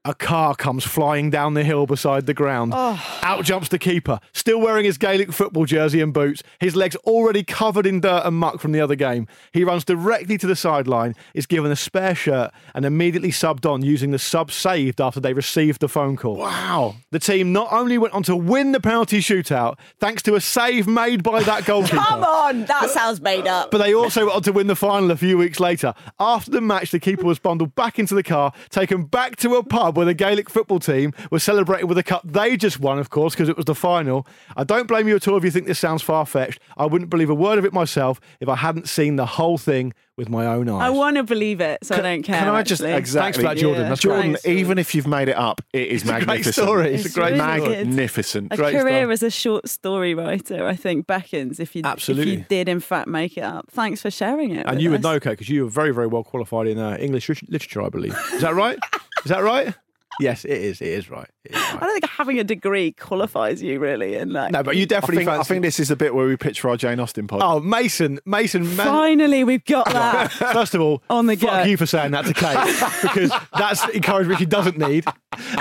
a 0.03 0.15
car 0.15 0.55
comes 0.55 0.83
flying 0.83 1.29
down 1.29 1.53
the 1.53 1.63
hill 1.63 1.85
beside 1.85 2.25
the 2.25 2.33
ground. 2.33 2.73
Out 2.73 3.43
jumps 3.43 3.69
the 3.69 3.77
keeper, 3.77 4.19
still 4.33 4.59
wearing 4.59 4.85
his 4.85 4.97
Gaelic 4.97 5.31
football 5.31 5.65
jersey 5.65 6.01
and 6.01 6.11
boots, 6.11 6.41
his 6.59 6.75
legs 6.75 6.95
already 6.97 7.43
covered 7.43 7.85
in 7.85 7.99
dirt 8.01 8.23
and 8.25 8.35
muck 8.35 8.59
from 8.59 8.71
the 8.71 8.81
other 8.81 8.95
game. 8.95 9.27
He 9.51 9.63
runs 9.63 9.85
directly 9.85 10.39
to 10.39 10.47
the 10.47 10.55
sideline, 10.55 11.15
is 11.35 11.45
given 11.45 11.71
a 11.71 11.75
spare 11.75 12.15
shirt, 12.15 12.51
and 12.73 12.83
immediately 12.83 13.29
subbed 13.29 13.69
on 13.69 13.83
using 13.83 14.09
the 14.09 14.17
sub 14.19 14.51
saved 14.51 14.99
after 14.99 15.19
they 15.19 15.33
received 15.33 15.81
the 15.81 15.89
phone 15.89 16.17
call. 16.17 16.37
Wow. 16.37 16.95
The 17.11 17.19
team 17.19 17.53
not 17.53 17.71
only 17.71 17.99
went 17.99 18.13
on 18.15 18.23
to 18.23 18.35
win 18.35 18.71
the 18.71 18.79
penalty 18.79 19.19
shootout, 19.19 19.77
thanks 19.99 20.23
to 20.23 20.33
a 20.35 20.41
save 20.41 20.87
made 20.87 21.21
by 21.21 21.43
that 21.43 21.65
goalkeeper. 21.65 21.97
Come 22.07 22.23
on. 22.23 22.65
That 22.65 22.89
sounds 22.89 23.21
made 23.21 23.45
up. 23.45 23.69
But 23.69 23.77
they 23.77 23.93
also 23.93 24.25
went 24.25 24.35
on 24.37 24.41
to 24.43 24.51
win 24.51 24.65
the 24.67 24.75
final 24.75 25.11
a 25.11 25.17
few 25.17 25.37
weeks 25.37 25.59
later. 25.59 25.93
After 26.19 26.49
the 26.49 26.61
match, 26.61 26.89
the 26.89 26.99
keeper 26.99 27.23
was 27.23 27.37
bundled 27.37 27.75
back 27.75 27.99
into 27.99 28.15
the 28.15 28.23
car, 28.23 28.51
taken 28.69 29.03
back 29.03 29.35
to 29.37 29.55
a 29.55 29.63
pub 29.63 29.90
where 29.95 30.05
the 30.05 30.13
Gaelic 30.13 30.49
football 30.49 30.79
team 30.79 31.13
was 31.29 31.43
celebrating 31.43 31.87
with 31.87 31.97
a 31.97 32.03
cup 32.03 32.21
they 32.25 32.57
just 32.57 32.79
won, 32.79 32.99
of 32.99 33.09
course, 33.09 33.33
because 33.33 33.49
it 33.49 33.55
was 33.57 33.65
the 33.65 33.75
final. 33.75 34.25
I 34.55 34.63
don't 34.63 34.87
blame 34.87 35.07
you 35.07 35.15
at 35.15 35.27
all 35.27 35.37
if 35.37 35.43
you 35.43 35.51
think 35.51 35.67
this 35.67 35.79
sounds 35.79 36.01
far 36.01 36.25
fetched. 36.25 36.59
I 36.77 36.85
wouldn't 36.85 37.09
believe 37.09 37.29
a 37.29 37.35
word 37.35 37.57
of 37.59 37.65
it 37.65 37.73
myself 37.73 38.19
if 38.39 38.47
I 38.49 38.55
hadn't 38.55 38.87
seen 38.89 39.15
the 39.15 39.25
whole 39.25 39.57
thing 39.57 39.93
with 40.17 40.29
my 40.29 40.45
own 40.45 40.69
eyes. 40.69 40.81
I 40.83 40.89
want 40.89 41.15
to 41.17 41.23
believe 41.23 41.61
it, 41.61 41.79
so 41.83 41.95
I 41.95 42.01
don't 42.01 42.21
care. 42.21 42.37
Can 42.39 42.47
I 42.49 42.61
just 42.63 42.81
actually. 42.81 42.93
exactly? 42.97 43.21
Thanks 43.21 43.37
for 43.37 43.43
that, 43.43 43.57
Jordan. 43.57 43.83
Yeah, 43.83 43.89
That's 43.89 44.01
Jordan, 44.01 44.23
thanks. 44.33 44.45
even 44.45 44.77
if 44.77 44.93
you've 44.93 45.07
made 45.07 45.29
it 45.29 45.35
up, 45.37 45.61
it 45.73 45.87
is 45.87 46.01
It's 46.01 46.09
a 46.09 46.13
great 46.13 46.27
magnificent. 46.27 46.53
story. 46.55 46.93
It's 46.93 47.05
a 47.05 47.09
great 47.19 47.33
really 47.33 47.37
story. 47.39 47.59
good. 47.75 47.87
magnificent. 47.87 48.47
A 48.53 48.57
Great 48.57 48.71
career 48.77 49.03
stuff. 49.05 49.11
as 49.13 49.23
a 49.23 49.29
short 49.31 49.69
story 49.69 50.13
writer, 50.13 50.67
I 50.67 50.75
think, 50.75 51.07
beckons 51.07 51.59
if 51.59 51.75
you, 51.75 51.79
if 51.79 51.85
Absolutely. 51.85 52.33
you 52.33 52.45
did, 52.49 52.69
in 52.69 52.81
fact, 52.81 53.07
make 53.07 53.37
it 53.37 53.43
up. 53.43 53.71
Thanks 53.71 54.01
for 54.01 54.11
sharing 54.11 54.51
it. 54.51 54.65
And 54.67 54.75
with 54.75 54.81
you 54.81 54.91
would 54.91 54.99
us. 54.99 55.03
know, 55.03 55.19
Kate, 55.19 55.31
because 55.31 55.49
you 55.49 55.63
were 55.63 55.69
very, 55.69 55.91
very 55.91 56.07
well 56.07 56.23
qualified 56.23 56.67
in 56.67 56.77
uh, 56.77 56.97
English 56.99 57.29
literature, 57.47 57.81
I 57.81 57.89
believe. 57.89 58.15
Is 58.33 58.41
that 58.41 58.53
right? 58.53 58.77
is 59.23 59.29
that 59.29 59.43
right? 59.43 59.73
Yes, 60.19 60.43
it 60.43 60.51
is. 60.51 60.81
It 60.81 60.89
is 60.89 61.09
right. 61.09 61.27
It 61.45 61.51
is 61.55 61.57
I 61.57 61.79
don't 61.79 61.93
think 61.93 62.09
having 62.11 62.37
a 62.37 62.43
degree 62.43 62.91
qualifies 62.91 63.63
you 63.63 63.79
really 63.79 64.15
in 64.15 64.31
like. 64.33 64.51
No, 64.51 64.61
but 64.61 64.75
you 64.75 64.83
I 64.83 64.85
definitely 64.85 65.17
think, 65.17 65.29
I 65.29 65.35
fancy. 65.37 65.47
think 65.47 65.61
this 65.63 65.79
is 65.79 65.87
the 65.87 65.95
bit 65.95 66.13
where 66.13 66.27
we 66.27 66.35
pitch 66.35 66.59
for 66.59 66.69
our 66.69 66.77
Jane 66.77 66.99
Austen 66.99 67.27
pod. 67.27 67.39
Oh, 67.41 67.59
Mason, 67.61 68.19
Mason, 68.25 68.63
man. 68.75 68.85
Finally, 68.85 69.45
we've 69.45 69.63
got 69.63 69.85
that. 69.85 70.31
First 70.53 70.75
of 70.75 70.81
all, 70.81 71.01
On 71.09 71.25
the 71.27 71.37
fuck 71.37 71.63
go. 71.63 71.69
you 71.69 71.77
for 71.77 71.85
saying 71.85 72.11
that 72.11 72.25
to 72.25 72.33
Kate 72.33 73.01
because 73.01 73.31
that's 73.57 73.83
encouragement 73.95 74.39
she 74.39 74.45
doesn't 74.45 74.77
need. 74.77 75.05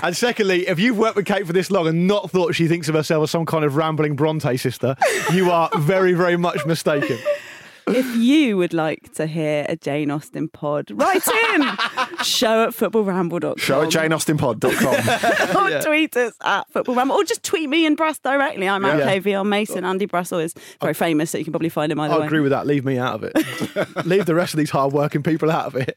And 0.02 0.16
secondly, 0.16 0.66
if 0.66 0.80
you've 0.80 0.98
worked 0.98 1.16
with 1.16 1.26
Kate 1.26 1.46
for 1.46 1.52
this 1.52 1.70
long 1.70 1.86
and 1.86 2.06
not 2.08 2.30
thought 2.30 2.54
she 2.54 2.66
thinks 2.66 2.88
of 2.88 2.96
herself 2.96 3.22
as 3.22 3.30
some 3.30 3.46
kind 3.46 3.64
of 3.64 3.76
rambling 3.76 4.16
Bronte 4.16 4.56
sister, 4.56 4.96
you 5.32 5.50
are 5.52 5.70
very, 5.78 6.12
very 6.12 6.36
much 6.36 6.66
mistaken. 6.66 7.18
If 7.94 8.16
you 8.16 8.56
would 8.56 8.72
like 8.74 9.12
to 9.14 9.26
hear 9.26 9.66
a 9.68 9.76
Jane 9.76 10.10
Austen 10.10 10.48
pod, 10.48 10.90
write 10.92 11.22
in. 11.54 11.62
Show 12.24 12.64
at 12.64 12.70
footballramble.com. 12.74 13.56
Show 13.58 13.82
at 13.82 13.88
janeaustenpod.com. 13.90 15.56
or 15.76 15.80
tweet 15.82 16.16
us 16.16 16.34
at 16.42 16.70
Football 16.70 16.94
Ramble, 16.94 17.16
or 17.16 17.24
just 17.24 17.42
tweet 17.42 17.68
me 17.68 17.86
and 17.86 17.96
Brass 17.96 18.18
directly. 18.18 18.68
I'm 18.68 18.84
at 18.84 18.98
Yeah. 18.98 19.18
KVR 19.18 19.46
Mason. 19.46 19.84
Andy 19.84 20.06
Brassell 20.06 20.42
is 20.42 20.54
very 20.80 20.94
famous, 20.94 21.30
so 21.30 21.38
you 21.38 21.44
can 21.44 21.52
probably 21.52 21.68
find 21.68 21.90
him 21.92 22.00
either 22.00 22.14
I 22.14 22.18
way. 22.20 22.26
agree 22.26 22.40
with 22.40 22.50
that. 22.50 22.66
Leave 22.66 22.84
me 22.84 22.98
out 22.98 23.14
of 23.14 23.24
it. 23.24 23.36
Leave 24.06 24.26
the 24.26 24.34
rest 24.34 24.54
of 24.54 24.58
these 24.58 24.70
hard-working 24.70 25.22
people 25.22 25.50
out 25.50 25.66
of 25.66 25.76
it. 25.76 25.96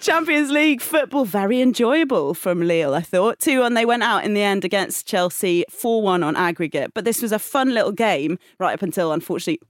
Champions 0.00 0.50
League 0.50 0.80
football, 0.80 1.24
very 1.24 1.60
enjoyable 1.60 2.34
from 2.34 2.60
Lille, 2.60 2.94
I 2.94 3.00
thought. 3.00 3.38
2 3.40 3.60
1, 3.60 3.74
they 3.74 3.84
went 3.86 4.02
out 4.02 4.24
in 4.24 4.34
the 4.34 4.42
end 4.42 4.64
against 4.64 5.06
Chelsea, 5.06 5.64
4 5.70 6.02
1 6.02 6.22
on 6.22 6.36
aggregate. 6.36 6.92
But 6.94 7.04
this 7.04 7.22
was 7.22 7.32
a 7.32 7.38
fun 7.38 7.72
little 7.74 7.92
game 7.92 8.38
right 8.58 8.74
up 8.74 8.82
until, 8.82 9.12
unfortunately, 9.12 9.60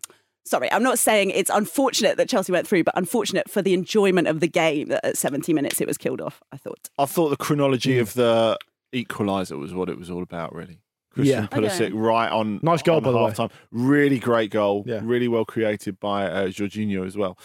sorry, 0.46 0.70
I'm 0.72 0.82
not 0.82 0.98
saying 0.98 1.30
it's 1.30 1.50
unfortunate 1.50 2.16
that 2.16 2.28
Chelsea 2.28 2.52
went 2.52 2.66
through, 2.66 2.84
but 2.84 2.96
unfortunate 2.96 3.50
for 3.50 3.60
the 3.62 3.74
enjoyment 3.74 4.28
of 4.28 4.40
the 4.40 4.48
game 4.48 4.88
that 4.88 5.04
at 5.04 5.16
70 5.18 5.52
minutes 5.52 5.80
it 5.80 5.86
was 5.86 5.98
killed 5.98 6.20
off, 6.20 6.42
I 6.52 6.56
thought. 6.56 6.88
I 6.98 7.04
thought 7.06 7.28
the 7.30 7.36
chronology 7.36 7.98
of 7.98 8.14
the 8.14 8.56
equaliser 8.94 9.58
was 9.58 9.74
what 9.74 9.88
it 9.88 9.98
was 9.98 10.10
all 10.10 10.22
about, 10.22 10.54
really. 10.54 10.78
Christian 11.12 11.42
Yeah. 11.42 11.46
Pulisic 11.48 11.86
Okay. 11.88 11.92
right 11.92 12.30
on 12.30 12.60
Nice 12.62 12.82
goal, 12.82 12.96
on 12.98 13.02
by 13.02 13.10
the 13.10 13.16
way. 13.16 13.24
half-time. 13.24 13.48
Really 13.70 14.18
great 14.18 14.50
goal. 14.50 14.84
Yeah. 14.86 15.00
Really 15.02 15.28
well 15.28 15.44
created 15.44 15.98
by 15.98 16.26
uh, 16.26 16.46
Jorginho 16.48 17.06
as 17.06 17.16
well. 17.16 17.38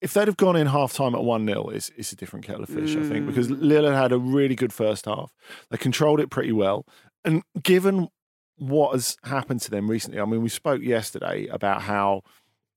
If 0.00 0.14
they'd 0.14 0.28
have 0.28 0.36
gone 0.36 0.54
in 0.54 0.68
half 0.68 0.92
time 0.92 1.16
at 1.16 1.24
1 1.24 1.44
0, 1.46 1.68
it's, 1.70 1.90
it's 1.96 2.12
a 2.12 2.16
different 2.16 2.46
kettle 2.46 2.62
of 2.62 2.68
fish, 2.68 2.94
I 2.96 3.02
think, 3.02 3.26
because 3.26 3.48
Mm. 3.48 3.58
Lille 3.60 3.84
had 3.90 3.94
had 4.02 4.12
a 4.12 4.18
really 4.18 4.54
good 4.54 4.72
first 4.72 5.06
half. 5.06 5.34
They 5.70 5.76
controlled 5.76 6.20
it 6.20 6.30
pretty 6.30 6.52
well. 6.52 6.86
And 7.24 7.42
given 7.60 8.08
what 8.58 8.92
has 8.92 9.16
happened 9.24 9.60
to 9.62 9.70
them 9.70 9.90
recently, 9.90 10.20
I 10.20 10.24
mean, 10.24 10.42
we 10.42 10.48
spoke 10.48 10.82
yesterday 10.82 11.46
about 11.46 11.82
how 11.82 12.22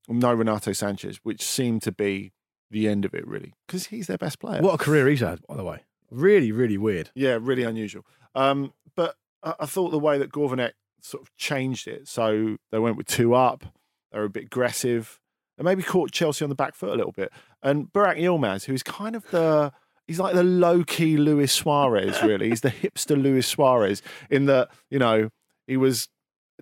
no 0.07 0.33
Renato 0.33 0.73
Sanchez, 0.73 1.19
which 1.23 1.41
seemed 1.41 1.81
to 1.83 1.91
be 1.91 2.31
the 2.69 2.87
end 2.87 3.05
of 3.05 3.13
it, 3.13 3.27
really, 3.27 3.53
because 3.67 3.87
he's 3.87 4.07
their 4.07 4.17
best 4.17 4.39
player. 4.39 4.61
What 4.61 4.75
a 4.75 4.77
career 4.77 5.07
he's 5.07 5.19
had, 5.19 5.39
by 5.47 5.55
the 5.55 5.63
way. 5.63 5.83
Really, 6.09 6.51
really 6.51 6.77
weird. 6.77 7.09
Yeah, 7.15 7.37
really 7.41 7.63
unusual. 7.63 8.05
Um, 8.35 8.73
but 8.95 9.15
I, 9.43 9.55
I 9.61 9.65
thought 9.65 9.91
the 9.91 9.99
way 9.99 10.17
that 10.17 10.31
Gourvennec 10.31 10.73
sort 11.01 11.23
of 11.23 11.35
changed 11.35 11.87
it, 11.87 12.07
so 12.07 12.57
they 12.71 12.79
went 12.79 12.97
with 12.97 13.07
two 13.07 13.33
up, 13.33 13.65
they 14.11 14.19
were 14.19 14.25
a 14.25 14.29
bit 14.29 14.45
aggressive, 14.45 15.19
and 15.57 15.65
maybe 15.65 15.83
caught 15.83 16.11
Chelsea 16.11 16.43
on 16.43 16.49
the 16.49 16.55
back 16.55 16.75
foot 16.75 16.89
a 16.89 16.95
little 16.95 17.11
bit. 17.11 17.31
And 17.61 17.91
Burak 17.91 18.17
Yilmaz, 18.17 18.65
who's 18.65 18.83
kind 18.83 19.15
of 19.15 19.29
the 19.31 19.71
he's 20.07 20.19
like 20.19 20.33
the 20.33 20.43
low 20.43 20.83
key 20.83 21.17
Luis 21.17 21.51
Suarez, 21.51 22.21
really. 22.23 22.49
he's 22.49 22.61
the 22.61 22.71
hipster 22.71 23.21
Luis 23.21 23.47
Suarez 23.47 24.01
in 24.29 24.45
that 24.47 24.69
you 24.89 24.99
know 24.99 25.29
he 25.71 25.77
was 25.77 26.09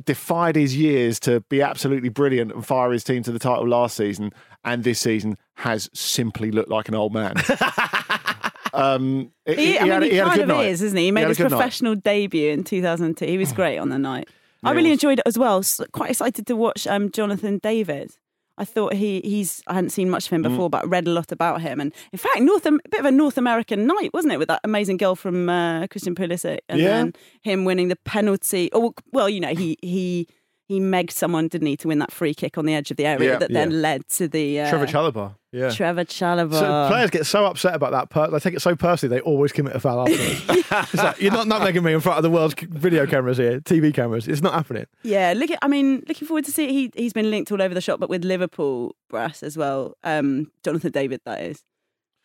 defied 0.05 0.55
his 0.55 0.77
years 0.77 1.19
to 1.21 1.41
be 1.49 1.61
absolutely 1.61 2.09
brilliant 2.09 2.51
and 2.53 2.65
fire 2.65 2.91
his 2.91 3.03
team 3.03 3.23
to 3.23 3.31
the 3.31 3.39
title 3.39 3.67
last 3.67 3.97
season, 3.97 4.31
and 4.63 4.83
this 4.83 4.99
season 4.99 5.35
has 5.55 5.89
simply 5.93 6.51
looked 6.51 6.69
like 6.69 6.87
an 6.87 6.95
old 6.95 7.13
man. 7.13 7.33
um, 8.73 9.31
He, 9.45 9.77
I 9.79 9.83
mean, 9.83 9.91
had, 9.91 10.03
he, 10.03 10.17
a 10.19 10.23
kind 10.25 10.35
good 10.35 10.41
of 10.43 10.47
night. 10.49 10.67
is, 10.67 10.81
isn't 10.81 10.97
he? 10.97 11.05
He 11.05 11.11
made 11.11 11.27
his 11.27 11.37
good 11.37 11.45
night. 11.45 11.57
professional 11.57 11.95
debut 11.95 12.51
in 12.51 12.63
2002. 12.63 13.25
He 13.25 13.37
was 13.37 13.51
great 13.51 13.77
on 13.77 13.89
the 13.89 13.99
night. 13.99 14.27
I 14.63 14.71
really 14.71 14.91
enjoyed 14.91 15.19
it 15.19 15.23
as 15.25 15.37
well. 15.37 15.59
S- 15.59 15.79
Quite 15.93 16.11
excited 16.11 16.45
to 16.47 16.55
watch 16.55 16.85
um, 16.85 17.11
Jonathan 17.11 17.59
David. 17.63 18.11
I 18.59 18.65
thought 18.65 18.93
he 18.93 19.21
he's 19.23 19.63
I 19.67 19.73
hadn't 19.75 19.91
seen 19.91 20.09
much 20.09 20.25
of 20.27 20.33
him 20.33 20.43
Mm. 20.43 20.49
before, 20.49 20.69
but 20.69 20.83
I 20.83 20.87
read 20.87 21.07
a 21.07 21.11
lot 21.11 21.31
about 21.31 21.61
him. 21.61 21.79
And 21.79 21.93
in 22.11 22.19
fact, 22.19 22.41
North 22.41 22.65
a 22.65 22.71
bit 22.91 22.99
of 22.99 23.05
a 23.05 23.11
North 23.11 23.37
American 23.37 23.87
night, 23.87 24.11
wasn't 24.13 24.33
it, 24.33 24.37
with 24.39 24.49
that 24.49 24.61
amazing 24.63 24.97
girl 24.97 25.15
from 25.15 25.49
uh, 25.49 25.87
Christian 25.87 26.13
Pulisic, 26.15 26.59
and 26.69 26.79
Yeah. 26.79 26.87
then 26.89 27.13
him 27.41 27.65
winning 27.65 27.87
the 27.87 27.95
penalty. 27.95 28.69
Oh 28.73 28.93
well, 29.13 29.29
you 29.29 29.39
know 29.39 29.53
he 29.55 29.77
he 29.81 30.27
he 30.69 30.79
megged 30.79 31.11
someone, 31.11 31.47
didn't 31.49 31.67
he, 31.67 31.75
to 31.77 31.87
win 31.89 31.97
that 31.99 32.11
free 32.11 32.33
kick 32.33 32.57
on 32.57 32.65
the 32.65 32.73
edge 32.75 32.91
of 32.91 32.97
the 32.97 33.05
area 33.05 33.31
Yeah. 33.31 33.37
that 33.39 33.51
then 33.51 33.71
Yeah. 33.71 33.77
led 33.77 34.07
to 34.09 34.27
the 34.29 34.61
uh, 34.61 34.69
Trevor 34.69 34.85
Chalobah. 34.85 35.35
Yeah. 35.51 35.71
Trevor 35.71 36.05
Chalobah. 36.05 36.53
So 36.59 36.87
players 36.89 37.09
get 37.09 37.25
so 37.25 37.45
upset 37.47 37.73
about 37.73 37.91
that. 37.91 38.11
Per- 38.11 38.29
they 38.29 38.37
take 38.39 38.53
it 38.53 38.61
so 38.61 38.75
personally. 38.75 39.17
They 39.17 39.21
always 39.21 39.51
commit 39.51 39.75
a 39.75 39.79
foul 39.79 40.07
afterwards. 40.07 40.45
It's 40.71 40.93
like, 40.93 41.19
you're 41.19 41.31
not 41.33 41.47
nutmegging 41.47 41.83
me 41.83 41.93
in 41.93 41.99
front 41.99 42.17
of 42.17 42.23
the 42.23 42.29
world's 42.29 42.53
video 42.61 43.07
cameras 43.07 43.37
here, 43.39 43.59
TV 43.59 43.91
cameras. 43.91 44.27
It's 44.27 44.43
not 44.43 44.53
happening. 44.53 44.85
Yeah, 45.01 45.33
look. 45.35 45.49
At, 45.49 45.57
I 45.63 45.67
mean, 45.67 46.03
looking 46.07 46.27
forward 46.27 46.45
to 46.45 46.51
see. 46.51 46.71
He 46.71 46.91
he's 46.95 47.11
been 47.13 47.31
linked 47.31 47.51
all 47.51 47.59
over 47.61 47.73
the 47.73 47.81
shop, 47.81 47.99
but 47.99 48.07
with 48.07 48.23
Liverpool 48.23 48.95
brass 49.09 49.41
as 49.41 49.57
well. 49.57 49.95
Um, 50.03 50.51
Jonathan 50.63 50.91
David, 50.91 51.21
that 51.25 51.41
is. 51.41 51.63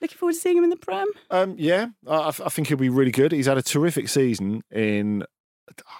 Looking 0.03 0.19
forward 0.19 0.35
to 0.35 0.41
seeing 0.41 0.59
him 0.59 0.65
in 0.65 0.69
the 0.71 0.77
Prem. 0.77 1.09
Um, 1.31 1.55
yeah, 1.57 1.87
I, 2.07 2.29
I 2.29 2.51
think 2.51 2.69
he'll 2.69 2.77
be 2.77 2.91
really 2.91 3.11
good. 3.13 3.33
He's 3.33 3.47
had 3.47 3.57
a 3.57 3.63
terrific 3.63 4.11
season 4.11 4.61
in, 4.71 5.25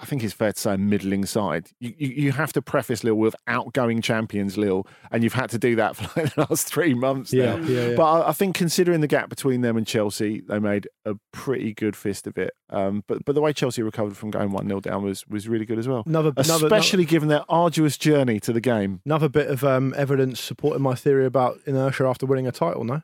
I 0.01 0.05
think 0.05 0.23
it's 0.23 0.35
fair 0.35 0.53
to 0.53 0.59
say, 0.59 0.75
a 0.75 0.79
middling 0.79 1.25
side. 1.25 1.71
You, 1.81 1.95
you, 1.97 2.09
you 2.09 2.33
have 2.33 2.53
to 2.53 2.63
preface 2.63 3.03
Lille 3.03 3.15
with 3.15 3.35
outgoing 3.47 4.03
champions 4.03 4.59
Lille, 4.59 4.87
and 5.11 5.23
you've 5.23 5.33
had 5.33 5.51
to 5.51 5.59
do 5.59 5.77
that 5.77 5.97
for 5.97 6.21
like 6.21 6.35
the 6.35 6.47
last 6.49 6.67
three 6.67 6.95
months 6.95 7.33
Yeah, 7.33 7.57
yeah, 7.57 7.89
yeah. 7.89 7.97
But 7.97 8.05
I, 8.05 8.29
I 8.29 8.33
think 8.33 8.55
considering 8.55 9.01
the 9.01 9.07
gap 9.07 9.29
between 9.29 9.63
them 9.63 9.77
and 9.77 9.87
Chelsea, 9.87 10.43
they 10.47 10.59
made 10.59 10.89
a 11.05 11.15
pretty 11.33 11.73
good 11.73 11.97
fist 11.97 12.27
of 12.27 12.37
it. 12.37 12.53
Um, 12.71 13.05
but 13.07 13.25
but 13.25 13.35
the 13.35 13.41
way 13.41 13.53
Chelsea 13.53 13.83
recovered 13.83 14.17
from 14.17 14.31
going 14.31 14.51
1 14.51 14.67
0 14.67 14.81
down 14.81 15.03
was, 15.03 15.27
was 15.29 15.49
really 15.49 15.65
good 15.65 15.79
as 15.79 15.89
well. 15.89 16.03
Another, 16.07 16.33
another, 16.37 16.67
Especially 16.67 17.05
given 17.05 17.29
their 17.29 17.45
arduous 17.49 17.97
journey 17.97 18.41
to 18.41 18.53
the 18.53 18.61
game. 18.61 19.01
another 19.05 19.29
bit 19.29 19.49
of 19.49 19.65
um, 19.65 19.95
evidence 19.97 20.41
supporting 20.41 20.83
my 20.83 20.95
theory 20.95 21.27
about 21.27 21.59
inertia 21.67 22.05
after 22.05 22.27
winning 22.27 22.47
a 22.47 22.53
title. 22.53 22.85
No. 22.85 23.03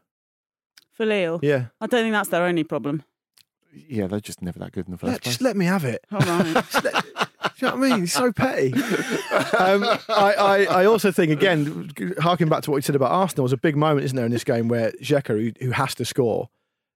For 0.92 1.06
Lille. 1.06 1.40
Yeah. 1.42 1.66
I 1.80 1.86
don't 1.86 2.02
think 2.02 2.12
that's 2.12 2.28
their 2.28 2.44
only 2.44 2.64
problem. 2.64 3.04
Yeah, 3.72 4.06
they're 4.06 4.20
just 4.20 4.42
never 4.42 4.58
that 4.58 4.72
good 4.72 4.86
in 4.86 4.92
the 4.92 4.98
first 4.98 5.10
Let, 5.12 5.22
place. 5.22 5.32
just 5.34 5.40
let 5.42 5.56
me 5.56 5.64
have 5.66 5.84
it. 5.84 6.04
All 6.12 6.18
right. 6.20 6.54
Just 6.70 6.84
let- 6.84 7.04
Do 7.04 7.66
you 7.66 7.72
know 7.72 7.76
what 7.78 7.86
I 7.86 7.90
mean? 7.94 8.02
It's 8.04 8.12
so 8.12 8.32
petty. 8.32 8.72
Um, 9.58 9.84
I, 10.08 10.34
I, 10.38 10.64
I 10.64 10.84
also 10.86 11.12
think, 11.12 11.30
again, 11.30 11.90
harking 12.18 12.48
back 12.48 12.62
to 12.62 12.70
what 12.70 12.78
you 12.78 12.82
said 12.82 12.96
about 12.96 13.10
Arsenal, 13.10 13.42
was 13.44 13.52
a 13.52 13.56
big 13.56 13.76
moment, 13.76 14.04
isn't 14.04 14.16
there, 14.16 14.24
in 14.26 14.32
this 14.32 14.44
game 14.44 14.68
where 14.68 14.90
Xhaka, 15.02 15.28
who, 15.58 15.64
who 15.64 15.70
has 15.72 15.94
to 15.96 16.04
score, 16.04 16.48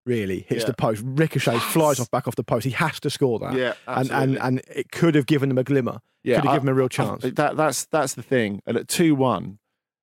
really 0.06 0.46
hits 0.48 0.62
Yeah. 0.62 0.68
the 0.68 0.74
post, 0.74 1.02
ricochets, 1.04 1.62
flies 1.64 2.00
off 2.00 2.10
back 2.10 2.26
off 2.26 2.36
the 2.36 2.44
post. 2.44 2.64
He 2.64 2.70
has 2.72 2.98
to 3.00 3.10
score 3.10 3.38
that. 3.40 3.54
Yeah, 3.54 3.74
and, 3.86 4.10
and 4.10 4.38
and 4.38 4.62
it 4.74 4.90
could 4.92 5.14
have 5.14 5.26
given 5.26 5.48
them 5.48 5.58
a 5.58 5.64
glimmer. 5.64 6.00
Yeah, 6.22 6.36
could 6.36 6.44
have 6.44 6.52
I- 6.52 6.56
given 6.56 6.66
them 6.66 6.74
a 6.74 6.76
real 6.78 6.84
I- 6.86 6.88
chance. 6.88 7.22
that 7.22 7.56
that's 7.56 7.84
that's 7.86 8.14
the 8.14 8.22
thing. 8.22 8.60
And 8.66 8.76
at 8.76 8.88
two 8.88 9.14
one, 9.14 9.58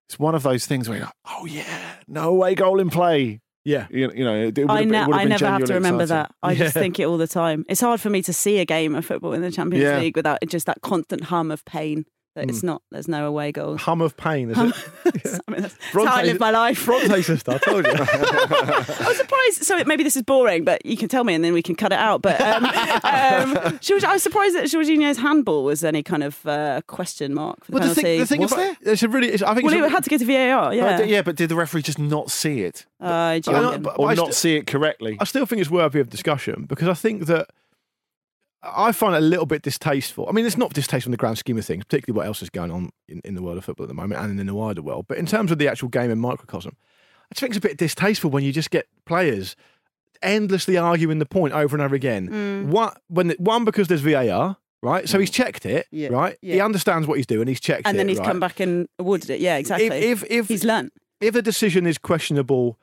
it's 0.08 0.20
one 0.20 0.36
of 0.36 0.44
those 0.44 0.66
things 0.66 0.88
where 0.88 0.98
you're 1.00 1.06
like, 1.08 1.16
oh 1.40 1.46
yeah, 1.46 1.96
no 2.08 2.30
away 2.30 2.56
goal 2.56 2.80
in 2.80 2.90
play. 2.90 3.42
Yeah. 3.64 3.88
You, 3.90 4.12
you 4.14 4.24
know, 4.26 4.36
it 4.36 4.58
would 4.58 4.70
I, 4.70 4.80
have, 4.82 4.88
ne- 4.90 5.02
it 5.02 5.14
I 5.14 5.24
never 5.26 5.46
have 5.46 5.64
to 5.66 5.74
remember 5.74 6.04
exciting. 6.04 6.24
that. 6.30 6.36
I 6.44 6.56
just 6.56 6.74
think 6.74 7.00
it 7.00 7.06
all 7.06 7.18
the 7.18 7.28
time. 7.28 7.66
It's 7.70 7.82
hard 7.82 8.02
for 8.02 8.10
me 8.10 8.22
to 8.24 8.34
see 8.34 8.60
a 8.60 8.66
game 8.66 8.96
of 8.96 9.06
football 9.06 9.34
in 9.34 9.42
the 9.42 9.52
Champions 9.52 9.84
Yeah. 9.84 10.00
League 10.00 10.16
without 10.16 10.40
just 10.48 10.66
that 10.66 10.82
constant 10.82 11.26
hum 11.26 11.52
of 11.52 11.64
pain. 11.66 12.06
That 12.34 12.46
Mm. 12.48 12.50
it's 12.50 12.64
not. 12.64 12.82
There's 12.92 13.10
no 13.10 13.28
away 13.28 13.52
goals. 13.52 13.82
Hum 13.82 14.00
of 14.02 14.16
pain, 14.16 14.50
is 14.52 14.56
Hum- 14.56 14.74
it? 15.06 15.26
I 15.48 15.52
mean, 15.52 15.62
that's, 15.64 15.76
that's 15.94 16.06
how 16.08 16.16
I 16.16 16.24
live 16.24 16.40
my 16.40 16.52
life. 16.52 16.86
Bronte 16.86 17.22
sister, 17.24 17.52
I 17.52 17.58
told 17.58 17.86
you. 17.86 17.92
I 17.96 19.06
was 19.06 19.18
surprised. 19.18 19.64
So 19.66 19.84
maybe 19.86 20.04
this 20.04 20.16
is 20.16 20.22
boring, 20.24 20.64
but 20.64 20.86
you 20.86 20.96
can 20.96 21.10
tell 21.10 21.26
me 21.26 21.34
and 21.34 21.44
then 21.44 21.52
we 21.54 21.62
can 21.62 21.76
cut 21.76 21.92
it 21.92 22.00
out. 22.00 22.22
But 22.22 22.40
um, 22.40 22.66
um, 23.04 23.80
George, 23.82 24.04
I 24.06 24.14
was 24.14 24.24
surprised 24.24 24.56
that 24.56 24.66
Jorginho's 24.66 25.18
handball 25.18 25.64
was 25.66 25.84
any 25.84 26.04
kind 26.04 26.24
of 26.24 26.46
uh, 26.46 26.82
question 26.88 27.34
mark 27.34 27.66
for 27.66 27.72
the 27.74 27.80
Well, 27.80 27.90
the 27.90 27.96
penalty. 27.96 28.02
thing, 28.02 28.20
the 28.20 28.26
thing 28.28 28.42
Was 28.42 28.52
about, 28.54 28.78
it's 28.82 29.04
a 29.04 29.10
really, 29.10 29.28
it's, 29.28 29.44
I 29.44 29.54
think 29.54 29.66
well, 29.66 29.74
it's 29.76 29.84
a, 29.84 29.86
it 29.88 29.92
had 29.92 30.04
to 30.06 30.10
go 30.10 30.18
to 30.18 30.26
VAR. 30.26 30.74
Yeah. 30.74 30.98
d- 31.02 31.12
yeah, 31.12 31.22
but 31.24 31.36
did 31.36 31.50
the 31.50 31.56
referee 31.56 31.82
just 31.82 32.00
not 32.00 32.32
see 32.32 32.62
it 32.62 32.86
Uh, 33.02 33.40
do 33.40 33.52
you 33.52 33.58
I 33.58 33.60
know, 33.60 33.66
reckon? 33.68 33.84
but- 33.84 34.00
or 34.00 34.10
I 34.10 34.14
not 34.14 34.28
st- 34.28 34.36
see 34.36 34.56
it 34.56 34.68
correctly? 34.68 35.18
I 35.20 35.26
still 35.26 35.46
think 35.46 35.60
it's 35.62 35.70
worthy 35.72 36.00
of 36.00 36.10
discussion 36.10 36.66
because 36.70 36.88
I 36.88 36.94
think 36.94 37.26
that 37.26 37.50
I 38.64 38.92
find 38.92 39.16
it 39.16 39.20
a 39.20 39.22
little 39.22 39.46
bit 39.46 39.64
distasteful. 39.64 40.28
I 40.30 40.34
mean, 40.34 40.46
it's 40.46 40.58
not 40.58 40.74
distasteful 40.74 41.10
in 41.10 41.12
the 41.12 41.18
grand 41.18 41.38
scheme 41.38 41.58
of 41.58 41.66
things, 41.66 41.84
particularly 41.84 42.18
what 42.18 42.28
else 42.28 42.42
is 42.42 42.50
going 42.50 42.72
on 42.72 42.92
in, 43.08 43.22
in 43.26 43.34
the 43.34 43.42
world 43.42 43.58
of 43.58 43.66
football 43.66 43.86
at 43.86 43.88
the 43.88 43.96
moment 43.96 44.22
and 44.22 44.40
in 44.40 44.46
the 44.46 44.54
wider 44.54 44.82
world. 44.82 45.06
But 45.08 45.18
in 45.18 45.26
terms 45.26 45.52
of 45.52 45.58
the 45.58 45.68
actual 45.68 45.90
game 45.90 46.12
in 46.12 46.20
microcosm, 46.20 46.76
I 46.80 47.34
just 47.34 47.40
think 47.40 47.52
it's 47.52 47.58
a 47.58 47.68
bit 47.68 47.78
distasteful 47.78 48.30
when 48.30 48.44
you 48.44 48.52
just 48.52 48.70
get 48.70 48.88
players 49.06 49.56
endlessly 50.22 50.78
arguing 50.78 51.20
the 51.20 51.26
point 51.26 51.54
over 51.54 51.76
and 51.76 51.82
over 51.82 51.96
again. 51.96 52.30
Mm. 52.30 52.66
One, 52.68 52.94
when, 53.08 53.32
one 53.40 53.66
because 53.66 53.88
there's 53.88 54.02
VAR, 54.02 54.58
right? 54.84 55.10
So 55.10 55.18
he's 55.20 55.32
checked 55.32 55.66
it, 55.66 55.88
Yeah, 55.92 56.10
right? 56.10 56.38
He 56.42 56.60
understands 56.60 57.08
what 57.08 57.18
he's 57.18 57.26
doing. 57.26 57.48
He's 57.48 57.60
checked 57.60 57.88
and 57.88 57.96
it. 57.96 57.98
then 57.98 58.10
he's 58.10 58.20
right? 58.20 58.28
come 58.28 58.40
back 58.40 58.60
and 58.60 58.88
awarded 59.00 59.32
it. 59.32 59.40
Yeah, 59.40 59.58
exactly. 59.58 59.88
If, 59.88 60.24
if, 60.24 60.32
if 60.32 60.48
he's 60.50 60.64
learnt. 60.64 60.94
if 61.20 61.36
a 61.36 61.42
decision 61.42 61.88
is 61.88 61.98
questionable, 61.98 62.78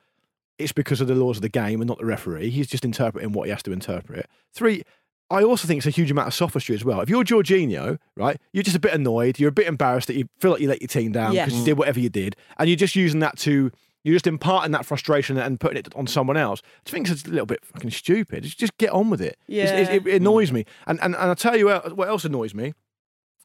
it's 0.57 0.73
because 0.73 0.99
of 0.99 1.07
the 1.07 1.15
laws 1.15 1.37
of 1.37 1.41
the 1.41 1.49
game 1.49 1.79
and 1.79 1.87
not 1.87 1.99
the 1.99 2.05
referee. 2.05 2.49
He's 2.49 2.67
just 2.67 2.83
interpreting 2.83 3.31
what 3.31 3.45
he 3.45 3.51
has 3.51 3.63
to 3.63 3.71
interpret. 3.71 4.27
Three, 4.53 4.83
I 5.31 5.43
also 5.43 5.67
think 5.67 5.77
it's 5.79 5.87
a 5.87 5.91
huge 5.91 6.09
amount 6.11 6.27
of 6.27 6.33
sophistry 6.33 6.73
as 6.75 6.83
well. 6.83 7.01
If 7.01 7.09
you're 7.09 7.23
Jorginho, 7.23 7.99
right, 8.15 8.39
you're 8.51 8.63
just 8.63 8.75
a 8.75 8.79
bit 8.79 8.93
annoyed, 8.93 9.39
you're 9.39 9.49
a 9.49 9.51
bit 9.51 9.67
embarrassed 9.67 10.07
that 10.07 10.15
you 10.15 10.27
feel 10.39 10.51
like 10.51 10.61
you 10.61 10.67
let 10.67 10.81
your 10.81 10.87
team 10.87 11.11
down 11.11 11.33
Yeah. 11.33 11.45
because 11.45 11.59
you 11.59 11.65
did 11.65 11.77
whatever 11.77 11.99
you 11.99 12.09
did, 12.09 12.35
and 12.57 12.67
you're 12.69 12.75
just 12.77 12.95
using 12.95 13.19
that 13.19 13.37
to. 13.39 13.71
You're 14.03 14.15
just 14.15 14.27
imparting 14.27 14.71
that 14.71 14.85
frustration 14.85 15.37
and 15.37 15.59
putting 15.59 15.77
it 15.77 15.93
on 15.93 16.07
someone 16.07 16.37
else. 16.37 16.61
I 16.87 16.89
think 16.89 17.09
it's 17.09 17.25
a 17.25 17.29
little 17.29 17.45
bit 17.45 17.65
fucking 17.65 17.91
stupid. 17.91 18.43
Just- 18.43 18.57
Just 18.57 18.77
get 18.77 18.91
on 18.91 19.09
with 19.09 19.19
it. 19.21 19.37
It's- 19.47 19.87
Yeah. 19.89 19.95
it, 19.95 20.07
it 20.07 20.15
annoys 20.21 20.53
me. 20.53 20.63
And, 20.87 20.99
and 21.01 21.15
and 21.15 21.25
I'll 21.25 21.35
tell 21.35 21.57
you 21.57 21.65
what 21.65 21.97
what 21.97 22.07
else 22.07 22.23
annoys 22.23 22.53
me. 22.55 22.73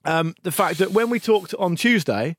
Um, 0.05 0.35
the 0.43 0.53
fact 0.53 0.79
that 0.79 0.93
when 0.93 1.11
we 1.11 1.19
talked 1.19 1.55
on 1.55 1.75
Tuesday, 1.77 2.37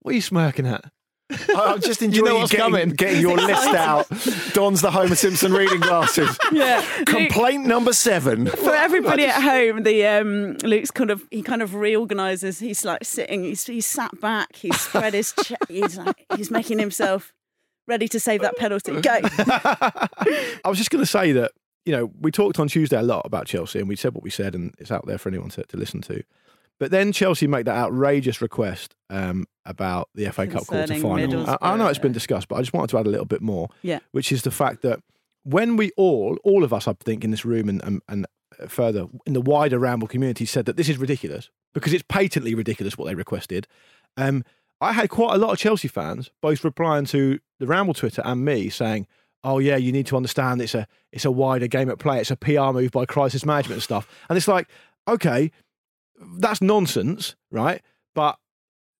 what 0.00 0.12
are 0.12 0.14
you 0.14 0.20
smirking 0.20 0.66
at? 0.66 0.84
I'm 1.30 1.80
just 1.80 2.00
You 2.02 2.22
know 2.22 2.38
you 2.42 2.48
getting, 2.48 2.58
coming. 2.58 2.88
getting 2.90 3.20
your 3.20 3.36
list 3.36 3.68
out. 3.68 4.06
Don's 4.52 4.80
the 4.80 4.90
Homer 4.90 5.14
Simpson 5.14 5.52
reading 5.52 5.80
glasses. 5.80 6.36
Yeah. 6.52 6.84
Complaint 7.04 7.66
number 7.66 7.92
seven. 7.92 8.46
For 8.46 8.74
everybody 8.74 9.24
at 9.24 9.42
home, 9.42 9.82
the 9.82 10.06
um, 10.06 10.56
Luke's 10.62 10.90
kind 10.90 11.10
of 11.10 11.22
he 11.30 11.42
kind 11.42 11.60
of 11.62 11.74
reorganizes. 11.74 12.58
He's 12.60 12.84
like 12.84 13.04
sitting. 13.04 13.42
He's 13.44 13.66
he's 13.66 13.86
sat 13.86 14.18
back. 14.20 14.54
He's 14.56 14.80
spread 14.80 15.14
his. 15.14 15.32
Che- 15.44 15.56
he's 15.68 15.96
like 15.98 16.24
he's 16.36 16.50
making 16.50 16.78
himself 16.78 17.32
ready 17.88 18.08
to 18.08 18.20
save 18.20 18.40
that 18.42 18.56
penalty. 18.56 19.00
Go. 19.00 19.18
I 19.22 20.68
was 20.68 20.78
just 20.78 20.90
going 20.90 21.02
to 21.02 21.10
say 21.10 21.32
that, 21.32 21.52
you 21.84 21.92
know, 21.92 22.10
we 22.20 22.30
talked 22.32 22.58
on 22.58 22.68
Tuesday 22.68 22.98
a 22.98 23.02
lot 23.02 23.22
about 23.24 23.46
Chelsea 23.46 23.78
and 23.78 23.88
we 23.88 23.96
said 23.96 24.14
what 24.14 24.24
we 24.24 24.30
said 24.30 24.54
and 24.54 24.74
it's 24.78 24.90
out 24.90 25.06
there 25.06 25.18
for 25.18 25.28
anyone 25.28 25.50
to, 25.50 25.62
to 25.64 25.76
listen 25.76 26.00
to. 26.02 26.22
But 26.78 26.90
then 26.90 27.12
Chelsea 27.12 27.46
make 27.46 27.64
that 27.64 27.76
outrageous 27.76 28.42
request 28.42 28.94
um, 29.08 29.46
about 29.64 30.10
the 30.14 30.30
FA 30.30 30.46
Cup 30.46 30.66
quarter 30.66 30.94
final. 30.94 31.48
I, 31.48 31.56
I 31.62 31.76
know 31.76 31.86
it's 31.86 31.98
been 31.98 32.12
discussed, 32.12 32.48
but 32.48 32.56
I 32.56 32.60
just 32.60 32.74
wanted 32.74 32.90
to 32.90 32.98
add 32.98 33.06
a 33.06 33.10
little 33.10 33.26
bit 33.26 33.40
more. 33.40 33.68
Yeah. 33.82 34.00
Which 34.12 34.30
is 34.30 34.42
the 34.42 34.50
fact 34.50 34.82
that 34.82 35.00
when 35.44 35.76
we 35.76 35.92
all, 35.96 36.38
all 36.44 36.64
of 36.64 36.72
us, 36.72 36.86
I 36.86 36.92
think, 36.94 37.24
in 37.24 37.30
this 37.30 37.44
room 37.44 37.68
and, 37.68 37.82
and, 37.84 38.02
and 38.08 38.26
further 38.68 39.06
in 39.26 39.32
the 39.32 39.40
wider 39.40 39.78
Ramble 39.78 40.08
community 40.08 40.44
said 40.44 40.66
that 40.66 40.76
this 40.76 40.88
is 40.88 40.98
ridiculous 40.98 41.50
because 41.72 41.92
it's 41.92 42.04
patently 42.08 42.54
ridiculous 42.54 42.96
what 42.98 43.06
they 43.06 43.14
requested. 43.14 43.66
Um, 44.16 44.44
I 44.80 44.92
had 44.92 45.08
quite 45.08 45.34
a 45.34 45.38
lot 45.38 45.52
of 45.52 45.58
Chelsea 45.58 45.88
fans 45.88 46.30
both 46.42 46.64
replying 46.64 47.06
to 47.06 47.38
the 47.58 47.66
Ramble 47.66 47.94
Twitter 47.94 48.22
and 48.24 48.44
me 48.44 48.68
saying, 48.68 49.06
"Oh 49.42 49.58
yeah, 49.58 49.76
you 49.76 49.92
need 49.92 50.06
to 50.06 50.16
understand 50.16 50.60
it's 50.60 50.74
a 50.74 50.86
it's 51.12 51.24
a 51.24 51.30
wider 51.30 51.66
game 51.66 51.90
at 51.90 51.98
play. 51.98 52.20
It's 52.20 52.30
a 52.30 52.36
PR 52.36 52.72
move 52.72 52.90
by 52.90 53.06
crisis 53.06 53.44
management 53.44 53.76
and 53.76 53.82
stuff." 53.82 54.08
And 54.28 54.36
it's 54.36 54.48
like, 54.48 54.68
okay, 55.08 55.50
that's 56.38 56.60
nonsense, 56.60 57.36
right? 57.50 57.82
But 58.14 58.38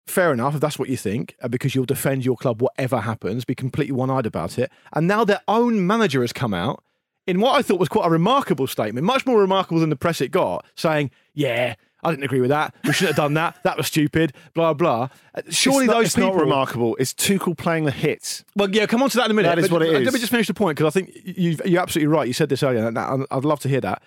fair 0.07 0.33
enough 0.33 0.55
if 0.55 0.61
that's 0.61 0.79
what 0.79 0.89
you 0.89 0.97
think, 0.97 1.35
uh, 1.43 1.49
because 1.49 1.75
you'll 1.75 1.85
defend 1.85 2.25
your 2.25 2.37
club 2.37 2.63
whatever 2.63 3.01
happens, 3.01 3.45
be 3.45 3.55
completely 3.55 3.93
one 3.93 4.11
eyed 4.11 4.27
about 4.27 4.59
it. 4.59 4.71
And 4.93 5.09
now 5.09 5.25
their 5.25 5.41
own 5.49 5.87
manager 5.87 6.21
has 6.21 6.33
come 6.33 6.55
out 6.55 6.83
in 7.27 7.41
what 7.41 7.57
I 7.57 7.63
thought 7.63 7.81
was 7.81 7.89
quite 7.89 8.07
a 8.07 8.11
remarkable 8.11 8.67
statement, 8.67 9.05
much 9.05 9.27
more 9.27 9.41
remarkable 9.41 9.81
than 9.81 9.91
the 9.91 9.97
press 9.97 10.21
it 10.21 10.31
got, 10.31 10.65
saying, 10.77 11.11
Yeah, 11.35 11.75
I 12.05 12.11
didn't 12.11 12.25
agree 12.25 12.41
with 12.41 12.51
that. 12.51 12.73
We 12.85 12.93
shouldn't 12.93 13.17
have 13.17 13.25
done 13.25 13.35
that. 13.35 13.61
That 13.65 13.77
was 13.77 13.89
stupid. 13.89 14.33
Blah 14.55 14.75
blah. 14.75 15.09
Uh, 15.35 15.43
Surely 15.51 15.87
it's 15.87 15.89
not, 15.89 15.95
those 15.97 16.07
it's 16.07 16.15
people. 16.15 16.31
not 16.35 16.41
remarkable. 16.41 16.97
It's 17.01 17.13
Tuchel 17.13 17.57
playing 17.59 17.85
the 17.85 17.91
hits. 17.91 18.45
Well, 18.55 18.71
yeah, 18.71 18.87
come 18.87 19.03
on 19.03 19.11
to 19.11 19.17
that 19.17 19.25
in 19.25 19.33
a 19.33 19.35
minute. 19.35 19.49
That 19.49 19.59
is 19.59 19.69
but 19.69 19.81
what 19.81 19.83
it 19.83 19.93
Let 19.93 20.03
is. 20.03 20.13
me 20.13 20.21
just 20.21 20.31
finish 20.31 20.47
the 20.47 20.55
point 20.55 20.77
because 20.77 20.95
I 20.95 20.97
think 20.97 21.11
you, 21.25 21.59
you're 21.65 21.83
absolutely 21.83 22.15
right. 22.15 22.29
You 22.29 22.33
said 22.33 22.49
this 22.49 22.63
earlier, 22.63 22.87
and 22.87 22.99
I'd 22.99 23.45
love 23.45 23.59
to 23.61 23.69
hear 23.69 23.81
that. 23.81 24.03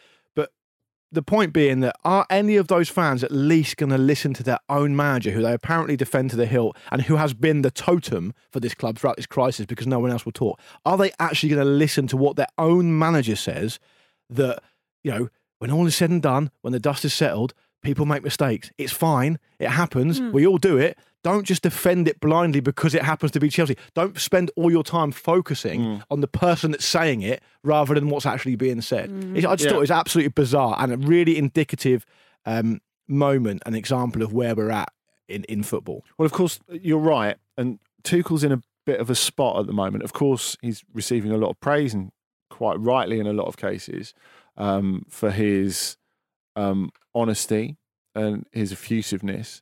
The 1.11 1.23
point 1.23 1.53
being 1.53 1.79
that 1.79 1.95
are 2.05 2.25
any 2.29 2.55
of 2.55 2.67
those 2.67 2.87
fans 2.87 3.23
at 3.23 3.31
least 3.31 3.77
going 3.77 3.89
to 3.89 3.97
listen 3.97 4.33
to 4.35 4.43
their 4.43 4.59
own 4.69 4.95
manager, 4.95 5.31
who 5.31 5.41
they 5.41 5.53
apparently 5.53 5.97
defend 5.97 6.29
to 6.29 6.35
the 6.35 6.45
hilt, 6.45 6.77
and 6.91 7.01
who 7.01 7.15
has 7.15 7.33
been 7.33 7.63
the 7.63 7.71
totem 7.71 8.33
for 8.51 8.59
this 8.59 8.75
club 8.75 8.99
throughout 8.99 9.17
this 9.17 9.25
crisis 9.25 9.65
because 9.65 9.87
no 9.87 9.99
one 9.99 10.11
else 10.11 10.23
will 10.23 10.31
talk? 10.31 10.59
Are 10.85 10.97
they 10.97 11.11
actually 11.19 11.49
going 11.49 11.65
to 11.65 11.71
listen 11.71 12.05
to 12.07 12.17
what 12.17 12.35
their 12.35 12.47
own 12.59 12.97
manager 12.97 13.35
says? 13.35 13.79
That 14.29 14.61
you 15.03 15.11
know, 15.11 15.29
when 15.57 15.71
all 15.71 15.87
is 15.87 15.95
said 15.95 16.11
and 16.11 16.21
done, 16.21 16.51
when 16.61 16.73
the 16.73 16.79
dust 16.79 17.03
is 17.03 17.13
settled, 17.13 17.53
people 17.81 18.05
make 18.05 18.23
mistakes. 18.23 18.71
It's 18.77 18.91
fine. 18.91 19.39
It 19.59 19.69
happens. 19.69 20.19
Hmm. 20.19 20.31
We 20.31 20.45
all 20.45 20.57
do 20.57 20.77
it. 20.77 20.97
Don't 21.23 21.45
just 21.45 21.63
defend 21.63 22.07
it 22.07 22.19
blindly 22.21 22.59
because 22.61 22.95
it 22.95 23.01
happens 23.03 23.31
to 23.33 23.39
be 23.39 23.49
Chelsea. 23.49 23.75
Don't 23.93 24.17
spend 24.19 24.51
all 24.55 24.71
your 24.71 24.83
time 24.83 25.11
focusing 25.11 26.01
on 26.09 26.21
the 26.21 26.27
person 26.27 26.71
that's 26.71 26.85
saying 26.85 27.21
it 27.23 27.41
rather 27.63 27.93
than 27.93 28.09
what's 28.09 28.25
actually 28.25 28.55
being 28.55 28.79
said. 28.81 29.09
It- 29.35 29.45
I 29.45 29.55
just 29.55 29.65
Yeah. 29.65 29.71
thought 29.71 29.77
it 29.77 29.81
was 29.81 29.91
absolutely 29.91 30.29
bizarre 30.29 30.75
and 30.79 30.93
a 30.93 30.97
really 30.97 31.37
indicative 31.37 32.05
um, 32.45 32.79
moment, 33.07 33.61
an 33.65 33.75
example 33.75 34.21
of 34.21 34.31
where 34.31 34.55
we're 34.55 34.71
at 34.71 34.89
in, 35.27 35.43
in 35.45 35.61
football. 35.63 36.05
Well, 36.17 36.25
of 36.25 36.31
course, 36.31 36.59
you're 36.69 36.97
right. 36.99 37.35
And 37.57 37.79
Tuchel's 38.03 38.43
in 38.45 38.53
a 38.53 38.61
bit 38.85 38.99
of 39.01 39.09
a 39.09 39.15
spot 39.15 39.59
at 39.59 39.67
the 39.67 39.73
moment. 39.73 40.03
Of 40.03 40.13
course, 40.13 40.55
he's 40.61 40.83
receiving 40.93 41.31
a 41.31 41.37
lot 41.37 41.49
of 41.49 41.59
praise 41.59 41.93
and 41.93 42.11
quite 42.49 42.79
rightly 42.79 43.19
in 43.19 43.27
a 43.27 43.33
lot 43.33 43.47
of 43.47 43.57
cases 43.57 44.13
um, 44.57 45.05
for 45.09 45.31
his 45.31 45.97
um, 46.59 46.89
honesty 47.15 47.77
and 48.15 48.45
his 48.51 48.71
effusiveness. 48.71 49.61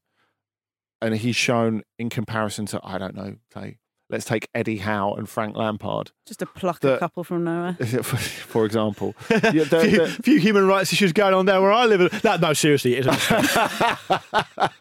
And 1.02 1.14
he's 1.16 1.36
shown 1.36 1.84
in 2.00 2.10
comparison 2.10 2.66
to, 2.68 2.80
I 2.84 2.98
don't 2.98 3.14
know, 3.16 3.36
say, 3.54 3.78
let's 4.10 4.26
take 4.26 4.48
Eddie 4.56 4.78
Howe 4.78 5.14
and 5.14 5.30
Frank 5.30 5.56
Lampard, 5.56 6.12
Just 6.26 6.40
to 6.40 6.46
pluck 6.48 6.84
a 6.84 6.88
The- 6.88 6.98
couple 6.98 7.24
from 7.24 7.44
nowhere. 7.44 7.74
for, 8.04 8.18
for 8.18 8.66
example. 8.66 9.14
Yeah, 9.30 9.64
the- 9.66 9.86
few, 9.88 9.98
the- 10.06 10.20
few 10.24 10.40
human 10.40 10.66
rights 10.66 10.92
issues 10.92 11.14
going 11.14 11.36
on 11.36 11.46
there 11.46 11.62
where 11.62 11.72
I 11.72 11.86
live. 11.86 12.10
That, 12.24 12.42
no, 12.42 12.54
seriously, 12.54 12.96
it 12.96 13.06
isn't. 13.06 13.20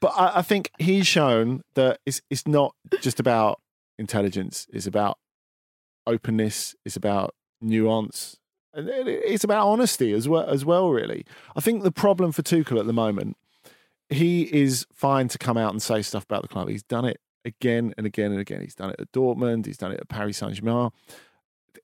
but 0.00 0.12
I, 0.16 0.32
I 0.38 0.42
think 0.42 0.70
he's 0.78 1.06
shown 1.06 1.62
that 1.74 2.00
it's 2.04 2.20
it's 2.30 2.46
not 2.46 2.74
just 3.00 3.20
about 3.20 3.60
intelligence. 3.98 4.66
It's 4.72 4.86
about 4.86 5.18
openness. 6.06 6.74
It's 6.84 6.96
about 6.96 7.34
nuance. 7.60 8.36
And 8.74 8.88
it's 8.88 9.44
about 9.44 9.66
honesty 9.66 10.12
as 10.12 10.28
well. 10.28 10.44
As 10.48 10.64
well, 10.64 10.90
really. 10.90 11.24
I 11.56 11.60
think 11.60 11.82
the 11.82 11.92
problem 11.92 12.32
for 12.32 12.42
Tuchel 12.42 12.78
at 12.78 12.86
the 12.86 12.92
moment, 12.92 13.36
he 14.10 14.42
is 14.42 14.86
fine 14.92 15.28
to 15.28 15.38
come 15.38 15.56
out 15.56 15.72
and 15.72 15.82
say 15.82 16.02
stuff 16.02 16.24
about 16.24 16.42
the 16.42 16.48
club. 16.48 16.68
He's 16.68 16.82
done 16.82 17.04
it 17.04 17.18
again 17.44 17.94
and 17.96 18.06
again 18.06 18.30
and 18.30 18.40
again. 18.40 18.60
He's 18.60 18.74
done 18.74 18.90
it 18.90 18.96
at 19.00 19.10
Dortmund. 19.12 19.66
He's 19.66 19.78
done 19.78 19.92
it 19.92 20.00
at 20.00 20.08
Paris 20.08 20.36
Saint 20.38 20.54
Germain. 20.54 20.90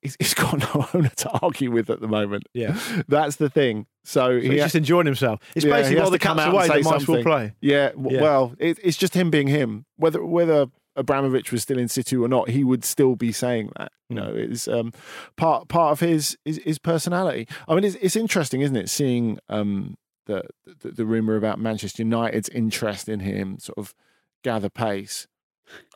He's, 0.02 0.16
he's 0.18 0.34
got 0.34 0.58
no 0.58 0.86
owner 0.94 1.08
to 1.08 1.30
argue 1.42 1.70
with 1.70 1.88
at 1.90 2.00
the 2.00 2.08
moment. 2.08 2.44
Yeah. 2.52 2.78
that's 3.08 3.36
the 3.36 3.48
thing. 3.48 3.86
So, 4.04 4.38
So 4.38 4.40
he 4.40 4.50
he's 4.50 4.60
just 4.60 4.74
enjoying 4.74 5.06
himself. 5.06 5.40
It's 5.54 5.64
yeah, 5.64 5.72
basically 5.72 6.00
while 6.02 6.10
the 6.10 6.18
to 6.18 6.26
come 6.26 6.36
cat's 6.36 6.46
out 6.48 6.54
and 6.62 6.70
away, 6.70 6.82
the 6.82 6.90
mice 6.90 7.08
will 7.08 7.22
play. 7.22 7.54
Yeah, 7.60 7.90
w- 7.90 8.16
Yeah. 8.16 8.22
well, 8.22 8.54
it, 8.58 8.78
it's 8.82 8.98
just 8.98 9.14
him 9.14 9.30
being 9.30 9.48
him. 9.48 9.86
Whether 9.96 10.22
whether 10.24 10.66
Abramovich 10.96 11.50
was 11.52 11.62
still 11.62 11.78
in 11.78 11.88
situ 11.88 12.24
or 12.24 12.28
not, 12.28 12.50
he 12.50 12.64
would 12.64 12.84
still 12.84 13.16
be 13.16 13.32
saying 13.32 13.70
that. 13.76 13.92
You 14.08 14.16
know, 14.16 14.32
it's 14.34 14.68
um, 14.68 14.92
part 15.36 15.68
part 15.68 15.92
of 15.92 16.00
his, 16.00 16.36
his 16.44 16.60
his 16.64 16.78
personality. 16.78 17.48
I 17.66 17.74
mean, 17.74 17.84
it's 17.84 17.96
it's 17.96 18.16
interesting, 18.16 18.60
isn't 18.60 18.76
it? 18.76 18.88
Seeing 18.88 19.38
um, 19.48 19.96
the, 20.26 20.44
the 20.80 20.90
the 20.90 21.06
rumor 21.06 21.36
about 21.36 21.58
Manchester 21.58 22.02
United's 22.02 22.48
interest 22.50 23.08
in 23.08 23.20
him 23.20 23.58
sort 23.58 23.78
of 23.78 23.94
gather 24.42 24.68
pace. 24.68 25.26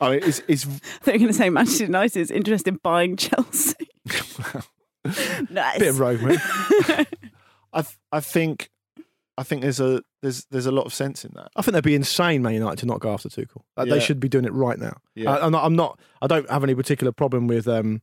I 0.01 0.11
mean, 0.11 0.21
it's 0.25 0.43
it's 0.49 0.67
I 0.67 0.69
thought 0.69 1.07
you 1.07 1.13
were 1.13 1.19
going 1.19 1.29
to 1.29 1.35
say 1.35 1.51
Manchester 1.51 1.85
United 1.85 2.21
is 2.21 2.31
interested 2.31 2.75
in 2.75 2.81
buying 2.83 3.17
Chelsea. 3.17 3.89
nice. 5.51 5.79
Bit 5.79 5.89
of 5.89 6.01
rogue. 6.01 6.21
I 7.73 7.83
th- 7.83 7.99
I 8.11 8.21
think 8.21 8.71
I 9.39 9.43
think 9.45 9.63
there's 9.63 9.81
a 9.81 10.03
there's 10.23 10.47
there's 10.51 10.67
a 10.67 10.73
lot 10.73 10.85
of 10.87 10.93
sense 10.93 11.25
in 11.25 11.31
that. 11.37 11.49
I 11.57 11.63
think 11.63 11.73
they'd 11.75 11.83
be 11.85 11.95
insane, 11.95 12.43
Man 12.43 12.55
United, 12.55 12.79
to 12.81 12.87
not 12.87 13.01
go 13.01 13.13
after 13.13 13.29
Tuchel. 13.29 13.63
Like, 13.77 13.89
They 13.89 14.01
should 14.01 14.21
be 14.21 14.29
doing 14.29 14.45
it 14.45 14.53
right 14.53 14.79
now. 14.79 14.97
Yeah. 15.15 15.31
I, 15.33 15.47
I'm, 15.47 15.53
not, 15.53 15.65
I'm 15.65 15.77
not. 15.77 16.01
I 16.21 16.27
don't 16.27 16.51
have 16.51 16.65
any 16.65 16.75
particular 16.75 17.13
problem 17.13 17.47
with. 17.47 17.69
Um, 17.69 18.03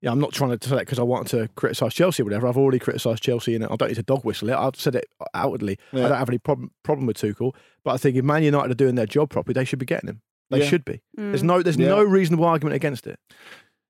yeah, 0.00 0.12
I'm 0.12 0.20
not 0.20 0.32
trying 0.32 0.56
to 0.56 0.68
say 0.68 0.76
that 0.76 0.82
because 0.86 1.00
I 1.00 1.02
want 1.02 1.26
to 1.28 1.48
criticise 1.56 1.92
Chelsea 1.92 2.22
or 2.22 2.24
whatever. 2.26 2.46
I've 2.46 2.56
already 2.56 2.78
criticised 2.78 3.20
Chelsea, 3.22 3.56
and 3.56 3.64
I 3.64 3.74
don't 3.74 3.88
need 3.88 3.96
to 3.96 4.02
dog 4.04 4.24
whistle 4.24 4.48
it. 4.48 4.54
I've 4.54 4.76
said 4.76 4.94
it 4.94 5.06
outwardly. 5.34 5.76
Yeah. 5.92 6.06
I 6.06 6.08
don't 6.10 6.18
have 6.18 6.28
any 6.30 6.38
problem 6.38 6.70
problem 6.84 7.06
with 7.08 7.16
Tuchel, 7.18 7.52
but 7.84 7.94
I 7.94 7.96
think 7.96 8.16
if 8.16 8.24
Man 8.24 8.44
United 8.44 8.70
are 8.70 8.74
doing 8.74 8.94
their 8.94 9.06
job 9.06 9.30
properly, 9.30 9.54
they 9.54 9.64
should 9.64 9.80
be 9.80 9.86
getting 9.86 10.08
him. 10.08 10.22
They 10.50 10.60
Yeah. 10.60 10.66
should 10.66 10.84
be. 10.84 11.02
There's 11.14 11.42
Mm. 11.42 11.46
no 11.46 11.62
there's 11.62 11.76
Yeah. 11.76 11.88
no 11.88 12.04
reasonable 12.04 12.44
argument 12.44 12.76
against 12.76 13.06
it. 13.08 13.18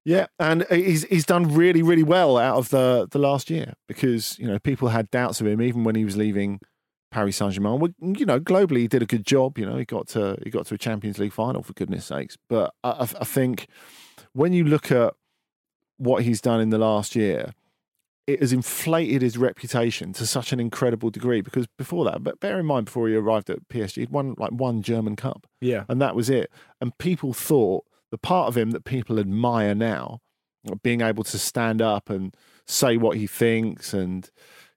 Yeah, 0.05 0.29
and 0.39 0.65
he's 0.71 1.05
he's 1.05 1.27
done 1.27 1.55
really 1.55 1.83
really 1.83 2.03
well 2.03 2.39
out 2.39 2.57
of 2.57 2.71
the 2.71 3.07
the 3.11 3.19
last 3.19 3.51
year 3.51 3.75
because 3.87 4.39
you 4.39 4.47
know 4.47 4.59
people 4.59 4.89
had 4.89 5.11
doubts 5.11 5.43
of 5.43 5.47
him 5.47 5.61
even 5.61 5.85
when 5.85 5.95
he 5.95 6.05
was 6.07 6.17
leaving 6.17 6.61
Paris 7.11 7.37
Saint 7.37 7.53
Germain. 7.53 7.79
Well, 7.81 7.93
you 8.01 8.27
know, 8.27 8.39
globally 8.41 8.79
he 8.79 8.89
did 8.89 9.03
a 9.03 9.07
good 9.07 9.25
job. 9.27 9.59
You 9.59 9.67
know, 9.67 9.77
he 9.77 9.85
got 9.85 10.09
to 10.09 10.37
he 10.45 10.51
got 10.51 10.67
to 10.67 10.75
a 10.75 10.79
Champions 10.79 11.19
League 11.19 11.33
final 11.33 11.63
for 11.63 11.73
goodness 11.73 12.05
sakes. 12.07 12.37
But 12.49 12.75
I, 12.85 12.91
I 12.91 13.03
I 13.03 13.25
think 13.25 13.67
when 14.33 14.53
you 14.53 14.65
look 14.65 14.91
at 14.93 15.15
what 15.97 16.23
he's 16.23 16.41
done 16.41 16.61
in 16.61 16.71
the 16.71 16.79
last 16.79 17.17
year, 17.17 17.55
it 18.27 18.41
has 18.41 18.53
inflated 18.53 19.23
his 19.23 19.39
reputation 19.39 20.13
to 20.13 20.27
such 20.27 20.53
an 20.53 20.61
incredible 20.61 21.11
degree. 21.11 21.41
Because 21.41 21.67
before 21.79 22.05
that, 22.05 22.23
but 22.23 22.41
bear 22.41 22.61
in 22.61 22.67
mind, 22.67 22.87
before 22.87 23.09
he 23.09 23.15
arrived 23.15 23.49
at 23.51 23.67
PSG, 23.69 23.95
he'd 23.97 24.11
won 24.11 24.35
like 24.39 24.51
one 24.53 24.83
German 24.83 25.17
Cup 25.17 25.47
Yeah. 25.61 25.85
and 25.89 26.01
that 26.03 26.15
was 26.15 26.29
it. 26.29 26.51
And 26.81 26.97
people 26.99 27.33
thought 27.33 27.85
the 28.11 28.19
part 28.19 28.49
of 28.49 28.57
him 28.57 28.71
that 28.73 28.85
people 28.85 29.19
admire 29.19 29.75
now, 29.75 30.21
being 30.83 31.01
able 31.01 31.25
to 31.25 31.39
stand 31.39 31.81
up 31.81 32.11
and 32.11 32.35
say 32.67 32.97
what 32.99 33.17
he 33.17 33.27
thinks 33.27 33.95
and 33.95 34.31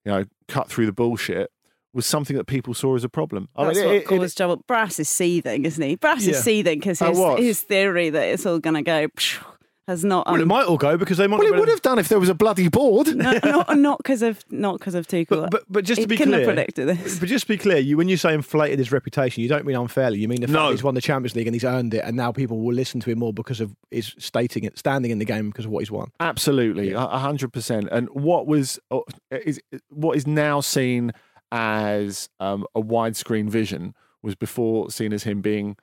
you 0.05 0.11
know 0.11 0.23
cut 0.47 0.69
through 0.69 0.85
the 0.85 0.93
bullshit, 0.93 1.51
was 1.93 2.05
something 2.05 2.37
that 2.37 2.45
people 2.45 2.73
saw 2.73 2.95
as 2.95 3.03
a 3.03 3.09
problem. 3.09 3.49
I 3.55 3.65
That's 3.65 3.77
mean, 3.77 3.85
what 3.87 3.95
it- 3.95 4.01
it- 4.03 4.07
caused 4.07 4.37
trouble. 4.37 4.63
Brass 4.67 4.99
is 4.99 5.09
seething, 5.09 5.65
isn't 5.65 5.83
he? 5.83 5.95
Brass 5.95 6.25
Yeah. 6.25 6.31
is 6.35 6.43
seething 6.43 6.79
because 6.79 6.99
his, 6.99 7.17
his 7.37 7.61
theory 7.61 8.09
that 8.09 8.23
it's 8.27 8.45
all 8.45 8.59
going 8.59 8.75
to 8.75 8.81
go 8.81 9.07
psh, 9.09 9.43
has 9.87 10.05
not. 10.05 10.25
Well, 10.27 10.35
it 10.35 10.43
Um, 10.43 10.47
might 10.47 10.65
all 10.67 10.77
go 10.77 10.95
because 10.95 11.17
they 11.17 11.27
might. 11.27 11.39
well, 11.39 11.49
not 11.49 11.57
it 11.57 11.59
would 11.59 11.67
have 11.69 11.81
done 11.81 11.99
if 11.99 12.07
there 12.07 12.19
was 12.19 12.29
a 12.29 12.33
bloody 12.35 12.69
board. 12.69 13.07
no, 13.15 13.37
not 13.43 13.77
not 13.77 13.97
because 13.97 14.21
of 14.21 14.39
not 14.51 14.79
because 14.79 14.93
of 14.95 15.05
Tuchel. 15.07 15.27
But, 15.27 15.49
but, 15.51 15.63
but 15.69 15.83
just 15.83 15.97
he 15.99 16.03
to 16.05 16.07
be 16.07 16.15
couldn't 16.15 16.31
clear, 16.33 16.45
have 16.45 16.47
predicted 16.55 16.87
this. 16.87 17.19
But 17.19 17.27
just 17.27 17.45
to 17.47 17.47
be 17.49 17.57
clear, 17.57 17.79
you 17.79 17.97
when 17.97 18.07
you 18.07 18.15
say 18.15 18.33
inflated 18.33 18.77
his 18.79 18.91
reputation, 18.91 19.41
you 19.43 19.49
don't 19.49 19.65
mean 19.65 19.75
unfairly. 19.75 20.19
You 20.19 20.27
mean 20.29 20.39
the 20.41 20.47
fact 20.47 20.53
No. 20.53 20.69
he's 20.71 20.83
won 20.83 20.93
the 20.93 21.01
Champions 21.01 21.35
League 21.35 21.47
and 21.47 21.55
he's 21.55 21.65
earned 21.65 21.93
it, 21.93 22.03
and 22.05 22.15
now 22.15 22.31
people 22.31 22.59
will 22.61 22.73
listen 22.73 23.01
to 23.01 23.09
him 23.09 23.19
more 23.19 23.33
because 23.33 23.59
of 23.59 23.75
his 23.89 24.13
stating 24.17 24.63
it, 24.63 24.77
standing 24.77 25.11
in 25.11 25.17
the 25.17 25.25
game 25.25 25.49
because 25.49 25.65
of 25.65 25.71
what 25.71 25.79
he's 25.79 25.91
won. 25.91 26.09
Absolutely, 26.21 26.91
a 26.91 26.99
a 26.99 27.17
hundred 27.17 27.51
percent. 27.51 27.89
And 27.91 28.07
what 28.11 28.47
was 28.47 28.79
uh, 28.91 28.99
is 29.31 29.59
what 29.89 30.15
is 30.15 30.25
now 30.25 30.61
seen 30.61 31.11
as 31.51 32.29
um, 32.39 32.65
a 32.75 32.81
widescreen 32.81 33.49
vision 33.49 33.93
was 34.23 34.35
before 34.35 34.89
seen 34.91 35.13
as 35.13 35.23
him 35.23 35.41
being 35.41 35.75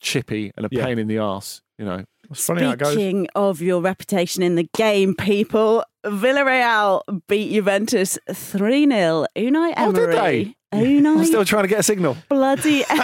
chippy 0.00 0.52
and 0.56 0.66
a 0.66 0.68
Yeah. 0.72 0.84
pain 0.86 0.98
in 0.98 1.08
the 1.08 1.18
ass. 1.18 1.60
You 1.78 1.84
know, 1.84 2.04
It's 2.30 2.46
funny 2.46 2.62
how 2.62 2.72
it 2.72 2.78
goes. 2.78 2.92
Speaking 2.92 3.26
of 3.34 3.60
your 3.60 3.82
reputation 3.82 4.42
in 4.42 4.54
the 4.54 4.68
game, 4.76 5.14
people, 5.14 5.84
Villarreal 6.04 7.02
beat 7.28 7.52
Juventus 7.52 8.18
3 8.32 8.86
0. 8.88 9.26
Unai 9.36 9.74
Oh, 9.76 9.92
did 9.92 10.10
Emery 10.10 10.14
they? 10.14 10.78
Unai. 10.78 11.18
I'm 11.18 11.24
still 11.24 11.44
trying 11.44 11.64
to 11.64 11.68
get 11.68 11.80
a 11.80 11.82
signal. 11.82 12.16
Bloody. 12.28 12.84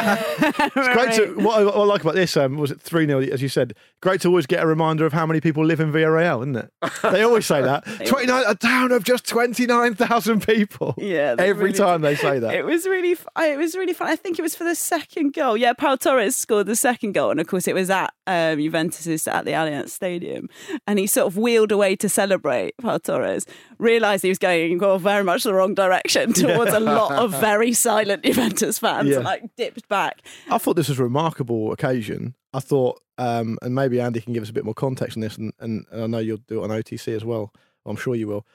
It's 0.40 0.88
great 0.94 1.14
to 1.16 1.34
what 1.42 1.59
I, 1.61 1.64
what 1.64 1.74
I 1.76 1.84
like 1.84 2.02
about 2.02 2.14
this 2.14 2.36
um, 2.36 2.56
was 2.56 2.70
it 2.70 2.80
three 2.80 3.06
0 3.06 3.20
as 3.20 3.42
you 3.42 3.48
said. 3.48 3.74
Great 4.01 4.20
to 4.20 4.28
always 4.28 4.46
get 4.46 4.62
a 4.62 4.66
reminder 4.66 5.05
of 5.07 5.12
how 5.12 5.26
many 5.26 5.40
people 5.40 5.64
live 5.64 5.80
in 5.80 5.90
Villarreal, 5.90 6.40
isn't 6.42 6.57
it? 6.57 6.70
They 7.03 7.22
always 7.22 7.46
say 7.46 7.62
that 7.62 7.84
twenty 8.07 8.26
nine 8.26 8.44
a 8.46 8.55
town 8.55 8.92
of 8.92 9.03
just 9.03 9.26
twenty 9.26 9.66
nine 9.66 9.94
thousand 9.94 10.46
people. 10.46 10.94
Yeah, 11.09 11.34
every 11.38 11.64
really 11.66 11.78
time 11.78 12.03
they 12.03 12.14
say 12.14 12.38
that. 12.38 12.55
It 12.55 12.64
was 12.64 12.86
really, 12.86 13.12
it 13.38 13.59
was 13.59 13.74
really 13.74 13.92
fun. 13.94 14.09
I 14.09 14.14
think 14.16 14.38
it 14.38 14.42
was 14.42 14.55
for 14.55 14.62
the 14.64 14.74
second 14.74 15.32
goal. 15.32 15.57
Yeah, 15.57 15.72
Pau 15.72 15.96
Torres 15.96 16.36
scored 16.36 16.66
the 16.66 16.76
second 16.76 17.12
goal, 17.12 17.30
and 17.30 17.40
of 17.40 17.46
course 17.49 17.66
it 17.66 17.74
was 17.74 17.90
at 17.90 18.12
um, 18.26 18.59
Juventus's 18.61 19.26
at 19.26 19.44
the 19.44 19.53
Allianz 19.53 19.88
Stadium, 19.90 20.49
and 20.86 20.99
he 20.99 21.07
sort 21.09 21.26
of 21.26 21.36
wheeled 21.36 21.72
away 21.72 21.96
to 21.96 22.09
celebrate. 22.09 22.74
Pau 22.80 22.99
Torres 22.99 23.46
realised 23.78 24.22
he 24.22 24.28
was 24.28 24.38
going 24.38 24.78
well, 24.78 24.99
very 24.99 25.24
much 25.24 25.42
the 25.44 25.55
wrong 25.55 25.74
direction 25.74 26.32
towards 26.34 26.72
a 26.72 26.80
lot 26.80 27.12
of 27.12 27.32
very 27.40 27.72
silent 27.72 28.22
Juventus 28.24 28.78
fans, 28.78 29.09
Yeah. 29.09 29.16
and 29.16 29.24
like 29.24 29.42
dipped 29.57 29.88
back. 29.88 30.22
I 30.51 30.59
thought 30.59 30.76
this 30.76 30.88
was 30.88 31.01
a 31.01 31.05
remarkable 31.05 31.72
occasion. 31.72 32.34
I 32.53 32.61
thought, 32.61 33.01
um, 33.18 33.59
and 33.62 33.74
maybe 33.74 34.01
Andy 34.01 34.20
can 34.20 34.32
give 34.32 34.42
us 34.42 34.51
a 34.51 34.55
bit 34.55 34.64
more 34.64 34.74
context 34.74 35.16
on 35.16 35.20
this, 35.20 35.36
and, 35.36 35.53
and, 35.61 35.84
and 35.90 36.03
I 36.03 36.07
know 36.07 36.18
you'll 36.18 36.38
do 36.49 36.61
it 36.62 36.70
on 36.70 36.70
OTC 36.70 37.14
as 37.14 37.24
well. 37.24 37.53
I'm 37.84 37.96
sure 37.96 38.14
you 38.14 38.26
will. 38.28 38.46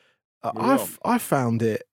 Uh, 0.41 0.51
We 0.55 0.61
I 0.61 0.67
will. 0.75 0.81
f- 0.81 0.99
I 1.05 1.17
found 1.17 1.61
it. 1.61 1.83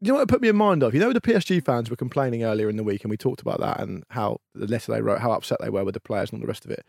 You 0.00 0.08
know 0.08 0.14
what 0.14 0.22
it 0.22 0.28
put 0.28 0.42
me 0.42 0.48
in 0.48 0.56
mind 0.56 0.82
of? 0.82 0.94
You 0.94 1.00
know, 1.00 1.12
the 1.12 1.20
PSG 1.20 1.64
fans 1.64 1.88
were 1.88 1.96
complaining 1.96 2.42
earlier 2.44 2.68
in 2.68 2.76
the 2.76 2.82
week, 2.84 3.02
and 3.04 3.10
we 3.10 3.16
talked 3.16 3.40
about 3.40 3.60
that 3.60 3.80
and 3.80 4.04
how 4.10 4.38
the 4.54 4.66
letter 4.66 4.92
they 4.92 5.00
wrote, 5.00 5.20
how 5.20 5.32
upset 5.32 5.58
they 5.60 5.70
were 5.70 5.84
with 5.84 5.94
the 5.94 6.00
players 6.00 6.30
and 6.30 6.38
all 6.38 6.42
the 6.42 6.48
rest 6.48 6.64
of 6.64 6.70
it. 6.72 6.84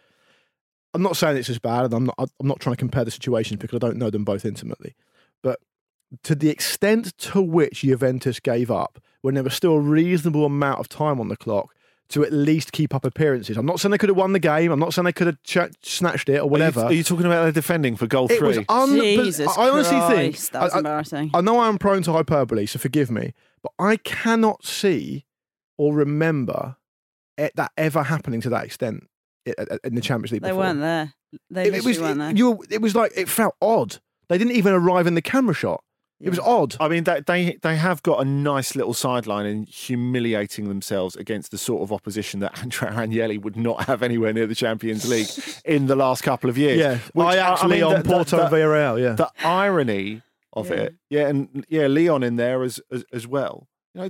I'm 0.95 1.01
not 1.03 1.17
saying 1.17 1.37
it's 1.37 1.49
as 1.49 1.59
bad, 1.59 1.85
and 1.85 1.93
I'm 1.93 2.05
not. 2.05 2.15
I'm 2.39 2.47
not 2.47 2.59
trying 2.59 2.75
to 2.75 2.79
compare 2.79 3.05
the 3.05 3.11
situations 3.11 3.59
because 3.59 3.75
I 3.75 3.79
don't 3.79 3.97
know 3.97 4.09
them 4.09 4.23
both 4.23 4.45
intimately. 4.45 4.95
But 5.41 5.59
to 6.23 6.35
the 6.35 6.49
extent 6.49 7.17
to 7.17 7.41
which 7.41 7.81
Juventus 7.81 8.39
gave 8.39 8.69
up 8.69 8.99
when 9.21 9.33
there 9.33 9.43
was 9.43 9.55
still 9.55 9.73
a 9.73 9.79
reasonable 9.79 10.45
amount 10.45 10.79
of 10.79 10.87
time 10.89 11.19
on 11.19 11.29
the 11.29 11.37
clock 11.37 11.73
to 12.09 12.23
at 12.23 12.31
least 12.33 12.71
keep 12.73 12.93
up 12.93 13.05
appearances. 13.05 13.57
I'm 13.57 13.65
not 13.65 13.79
saying 13.79 13.91
they 13.91 13.97
could 13.97 14.09
have 14.09 14.17
won 14.17 14.33
the 14.33 14.39
game. 14.39 14.71
I'm 14.71 14.79
not 14.79 14.93
saying 14.93 15.05
they 15.05 15.13
could 15.13 15.27
have 15.27 15.41
ch- 15.43 15.73
snatched 15.81 16.29
it 16.29 16.39
or 16.39 16.49
whatever. 16.49 16.81
Are 16.81 16.83
you, 16.83 16.89
are 16.89 16.93
you 16.93 17.03
talking 17.03 17.25
about 17.25 17.43
their 17.43 17.51
defending 17.51 17.95
for 17.95 18.05
goal 18.07 18.27
it 18.29 18.37
three? 18.37 18.47
was 18.49 18.59
un- 18.69 18.95
Jesus 18.95 19.57
I 19.57 19.69
honestly 19.69 19.99
think 20.15 20.33
Christ, 20.35 20.51
that 20.51 20.61
was 20.63 20.73
I- 20.73 20.75
I- 20.75 20.79
embarrassing. 20.79 21.31
I 21.33 21.41
know 21.41 21.59
I'm 21.61 21.77
prone 21.77 22.03
to 22.03 22.11
hyperbole, 22.11 22.65
so 22.67 22.77
forgive 22.79 23.09
me, 23.09 23.33
but 23.63 23.71
I 23.79 23.95
cannot 23.97 24.65
see 24.65 25.25
or 25.77 25.93
remember 25.93 26.75
it, 27.37 27.53
that 27.55 27.71
ever 27.77 28.03
happening 28.03 28.41
to 28.41 28.49
that 28.49 28.65
extent 28.65 29.07
i- 29.47 29.53
i- 29.57 29.79
in 29.83 29.95
the 29.95 30.01
Champions 30.01 30.31
League. 30.33 30.41
They 30.43 30.49
before. 30.49 30.63
weren't 30.65 30.81
there. 30.81 31.13
They 31.49 31.67
It, 31.69 31.73
it 31.75 31.83
was. 31.83 31.99
weren't 31.99 32.19
there. 32.19 32.29
It, 32.29 32.37
you, 32.37 32.63
it 32.69 32.81
was 32.81 32.93
like 32.95 33.11
it 33.15 33.27
felt 33.27 33.55
odd. 33.61 33.97
They 34.29 34.37
didn't 34.37 34.53
even 34.53 34.73
arrive 34.73 35.07
in 35.07 35.15
the 35.15 35.21
camera 35.21 35.55
shot. 35.55 35.83
It 36.25 36.29
was 36.29 36.39
odd. 36.39 36.75
I 36.79 36.87
mean, 36.87 37.03
they, 37.03 37.57
they 37.61 37.75
have 37.75 38.01
got 38.01 38.21
a 38.21 38.25
nice 38.25 38.75
little 38.75 38.93
sideline 38.93 39.45
in 39.45 39.63
humiliating 39.65 40.69
themselves 40.69 41.15
against 41.17 41.51
the 41.51 41.57
sort 41.57 41.81
of 41.83 41.91
opposition 41.91 42.39
that 42.39 42.57
Andrea 42.61 42.91
Agnelli 42.91 43.41
would 43.41 43.57
not 43.57 43.85
have 43.85 44.01
anywhere 44.01 44.31
near 44.33 44.47
the 44.47 44.55
Champions 44.55 45.07
League 45.07 45.27
in 45.65 45.87
the 45.87 45.95
last 45.95 46.23
couple 46.23 46.49
of 46.49 46.57
years. 46.57 46.79
Yeah, 46.79 46.99
Which, 47.13 47.25
I 47.27 47.37
actually 47.37 47.75
mean, 47.75 47.83
on 47.83 48.03
the- 48.03 48.09
Porto 48.09 48.37
the- 48.37 48.55
Villarreal. 48.55 49.01
Yeah, 49.01 49.13
the 49.13 49.29
irony 49.43 50.21
of 50.53 50.69
Yeah. 50.69 50.75
it, 50.75 50.95
yeah, 51.09 51.27
and 51.27 51.65
yeah, 51.67 51.87
Lyon 51.87 52.23
in 52.23 52.35
there 52.37 52.63
as, 52.63 52.79
as 52.91 53.03
as 53.11 53.27
well. 53.27 53.67
You 53.93 54.01
know, 54.01 54.09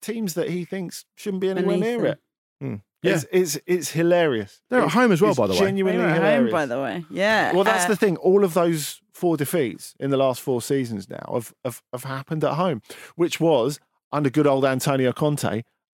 teams 0.00 0.34
that 0.34 0.50
he 0.50 0.64
thinks 0.64 1.04
shouldn't 1.16 1.40
be 1.40 1.50
anywhere 1.50 1.76
Beneath 1.76 1.80
near 1.80 1.98
them. 1.98 2.06
it. 2.06 2.18
Hmm. 2.60 2.74
Yeah. 3.02 3.14
It's, 3.14 3.26
it's 3.30 3.58
it's 3.66 3.90
hilarious. 3.92 4.60
They're 4.70 4.80
at 4.82 4.90
home 4.90 5.12
as 5.12 5.20
well, 5.22 5.34
by 5.34 5.46
the 5.46 5.52
way. 5.52 5.58
They 5.60 5.64
Genuinely 5.66 6.00
were 6.02 6.08
at 6.08 6.16
hilarious. 6.16 6.42
home, 6.42 6.50
by 6.52 6.66
the 6.66 6.80
way. 6.80 7.04
Yeah. 7.10 7.52
Well, 7.52 7.64
that's 7.64 7.84
Uh, 7.84 7.88
the 7.88 7.96
thing. 7.96 8.16
All 8.16 8.42
of 8.44 8.54
those 8.54 9.00
four 9.12 9.36
defeats 9.36 9.94
in 10.00 10.10
the 10.10 10.16
last 10.16 10.40
four 10.40 10.60
seasons 10.62 11.08
now 11.08 11.22
have, 11.32 11.52
have, 11.64 11.82
have 11.92 12.04
happened 12.04 12.42
at 12.44 12.54
home, 12.54 12.82
which 13.16 13.38
was 13.40 13.78
under 14.12 14.30
good 14.30 14.46
old 14.48 14.64
Antonio 14.64 15.12
Conte, 15.12 15.44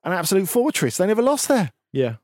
an 0.05 0.13
absolute 0.13 0.49
fortress. 0.49 0.97
They 0.97 1.07
never 1.07 1.23
lost 1.23 1.49
there. 1.49 1.73
yeah, 1.93 2.17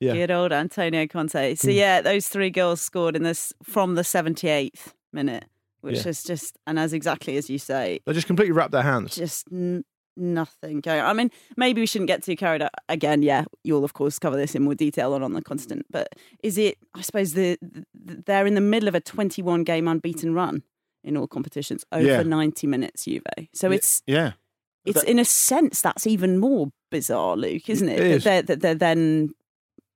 yeah. 0.00 0.12
Good 0.12 0.30
old 0.30 0.52
Antonio 0.52 1.06
Conte. 1.08 1.54
So 1.56 1.68
Mm. 1.68 1.74
yeah, 1.74 2.00
those 2.00 2.28
three 2.28 2.50
goals 2.50 2.80
scored 2.80 3.16
in 3.16 3.22
this 3.24 3.52
from 3.64 3.94
the 3.96 4.02
78th 4.02 4.92
minute, 5.12 5.44
which 5.80 6.02
Yeah. 6.04 6.08
is 6.10 6.22
just 6.22 6.56
and 6.68 6.78
as 6.78 6.92
exactly 6.92 7.36
as 7.36 7.48
you 7.50 7.58
say, 7.58 8.00
They 8.06 8.12
just 8.12 8.26
completely 8.28 8.52
wrapped 8.52 8.72
their 8.72 8.82
hands. 8.82 9.16
just 9.16 9.46
n- 9.52 9.84
nothing 10.16 10.80
going. 10.80 11.00
I 11.02 11.12
mean, 11.12 11.30
maybe 11.56 11.80
we 11.80 11.86
shouldn't 11.86 12.08
get 12.08 12.22
too 12.22 12.36
carried 12.36 12.62
out. 12.62 12.70
Again, 12.88 13.22
yeah, 13.22 13.44
you'll 13.62 13.84
of 13.84 13.92
course 13.94 14.18
cover 14.18 14.36
this 14.36 14.54
in 14.54 14.62
more 14.62 14.74
detail 14.74 15.12
on 15.14 15.22
on 15.22 15.32
the 15.32 15.42
constant. 15.42 15.86
But 15.90 16.08
is 16.42 16.58
it? 16.58 16.78
I 16.94 17.00
suppose 17.02 17.32
the, 17.34 17.58
the 17.62 18.22
they're 18.26 18.46
in 18.46 18.54
the 18.54 18.60
middle 18.60 18.88
of 18.88 18.94
a 18.94 19.00
21 19.00 19.64
game 19.64 19.88
unbeaten 19.88 20.34
run 20.34 20.62
in 21.02 21.16
all 21.16 21.26
competitions 21.26 21.84
over 21.92 22.06
Yeah. 22.06 22.22
90 22.22 22.66
minutes, 22.66 23.04
Juve. 23.04 23.22
So 23.52 23.70
it's 23.70 24.02
Yeah. 24.06 24.32
it's 24.84 25.00
That- 25.02 25.10
in 25.10 25.18
a 25.18 25.24
sense 25.24 25.82
that's 25.82 26.06
even 26.06 26.38
more 26.38 26.72
bizarre, 26.90 27.36
Luke, 27.36 27.68
isn't 27.68 27.88
it? 27.88 27.98
It 27.98 28.02
That 28.02 28.10
is. 28.10 28.24
They're, 28.24 28.42
that 28.42 28.60
they're 28.60 28.74
then 28.74 29.30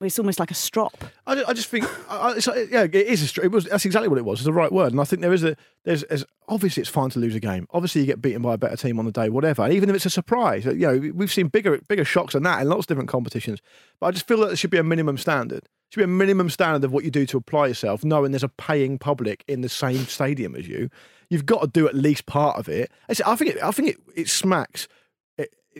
it's 0.06 0.18
almost 0.18 0.38
like 0.38 0.50
a 0.50 0.54
strop. 0.54 0.96
I, 1.26 1.42
I 1.48 1.52
just 1.52 1.68
think, 1.68 1.84
I, 2.08 2.32
it's 2.32 2.46
like, 2.46 2.70
yeah, 2.70 2.84
it 2.84 2.94
is. 2.94 3.22
A, 3.22 3.26
str- 3.26 3.42
it 3.42 3.50
was 3.50 3.64
that's 3.64 3.84
exactly 3.84 4.08
what 4.08 4.18
it 4.18 4.24
was. 4.24 4.38
It's 4.40 4.44
the 4.44 4.52
right 4.52 4.70
word, 4.70 4.92
and 4.92 5.00
I 5.00 5.04
think 5.04 5.22
there 5.22 5.32
is 5.32 5.42
a 5.42 5.56
there's, 5.84 6.04
there's 6.08 6.24
obviously 6.46 6.82
it's 6.82 6.90
fine 6.90 7.10
to 7.10 7.18
lose 7.18 7.34
a 7.34 7.40
game. 7.40 7.66
Obviously, 7.72 8.02
you 8.02 8.06
get 8.06 8.22
beaten 8.22 8.42
by 8.42 8.54
a 8.54 8.58
better 8.58 8.76
team 8.76 8.98
on 8.98 9.06
the 9.06 9.12
day, 9.12 9.28
whatever. 9.28 9.62
And 9.62 9.72
even 9.72 9.90
if 9.90 9.96
it's 9.96 10.06
a 10.06 10.10
surprise, 10.10 10.64
you 10.64 10.74
know, 10.74 11.12
we've 11.14 11.32
seen 11.32 11.48
bigger 11.48 11.78
bigger 11.88 12.04
shocks 12.04 12.34
than 12.34 12.44
that 12.44 12.62
in 12.62 12.68
lots 12.68 12.82
of 12.82 12.86
different 12.86 13.08
competitions. 13.08 13.60
But 13.98 14.06
I 14.06 14.10
just 14.12 14.28
feel 14.28 14.38
that 14.40 14.46
there 14.46 14.56
should 14.56 14.70
be 14.70 14.78
a 14.78 14.84
minimum 14.84 15.18
standard. 15.18 15.64
There 15.64 15.90
should 15.90 16.00
be 16.00 16.04
a 16.04 16.08
minimum 16.08 16.50
standard 16.50 16.84
of 16.84 16.92
what 16.92 17.04
you 17.04 17.10
do 17.10 17.26
to 17.26 17.36
apply 17.36 17.66
yourself, 17.66 18.04
knowing 18.04 18.30
there's 18.30 18.44
a 18.44 18.48
paying 18.48 18.98
public 18.98 19.42
in 19.48 19.62
the 19.62 19.68
same 19.68 20.04
stadium 20.06 20.54
as 20.54 20.68
you. 20.68 20.90
You've 21.28 21.46
got 21.46 21.60
to 21.60 21.66
do 21.66 21.88
at 21.88 21.94
least 21.94 22.26
part 22.26 22.56
of 22.56 22.68
it. 22.68 22.90
I 23.08 23.34
think 23.34 23.56
it, 23.56 23.62
I 23.62 23.70
think 23.70 23.88
it, 23.88 23.96
it 24.14 24.28
smacks 24.28 24.86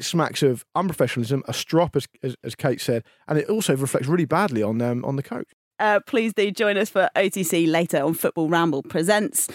smacks 0.03 0.43
of 0.43 0.65
unprofessionalism, 0.77 1.43
a 1.47 1.53
strop, 1.53 1.97
as, 1.97 2.07
as 2.23 2.37
as 2.43 2.55
Kate 2.55 2.81
said, 2.81 3.05
and 3.27 3.39
it 3.39 3.49
also 3.49 3.77
reflects 3.77 4.09
really 4.09 4.25
badly 4.25 4.63
on 4.63 4.81
um, 4.83 5.05
on 5.05 5.17
the 5.17 5.23
coach. 5.23 5.49
Uh, 5.79 6.01
please 6.07 6.35
do 6.35 6.51
join 6.51 6.77
us 6.77 6.91
for 6.91 7.09
OTC 7.15 7.71
later 7.71 8.03
on 8.03 8.15
Football 8.15 8.49
Ramble 8.49 8.83
Presents. 8.83 9.49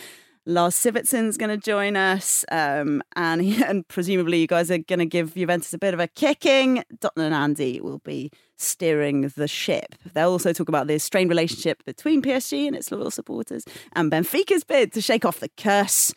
Lars 0.46 0.76
Sivertsen's 0.76 1.38
going 1.38 1.50
to 1.50 1.58
join 1.58 1.96
us, 1.96 2.44
um, 2.52 3.02
and 3.16 3.42
he, 3.42 3.64
and 3.68 3.88
presumably 3.88 4.42
you 4.42 4.48
guys 4.48 4.70
are 4.70 4.78
going 4.78 5.00
to 5.00 5.06
give 5.06 5.36
Juventus 5.36 5.74
a 5.74 5.78
bit 5.78 5.94
of 5.94 6.00
a 6.00 6.08
kicking. 6.08 6.84
Dotton 7.00 7.24
and 7.24 7.34
Andy 7.34 7.80
will 7.80 8.00
be 8.00 8.30
steering 8.58 9.32
the 9.38 9.48
ship. 9.48 9.96
They'll 10.14 10.32
also 10.32 10.52
talk 10.52 10.68
about 10.68 10.88
the 10.88 11.00
strained 11.00 11.30
relationship 11.30 11.84
between 11.86 12.22
PSG 12.22 12.68
and 12.68 12.76
its 12.76 12.92
loyal 12.92 13.12
supporters, 13.12 13.64
and 13.94 14.12
Benfica's 14.12 14.64
bid 14.64 14.92
to 14.94 15.02
shake 15.02 15.24
off 15.24 15.40
the 15.40 15.50
curse 15.56 16.14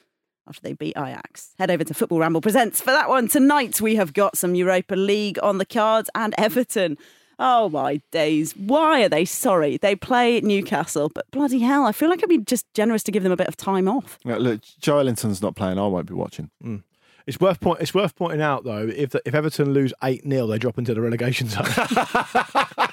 after 0.48 0.60
they 0.62 0.72
beat 0.72 0.96
Ajax. 0.96 1.54
Head 1.58 1.70
over 1.70 1.84
to 1.84 1.94
Football 1.94 2.20
Ramble 2.20 2.40
Presents 2.40 2.80
for 2.80 2.90
that 2.90 3.08
one. 3.08 3.28
Tonight 3.28 3.80
we 3.80 3.96
have 3.96 4.12
got 4.12 4.36
some 4.36 4.54
Europa 4.54 4.94
League 4.94 5.38
on 5.42 5.58
the 5.58 5.66
cards 5.66 6.10
and 6.14 6.34
Everton. 6.38 6.96
Oh 7.38 7.68
my 7.68 8.00
days. 8.10 8.56
Why 8.56 9.04
are 9.04 9.08
they 9.08 9.24
sorry? 9.24 9.76
They 9.76 9.94
play 9.94 10.40
Newcastle, 10.40 11.10
but 11.14 11.30
bloody 11.30 11.58
hell, 11.58 11.84
I 11.84 11.92
feel 11.92 12.08
like 12.08 12.22
I'd 12.22 12.28
be 12.28 12.38
just 12.38 12.72
generous 12.72 13.02
to 13.04 13.12
give 13.12 13.22
them 13.22 13.32
a 13.32 13.36
bit 13.36 13.48
of 13.48 13.56
time 13.56 13.88
off. 13.88 14.18
Yeah, 14.24 14.38
look, 14.38 14.62
Joelinton's 14.80 15.42
not 15.42 15.54
playing. 15.54 15.78
I 15.78 15.86
won't 15.86 16.06
be 16.06 16.14
watching. 16.14 16.50
Mm. 16.64 16.82
It's 17.26 17.40
worth 17.40 17.60
point. 17.60 17.80
It's 17.80 17.92
worth 17.92 18.14
pointing 18.14 18.40
out 18.40 18.64
though, 18.64 18.86
if 18.86 19.14
if 19.26 19.34
Everton 19.34 19.72
lose 19.72 19.92
eight 20.04 20.22
0 20.22 20.46
they 20.46 20.58
drop 20.58 20.78
into 20.78 20.94
the 20.94 21.00
relegation 21.00 21.48
zone. 21.48 21.66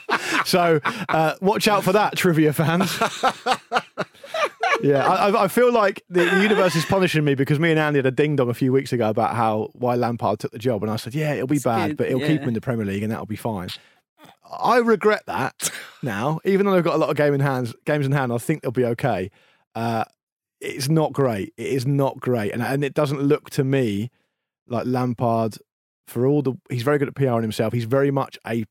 so 0.46 0.80
uh, 1.10 1.36
watch 1.42 1.68
out 1.68 1.84
for 1.84 1.94
that, 1.94 2.16
trivia 2.16 2.54
fans. 2.54 2.92
yeah, 4.82 5.06
I, 5.08 5.44
I- 5.44 5.48
feel 5.48 5.72
like 5.72 6.04
the, 6.10 6.24
universe 6.42 6.76
is 6.76 6.86
punishing 6.86 7.24
me 7.24 7.36
because 7.36 7.60
me 7.60 7.72
and 7.72 7.80
Andy 7.80 8.00
had 8.00 8.06
a 8.06 8.12
ding 8.12 8.36
dong 8.36 8.50
a 8.50 8.54
few 8.54 8.72
weeks 8.74 8.92
ago 8.92 9.10
about 9.10 9.36
how 9.36 9.70
why 9.74 9.96
Lampard 9.96 10.40
took 10.40 10.52
the 10.52 10.60
job, 10.60 10.84
and 10.84 10.92
I 10.92 10.96
said, 10.96 11.14
yeah, 11.14 11.34
it'll 11.34 11.48
be 11.48 11.56
It's 11.58 11.66
bad, 11.66 11.90
good, 11.90 11.98
but 11.98 12.08
it'll 12.08 12.20
keep 12.20 12.42
him 12.42 12.48
in 12.50 12.54
the 12.54 12.62
Premier 12.62 12.86
League, 12.86 13.04
and 13.04 13.12
that'll 13.12 13.26
be 13.26 13.36
fine. 13.36 13.70
I 14.60 14.78
regret 14.78 15.24
that 15.28 15.72
now, 16.02 16.40
even 16.46 16.66
though 16.66 16.74
they've 16.74 16.84
got 16.84 16.96
a 16.96 16.98
lot 16.98 17.10
of 17.10 17.16
game 17.16 17.34
in 17.34 17.40
hands, 17.40 17.74
games 17.86 18.06
in 18.06 18.12
hand. 18.12 18.32
I 18.32 18.38
think 18.38 18.62
they'll 18.62 18.72
be 18.72 18.86
okay. 18.86 19.32
Uh, 19.76 20.06
it's 20.62 20.88
not 20.90 21.12
great. 21.14 21.54
It 21.58 21.68
is 21.68 21.86
not 21.86 22.20
great, 22.20 22.52
and 22.52 22.62
and 22.62 22.84
it 22.84 22.94
doesn't 22.94 23.22
look 23.22 23.50
to 23.52 23.64
me 23.64 24.12
like 24.68 24.86
Lampard 24.86 25.58
for 26.08 26.26
all 26.26 26.42
the. 26.42 26.54
He's 26.70 26.84
very 26.84 26.98
good 27.00 27.08
at 27.10 27.16
PR 27.16 27.42
himself. 27.42 27.74
He's 27.74 27.84
very 27.86 28.12
much 28.12 28.38
a 28.48 28.64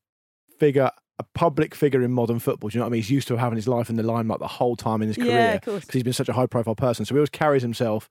figure, 0.59 0.91
a 1.23 1.27
public 1.39 1.75
figure 1.75 2.03
in 2.03 2.13
modern 2.13 2.39
football. 2.39 2.69
Do 2.71 2.77
you 2.77 2.81
know 2.81 2.87
what 2.87 2.91
I 2.91 2.93
mean? 2.93 3.03
He's 3.03 3.11
used 3.11 3.29
to 3.29 3.37
having 3.37 3.57
his 3.57 3.69
life 3.69 3.89
in 3.91 3.97
the 3.97 4.03
limelight 4.03 4.39
the 4.41 4.47
whole 4.47 4.77
time 4.77 5.03
in 5.03 5.09
his 5.09 5.17
career 5.17 5.55
of 5.55 5.61
course. 5.63 5.81
because 5.81 5.95
he's 5.95 6.03
been 6.03 6.13
such 6.13 6.29
a 6.29 6.33
high 6.33 6.47
profile 6.47 6.75
person. 6.75 7.05
So 7.05 7.15
he 7.15 7.19
always 7.19 7.31
carries 7.31 7.63
himself 7.63 8.09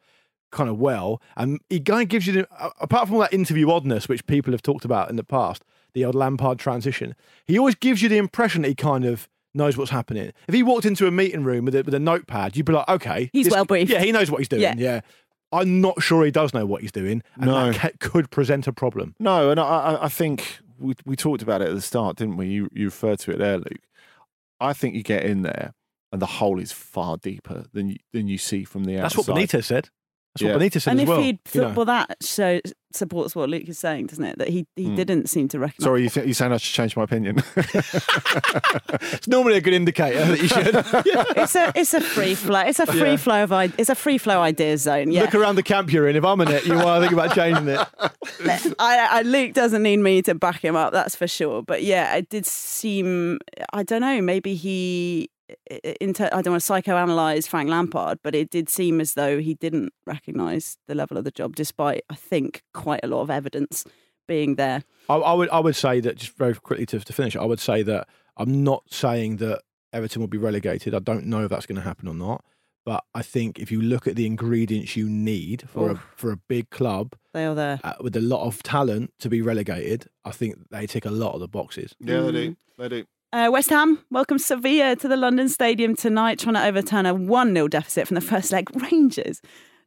kind 0.51 0.69
of 0.69 0.77
well, 0.79 1.21
and 1.37 1.59
he 1.69 1.79
kind 1.79 2.01
of 2.01 2.07
gives 2.09 2.27
you 2.27 2.33
the. 2.33 2.47
Apart 2.81 3.07
from 3.07 3.15
all 3.15 3.21
that 3.21 3.33
interview 3.33 3.69
oddness, 3.71 4.09
which 4.09 4.25
people 4.27 4.51
have 4.51 4.61
talked 4.61 4.83
about 4.85 5.09
in 5.09 5.15
the 5.15 5.23
past, 5.23 5.63
the 5.93 6.03
old 6.05 6.15
Lampard 6.15 6.59
transition, 6.59 7.15
he 7.45 7.57
always 7.57 7.75
gives 7.75 8.01
you 8.01 8.09
the 8.09 8.17
impression 8.17 8.61
that 8.63 8.67
he 8.69 8.75
kind 8.75 9.05
of 9.05 9.27
knows 9.53 9.77
what's 9.77 9.91
happening. 9.91 10.31
If 10.47 10.53
he 10.53 10.63
walked 10.63 10.85
into 10.85 11.07
a 11.07 11.11
meeting 11.11 11.43
room 11.43 11.65
with 11.65 11.75
a, 11.75 11.83
with 11.83 11.93
a 11.93 11.99
notepad, 11.99 12.55
you'd 12.55 12.65
be 12.65 12.73
like, 12.73 12.87
okay, 12.89 13.29
He's 13.33 13.45
this- 13.45 13.53
well 13.53 13.65
briefed. 13.65 13.91
Yeah, 13.91 13.99
he 14.01 14.11
knows 14.11 14.29
what 14.31 14.37
he's 14.39 14.47
doing. 14.49 14.61
Yeah. 14.61 14.75
Yeah. 14.77 15.01
I'm 15.53 15.81
not 15.81 16.01
sure 16.01 16.23
he 16.23 16.31
does 16.31 16.53
know 16.53 16.65
what 16.65 16.81
he's 16.81 16.93
doing, 16.93 17.21
and 17.35 17.45
No. 17.47 17.71
that 17.73 17.99
could 17.99 18.29
present 18.31 18.67
a 18.67 18.71
problem. 18.73 19.15
No, 19.19 19.51
and 19.51 19.59
I, 19.59 19.63
I- 19.63 20.05
I 20.05 20.07
think 20.09 20.59
we 20.81 20.95
we 21.05 21.15
talked 21.15 21.41
about 21.41 21.61
it 21.61 21.69
at 21.69 21.75
the 21.75 21.81
start, 21.81 22.17
didn't 22.17 22.37
we? 22.37 22.47
You 22.47 22.69
you 22.73 22.85
referred 22.85 23.19
to 23.19 23.31
it 23.31 23.37
there, 23.37 23.57
Luke. 23.57 23.83
I 24.59 24.73
think 24.73 24.95
you 24.95 25.03
get 25.03 25.23
in 25.23 25.41
there, 25.41 25.73
and 26.11 26.21
the 26.21 26.25
hole 26.25 26.59
is 26.59 26.71
far 26.71 27.17
deeper 27.17 27.65
than 27.73 27.89
you, 27.89 27.97
than 28.13 28.27
you 28.27 28.37
see 28.37 28.63
from 28.63 28.83
the 28.85 28.99
outside. 28.99 29.17
That's 29.17 29.27
what. 29.27 29.37
Benitez 29.37 29.63
said. 29.65 29.89
That's 30.39 30.43
what 30.53 30.61
Benitez 30.61 30.81
said 30.83 30.91
and 30.91 31.01
as 31.01 31.09
if 31.09 31.17
he'd 31.23 31.39
you 31.53 31.61
know. 31.61 31.67
football 31.67 31.85
that 31.85 32.15
show 32.23 32.61
supports 32.93 33.35
what 33.35 33.49
Luke 33.49 33.67
is 33.67 33.79
saying, 33.79 34.07
doesn't 34.07 34.23
it? 34.23 34.37
That 34.37 34.47
he 34.49 34.65
he 34.75 34.85
Hmm. 34.85 34.95
didn't 34.95 35.29
seem 35.29 35.47
to 35.49 35.59
recognise. 35.59 35.83
Sorry, 35.85 36.03
you 36.03 36.09
think 36.09 36.25
you're 36.27 36.33
saying 36.33 36.51
I 36.53 36.57
should 36.57 36.73
change 36.73 36.95
my 36.95 37.03
opinion? 37.03 37.37
it's 37.55 39.27
normally 39.27 39.57
a 39.57 39.61
good 39.61 39.73
indicator 39.73 40.23
that 40.25 40.41
you 40.41 40.47
should. 40.47 40.75
it's 41.37 41.55
a 41.55 41.71
it's 41.75 41.93
a 41.93 42.01
free 42.01 42.35
flow. 42.35 42.61
It's 42.61 42.79
a 42.79 42.85
free 42.85 43.11
Yeah. 43.11 43.15
flow 43.17 43.43
of 43.43 43.51
i- 43.51 43.71
it's 43.77 43.89
a 43.89 43.95
free 43.95 44.17
flow 44.17 44.41
idea 44.41 44.77
zone. 44.77 45.11
Yeah, 45.11 45.21
Look 45.23 45.35
around 45.35 45.55
the 45.55 45.63
camp 45.63 45.91
you're 45.91 46.07
in. 46.07 46.15
If 46.15 46.23
I'm 46.23 46.39
in 46.41 46.49
it, 46.49 46.65
you 46.65 46.75
are 46.75 46.99
thinking 46.99 47.17
about 47.17 47.35
changing 47.35 47.67
it. 47.67 47.79
I, 48.79 49.07
I, 49.11 49.21
Luke 49.23 49.53
doesn't 49.53 49.83
need 49.83 49.97
me 49.97 50.21
to 50.23 50.35
back 50.35 50.63
him 50.63 50.75
up, 50.75 50.93
that's 50.93 51.15
for 51.15 51.27
sure. 51.27 51.61
But 51.63 51.83
yeah, 51.83 52.15
it 52.15 52.29
did 52.29 52.45
seem, 52.45 53.39
I 53.73 53.83
don't 53.83 54.01
know, 54.01 54.21
maybe 54.21 54.55
he, 54.55 55.29
into, 55.99 56.25
I 56.35 56.41
don't 56.41 56.53
want 56.53 56.63
to 56.63 56.73
psychoanalyze 56.73 57.47
Frank 57.47 57.69
Lampard, 57.69 58.19
but 58.23 58.35
it 58.35 58.49
did 58.49 58.69
seem 58.69 59.01
as 59.01 59.13
though 59.13 59.39
he 59.39 59.53
didn't 59.55 59.93
recognise 60.05 60.77
the 60.87 60.95
level 60.95 61.17
of 61.17 61.23
the 61.23 61.31
job, 61.31 61.55
despite, 61.55 62.03
I 62.09 62.15
think, 62.15 62.63
quite 62.73 63.01
a 63.03 63.07
lot 63.07 63.21
of 63.21 63.29
evidence 63.29 63.85
being 64.27 64.55
there. 64.55 64.83
I, 65.09 65.15
I 65.15 65.33
would 65.33 65.49
I 65.49 65.59
would 65.59 65.75
say 65.75 65.99
that 65.99 66.17
just 66.17 66.37
very 66.37 66.53
quickly 66.55 66.85
to, 66.87 66.99
to 66.99 67.13
finish. 67.13 67.35
I 67.35 67.45
would 67.45 67.59
say 67.59 67.81
that 67.83 68.07
I'm 68.37 68.63
not 68.63 68.83
saying 68.91 69.37
that 69.37 69.61
Everton 69.93 70.21
will 70.21 70.27
be 70.27 70.37
relegated. 70.37 70.95
I 70.95 70.99
don't 70.99 71.25
know 71.25 71.43
if 71.43 71.49
that's 71.49 71.65
going 71.65 71.75
to 71.77 71.81
happen 71.81 72.07
or 72.07 72.13
not. 72.15 72.43
But 72.83 73.03
I 73.13 73.21
think 73.21 73.59
if 73.59 73.71
you 73.71 73.79
look 73.79 74.07
at 74.07 74.15
the 74.15 74.25
ingredients 74.25 74.95
you 74.95 75.07
need 75.07 75.69
for 75.69 75.91
a, 75.91 76.03
for 76.15 76.31
a 76.31 76.37
big 76.37 76.71
club 76.71 77.13
They 77.31 77.45
are 77.45 77.53
there. 77.53 77.79
uh, 77.83 77.93
with 78.01 78.15
a 78.15 78.21
lot 78.21 78.43
of 78.47 78.63
talent 78.63 79.13
to 79.19 79.29
be 79.29 79.39
relegated, 79.39 80.07
I 80.25 80.31
think 80.31 80.55
they 80.71 80.87
tick 80.87 81.05
a 81.05 81.11
lot 81.11 81.35
of 81.35 81.41
the 81.41 81.47
boxes. 81.47 81.93
yeah, 81.99 82.21
they 82.21 82.31
do. 82.31 82.55
They 82.79 82.89
do. 82.89 83.05
Uh, 83.33 83.49
West 83.51 83.69
Ham 83.69 83.97
welcome 84.09 84.37
Sevilla 84.37 84.95
to 84.97 85.07
the 85.07 85.15
London 85.15 85.47
Stadium 85.47 85.95
tonight, 85.95 86.37
trying 86.37 86.55
to 86.55 86.65
overturn 86.65 87.05
a 87.05 87.13
1 87.13 87.53
0 87.53 87.67
deficit 87.69 88.07
from 88.07 88.15
the 88.15 88.21
first 88.21 88.51
leg. 88.51 88.69
Rangers 88.91 89.41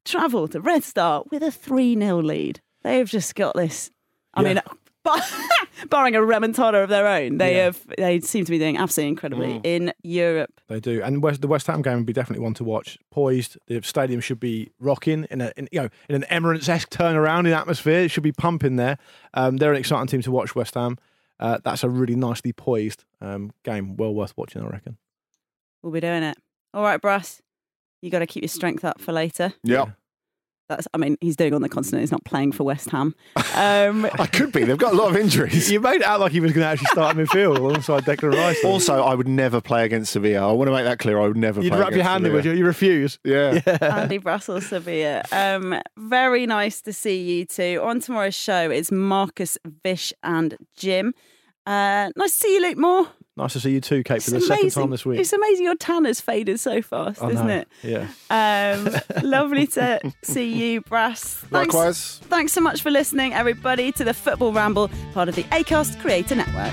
travel 0.04 0.48
to 0.48 0.60
Red 0.60 0.82
Star 0.82 1.24
with 1.30 1.42
a 1.42 1.50
3 1.50 1.94
0 1.94 2.22
lead. 2.22 2.60
They've 2.82 3.08
just 3.08 3.34
got 3.34 3.54
this. 3.54 3.90
I 4.32 4.42
Yeah. 4.42 4.48
mean, 4.54 4.62
bar- 5.04 5.20
barring 5.90 6.16
a 6.16 6.20
remontada 6.20 6.82
of 6.82 6.88
their 6.88 7.06
own, 7.06 7.36
they 7.36 7.56
Yeah. 7.56 7.64
have 7.64 7.86
they 7.98 8.18
seem 8.20 8.46
to 8.46 8.50
be 8.50 8.58
doing 8.58 8.78
absolutely 8.78 9.10
incredibly 9.10 9.46
Mm. 9.58 9.60
in 9.66 9.92
Europe. 10.02 10.50
They 10.68 10.80
do, 10.80 11.02
and 11.02 11.22
West, 11.22 11.42
the 11.42 11.48
West 11.48 11.66
Ham 11.66 11.82
game 11.82 11.98
would 11.98 12.06
be 12.06 12.14
definitely 12.14 12.42
one 12.42 12.54
to 12.54 12.64
watch. 12.64 12.98
Poised, 13.10 13.58
the 13.66 13.82
stadium 13.82 14.22
should 14.22 14.40
be 14.40 14.70
rocking 14.80 15.26
in 15.30 15.42
a 15.42 15.52
in, 15.58 15.68
you 15.70 15.82
know 15.82 15.88
in 16.08 16.14
an 16.14 16.24
Emirates 16.30 16.66
esque 16.70 16.88
turnaround 16.88 17.40
in 17.40 17.52
atmosphere. 17.52 18.00
It 18.00 18.10
should 18.10 18.22
be 18.22 18.32
pumping 18.32 18.76
there. 18.76 18.96
Um, 19.34 19.58
they're 19.58 19.72
an 19.72 19.78
exciting 19.78 20.06
team 20.06 20.22
to 20.22 20.30
watch. 20.30 20.54
West 20.54 20.74
Ham. 20.76 20.96
Uh, 21.40 21.58
that's 21.64 21.82
a 21.82 21.88
really 21.88 22.14
nicely 22.14 22.52
poised 22.52 23.04
um, 23.20 23.52
game. 23.64 23.96
Well 23.96 24.14
worth 24.14 24.34
watching, 24.36 24.62
I 24.62 24.66
reckon. 24.66 24.98
We'll 25.82 25.92
be 25.92 26.00
doing 26.00 26.22
it. 26.22 26.38
All 26.72 26.82
right, 26.82 27.00
Brass, 27.00 27.42
you 28.02 28.10
got 28.10 28.20
to 28.20 28.26
keep 28.26 28.42
your 28.42 28.48
strength 28.48 28.84
up 28.84 29.00
for 29.00 29.12
later. 29.12 29.54
Yeah. 29.62 29.92
That's, 30.68 30.88
I 30.94 30.96
mean, 30.98 31.18
he's 31.20 31.36
doing 31.36 31.52
on 31.52 31.60
the 31.60 31.68
continent. 31.68 32.00
He's 32.00 32.10
not 32.12 32.24
playing 32.24 32.52
for 32.52 32.64
West 32.64 32.90
Ham. 32.90 33.14
Um, 33.54 34.06
I 34.18 34.26
could 34.26 34.50
be. 34.50 34.64
They've 34.64 34.78
got 34.78 34.94
a 34.94 34.96
lot 34.96 35.10
of 35.10 35.16
injuries. 35.16 35.70
You 35.70 35.80
made 35.80 35.96
it 35.96 36.04
out 36.04 36.20
like 36.20 36.32
he 36.32 36.40
was 36.40 36.52
going 36.52 36.62
to 36.62 36.68
actually 36.68 36.86
start 36.86 37.16
in 37.16 37.26
midfield 37.26 37.58
alongside 37.58 38.04
Declan 38.04 38.32
Rice. 38.32 38.64
Also, 38.64 39.02
I 39.02 39.14
would 39.14 39.28
never 39.28 39.60
play 39.60 39.84
against 39.84 40.12
Sevilla. 40.12 40.48
I 40.48 40.52
want 40.52 40.68
to 40.68 40.72
make 40.72 40.84
that 40.84 40.98
clear. 40.98 41.20
I 41.20 41.26
would 41.26 41.36
never 41.36 41.60
You'd 41.60 41.70
play 41.70 41.80
wrap 41.80 41.90
your 41.90 42.00
against 42.00 42.10
hand 42.10 42.26
in, 42.26 42.32
would 42.32 42.44
you? 42.46 42.52
You 42.52 42.64
refuse. 42.64 43.18
Yeah. 43.24 43.60
Andy 43.82 44.18
Brussels, 44.18 44.66
Sevilla. 44.66 45.22
Um, 45.32 45.80
very 45.98 46.46
nice 46.46 46.80
to 46.82 46.92
see 46.92 47.20
you 47.20 47.44
two. 47.44 47.80
On 47.82 48.00
tomorrow's 48.00 48.34
show 48.34 48.70
is 48.70 48.90
Marcus, 48.90 49.58
Vish, 49.82 50.12
and 50.22 50.56
Jim. 50.76 51.12
Uh, 51.66 52.10
nice 52.16 52.32
to 52.32 52.38
see 52.38 52.54
you, 52.54 52.62
Luke 52.62 52.78
Moore. 52.78 53.08
Nice 53.36 53.54
to 53.54 53.60
see 53.60 53.72
you 53.72 53.80
too, 53.80 54.04
Kate, 54.04 54.22
for 54.22 54.30
the 54.30 54.36
It's 54.36 54.46
second 54.46 54.62
amazing. 54.62 54.82
time 54.84 54.90
this 54.90 55.04
week. 55.04 55.18
It's 55.18 55.32
amazing 55.32 55.64
your 55.64 55.74
tan 55.74 56.04
has 56.04 56.20
faded 56.20 56.60
so 56.60 56.80
fast, 56.80 57.20
I 57.20 57.30
isn't 57.30 57.46
know. 57.48 57.64
it? 57.64 57.68
Yeah. 57.82 58.06
Um, 58.30 58.88
lovely 59.28 59.66
to 59.68 60.00
see 60.22 60.52
you, 60.72 60.82
Brass. 60.82 61.34
Thanks, 61.34 61.74
Likewise. 61.74 62.18
Thanks 62.24 62.52
so 62.52 62.60
much 62.60 62.80
for 62.80 62.90
listening, 62.92 63.34
everybody, 63.34 63.90
to 63.92 64.04
the 64.04 64.14
Football 64.14 64.52
Ramble, 64.52 64.88
part 65.14 65.28
of 65.28 65.34
the 65.34 65.42
ACAST 65.44 66.00
Creator 66.00 66.36
Network. 66.36 66.72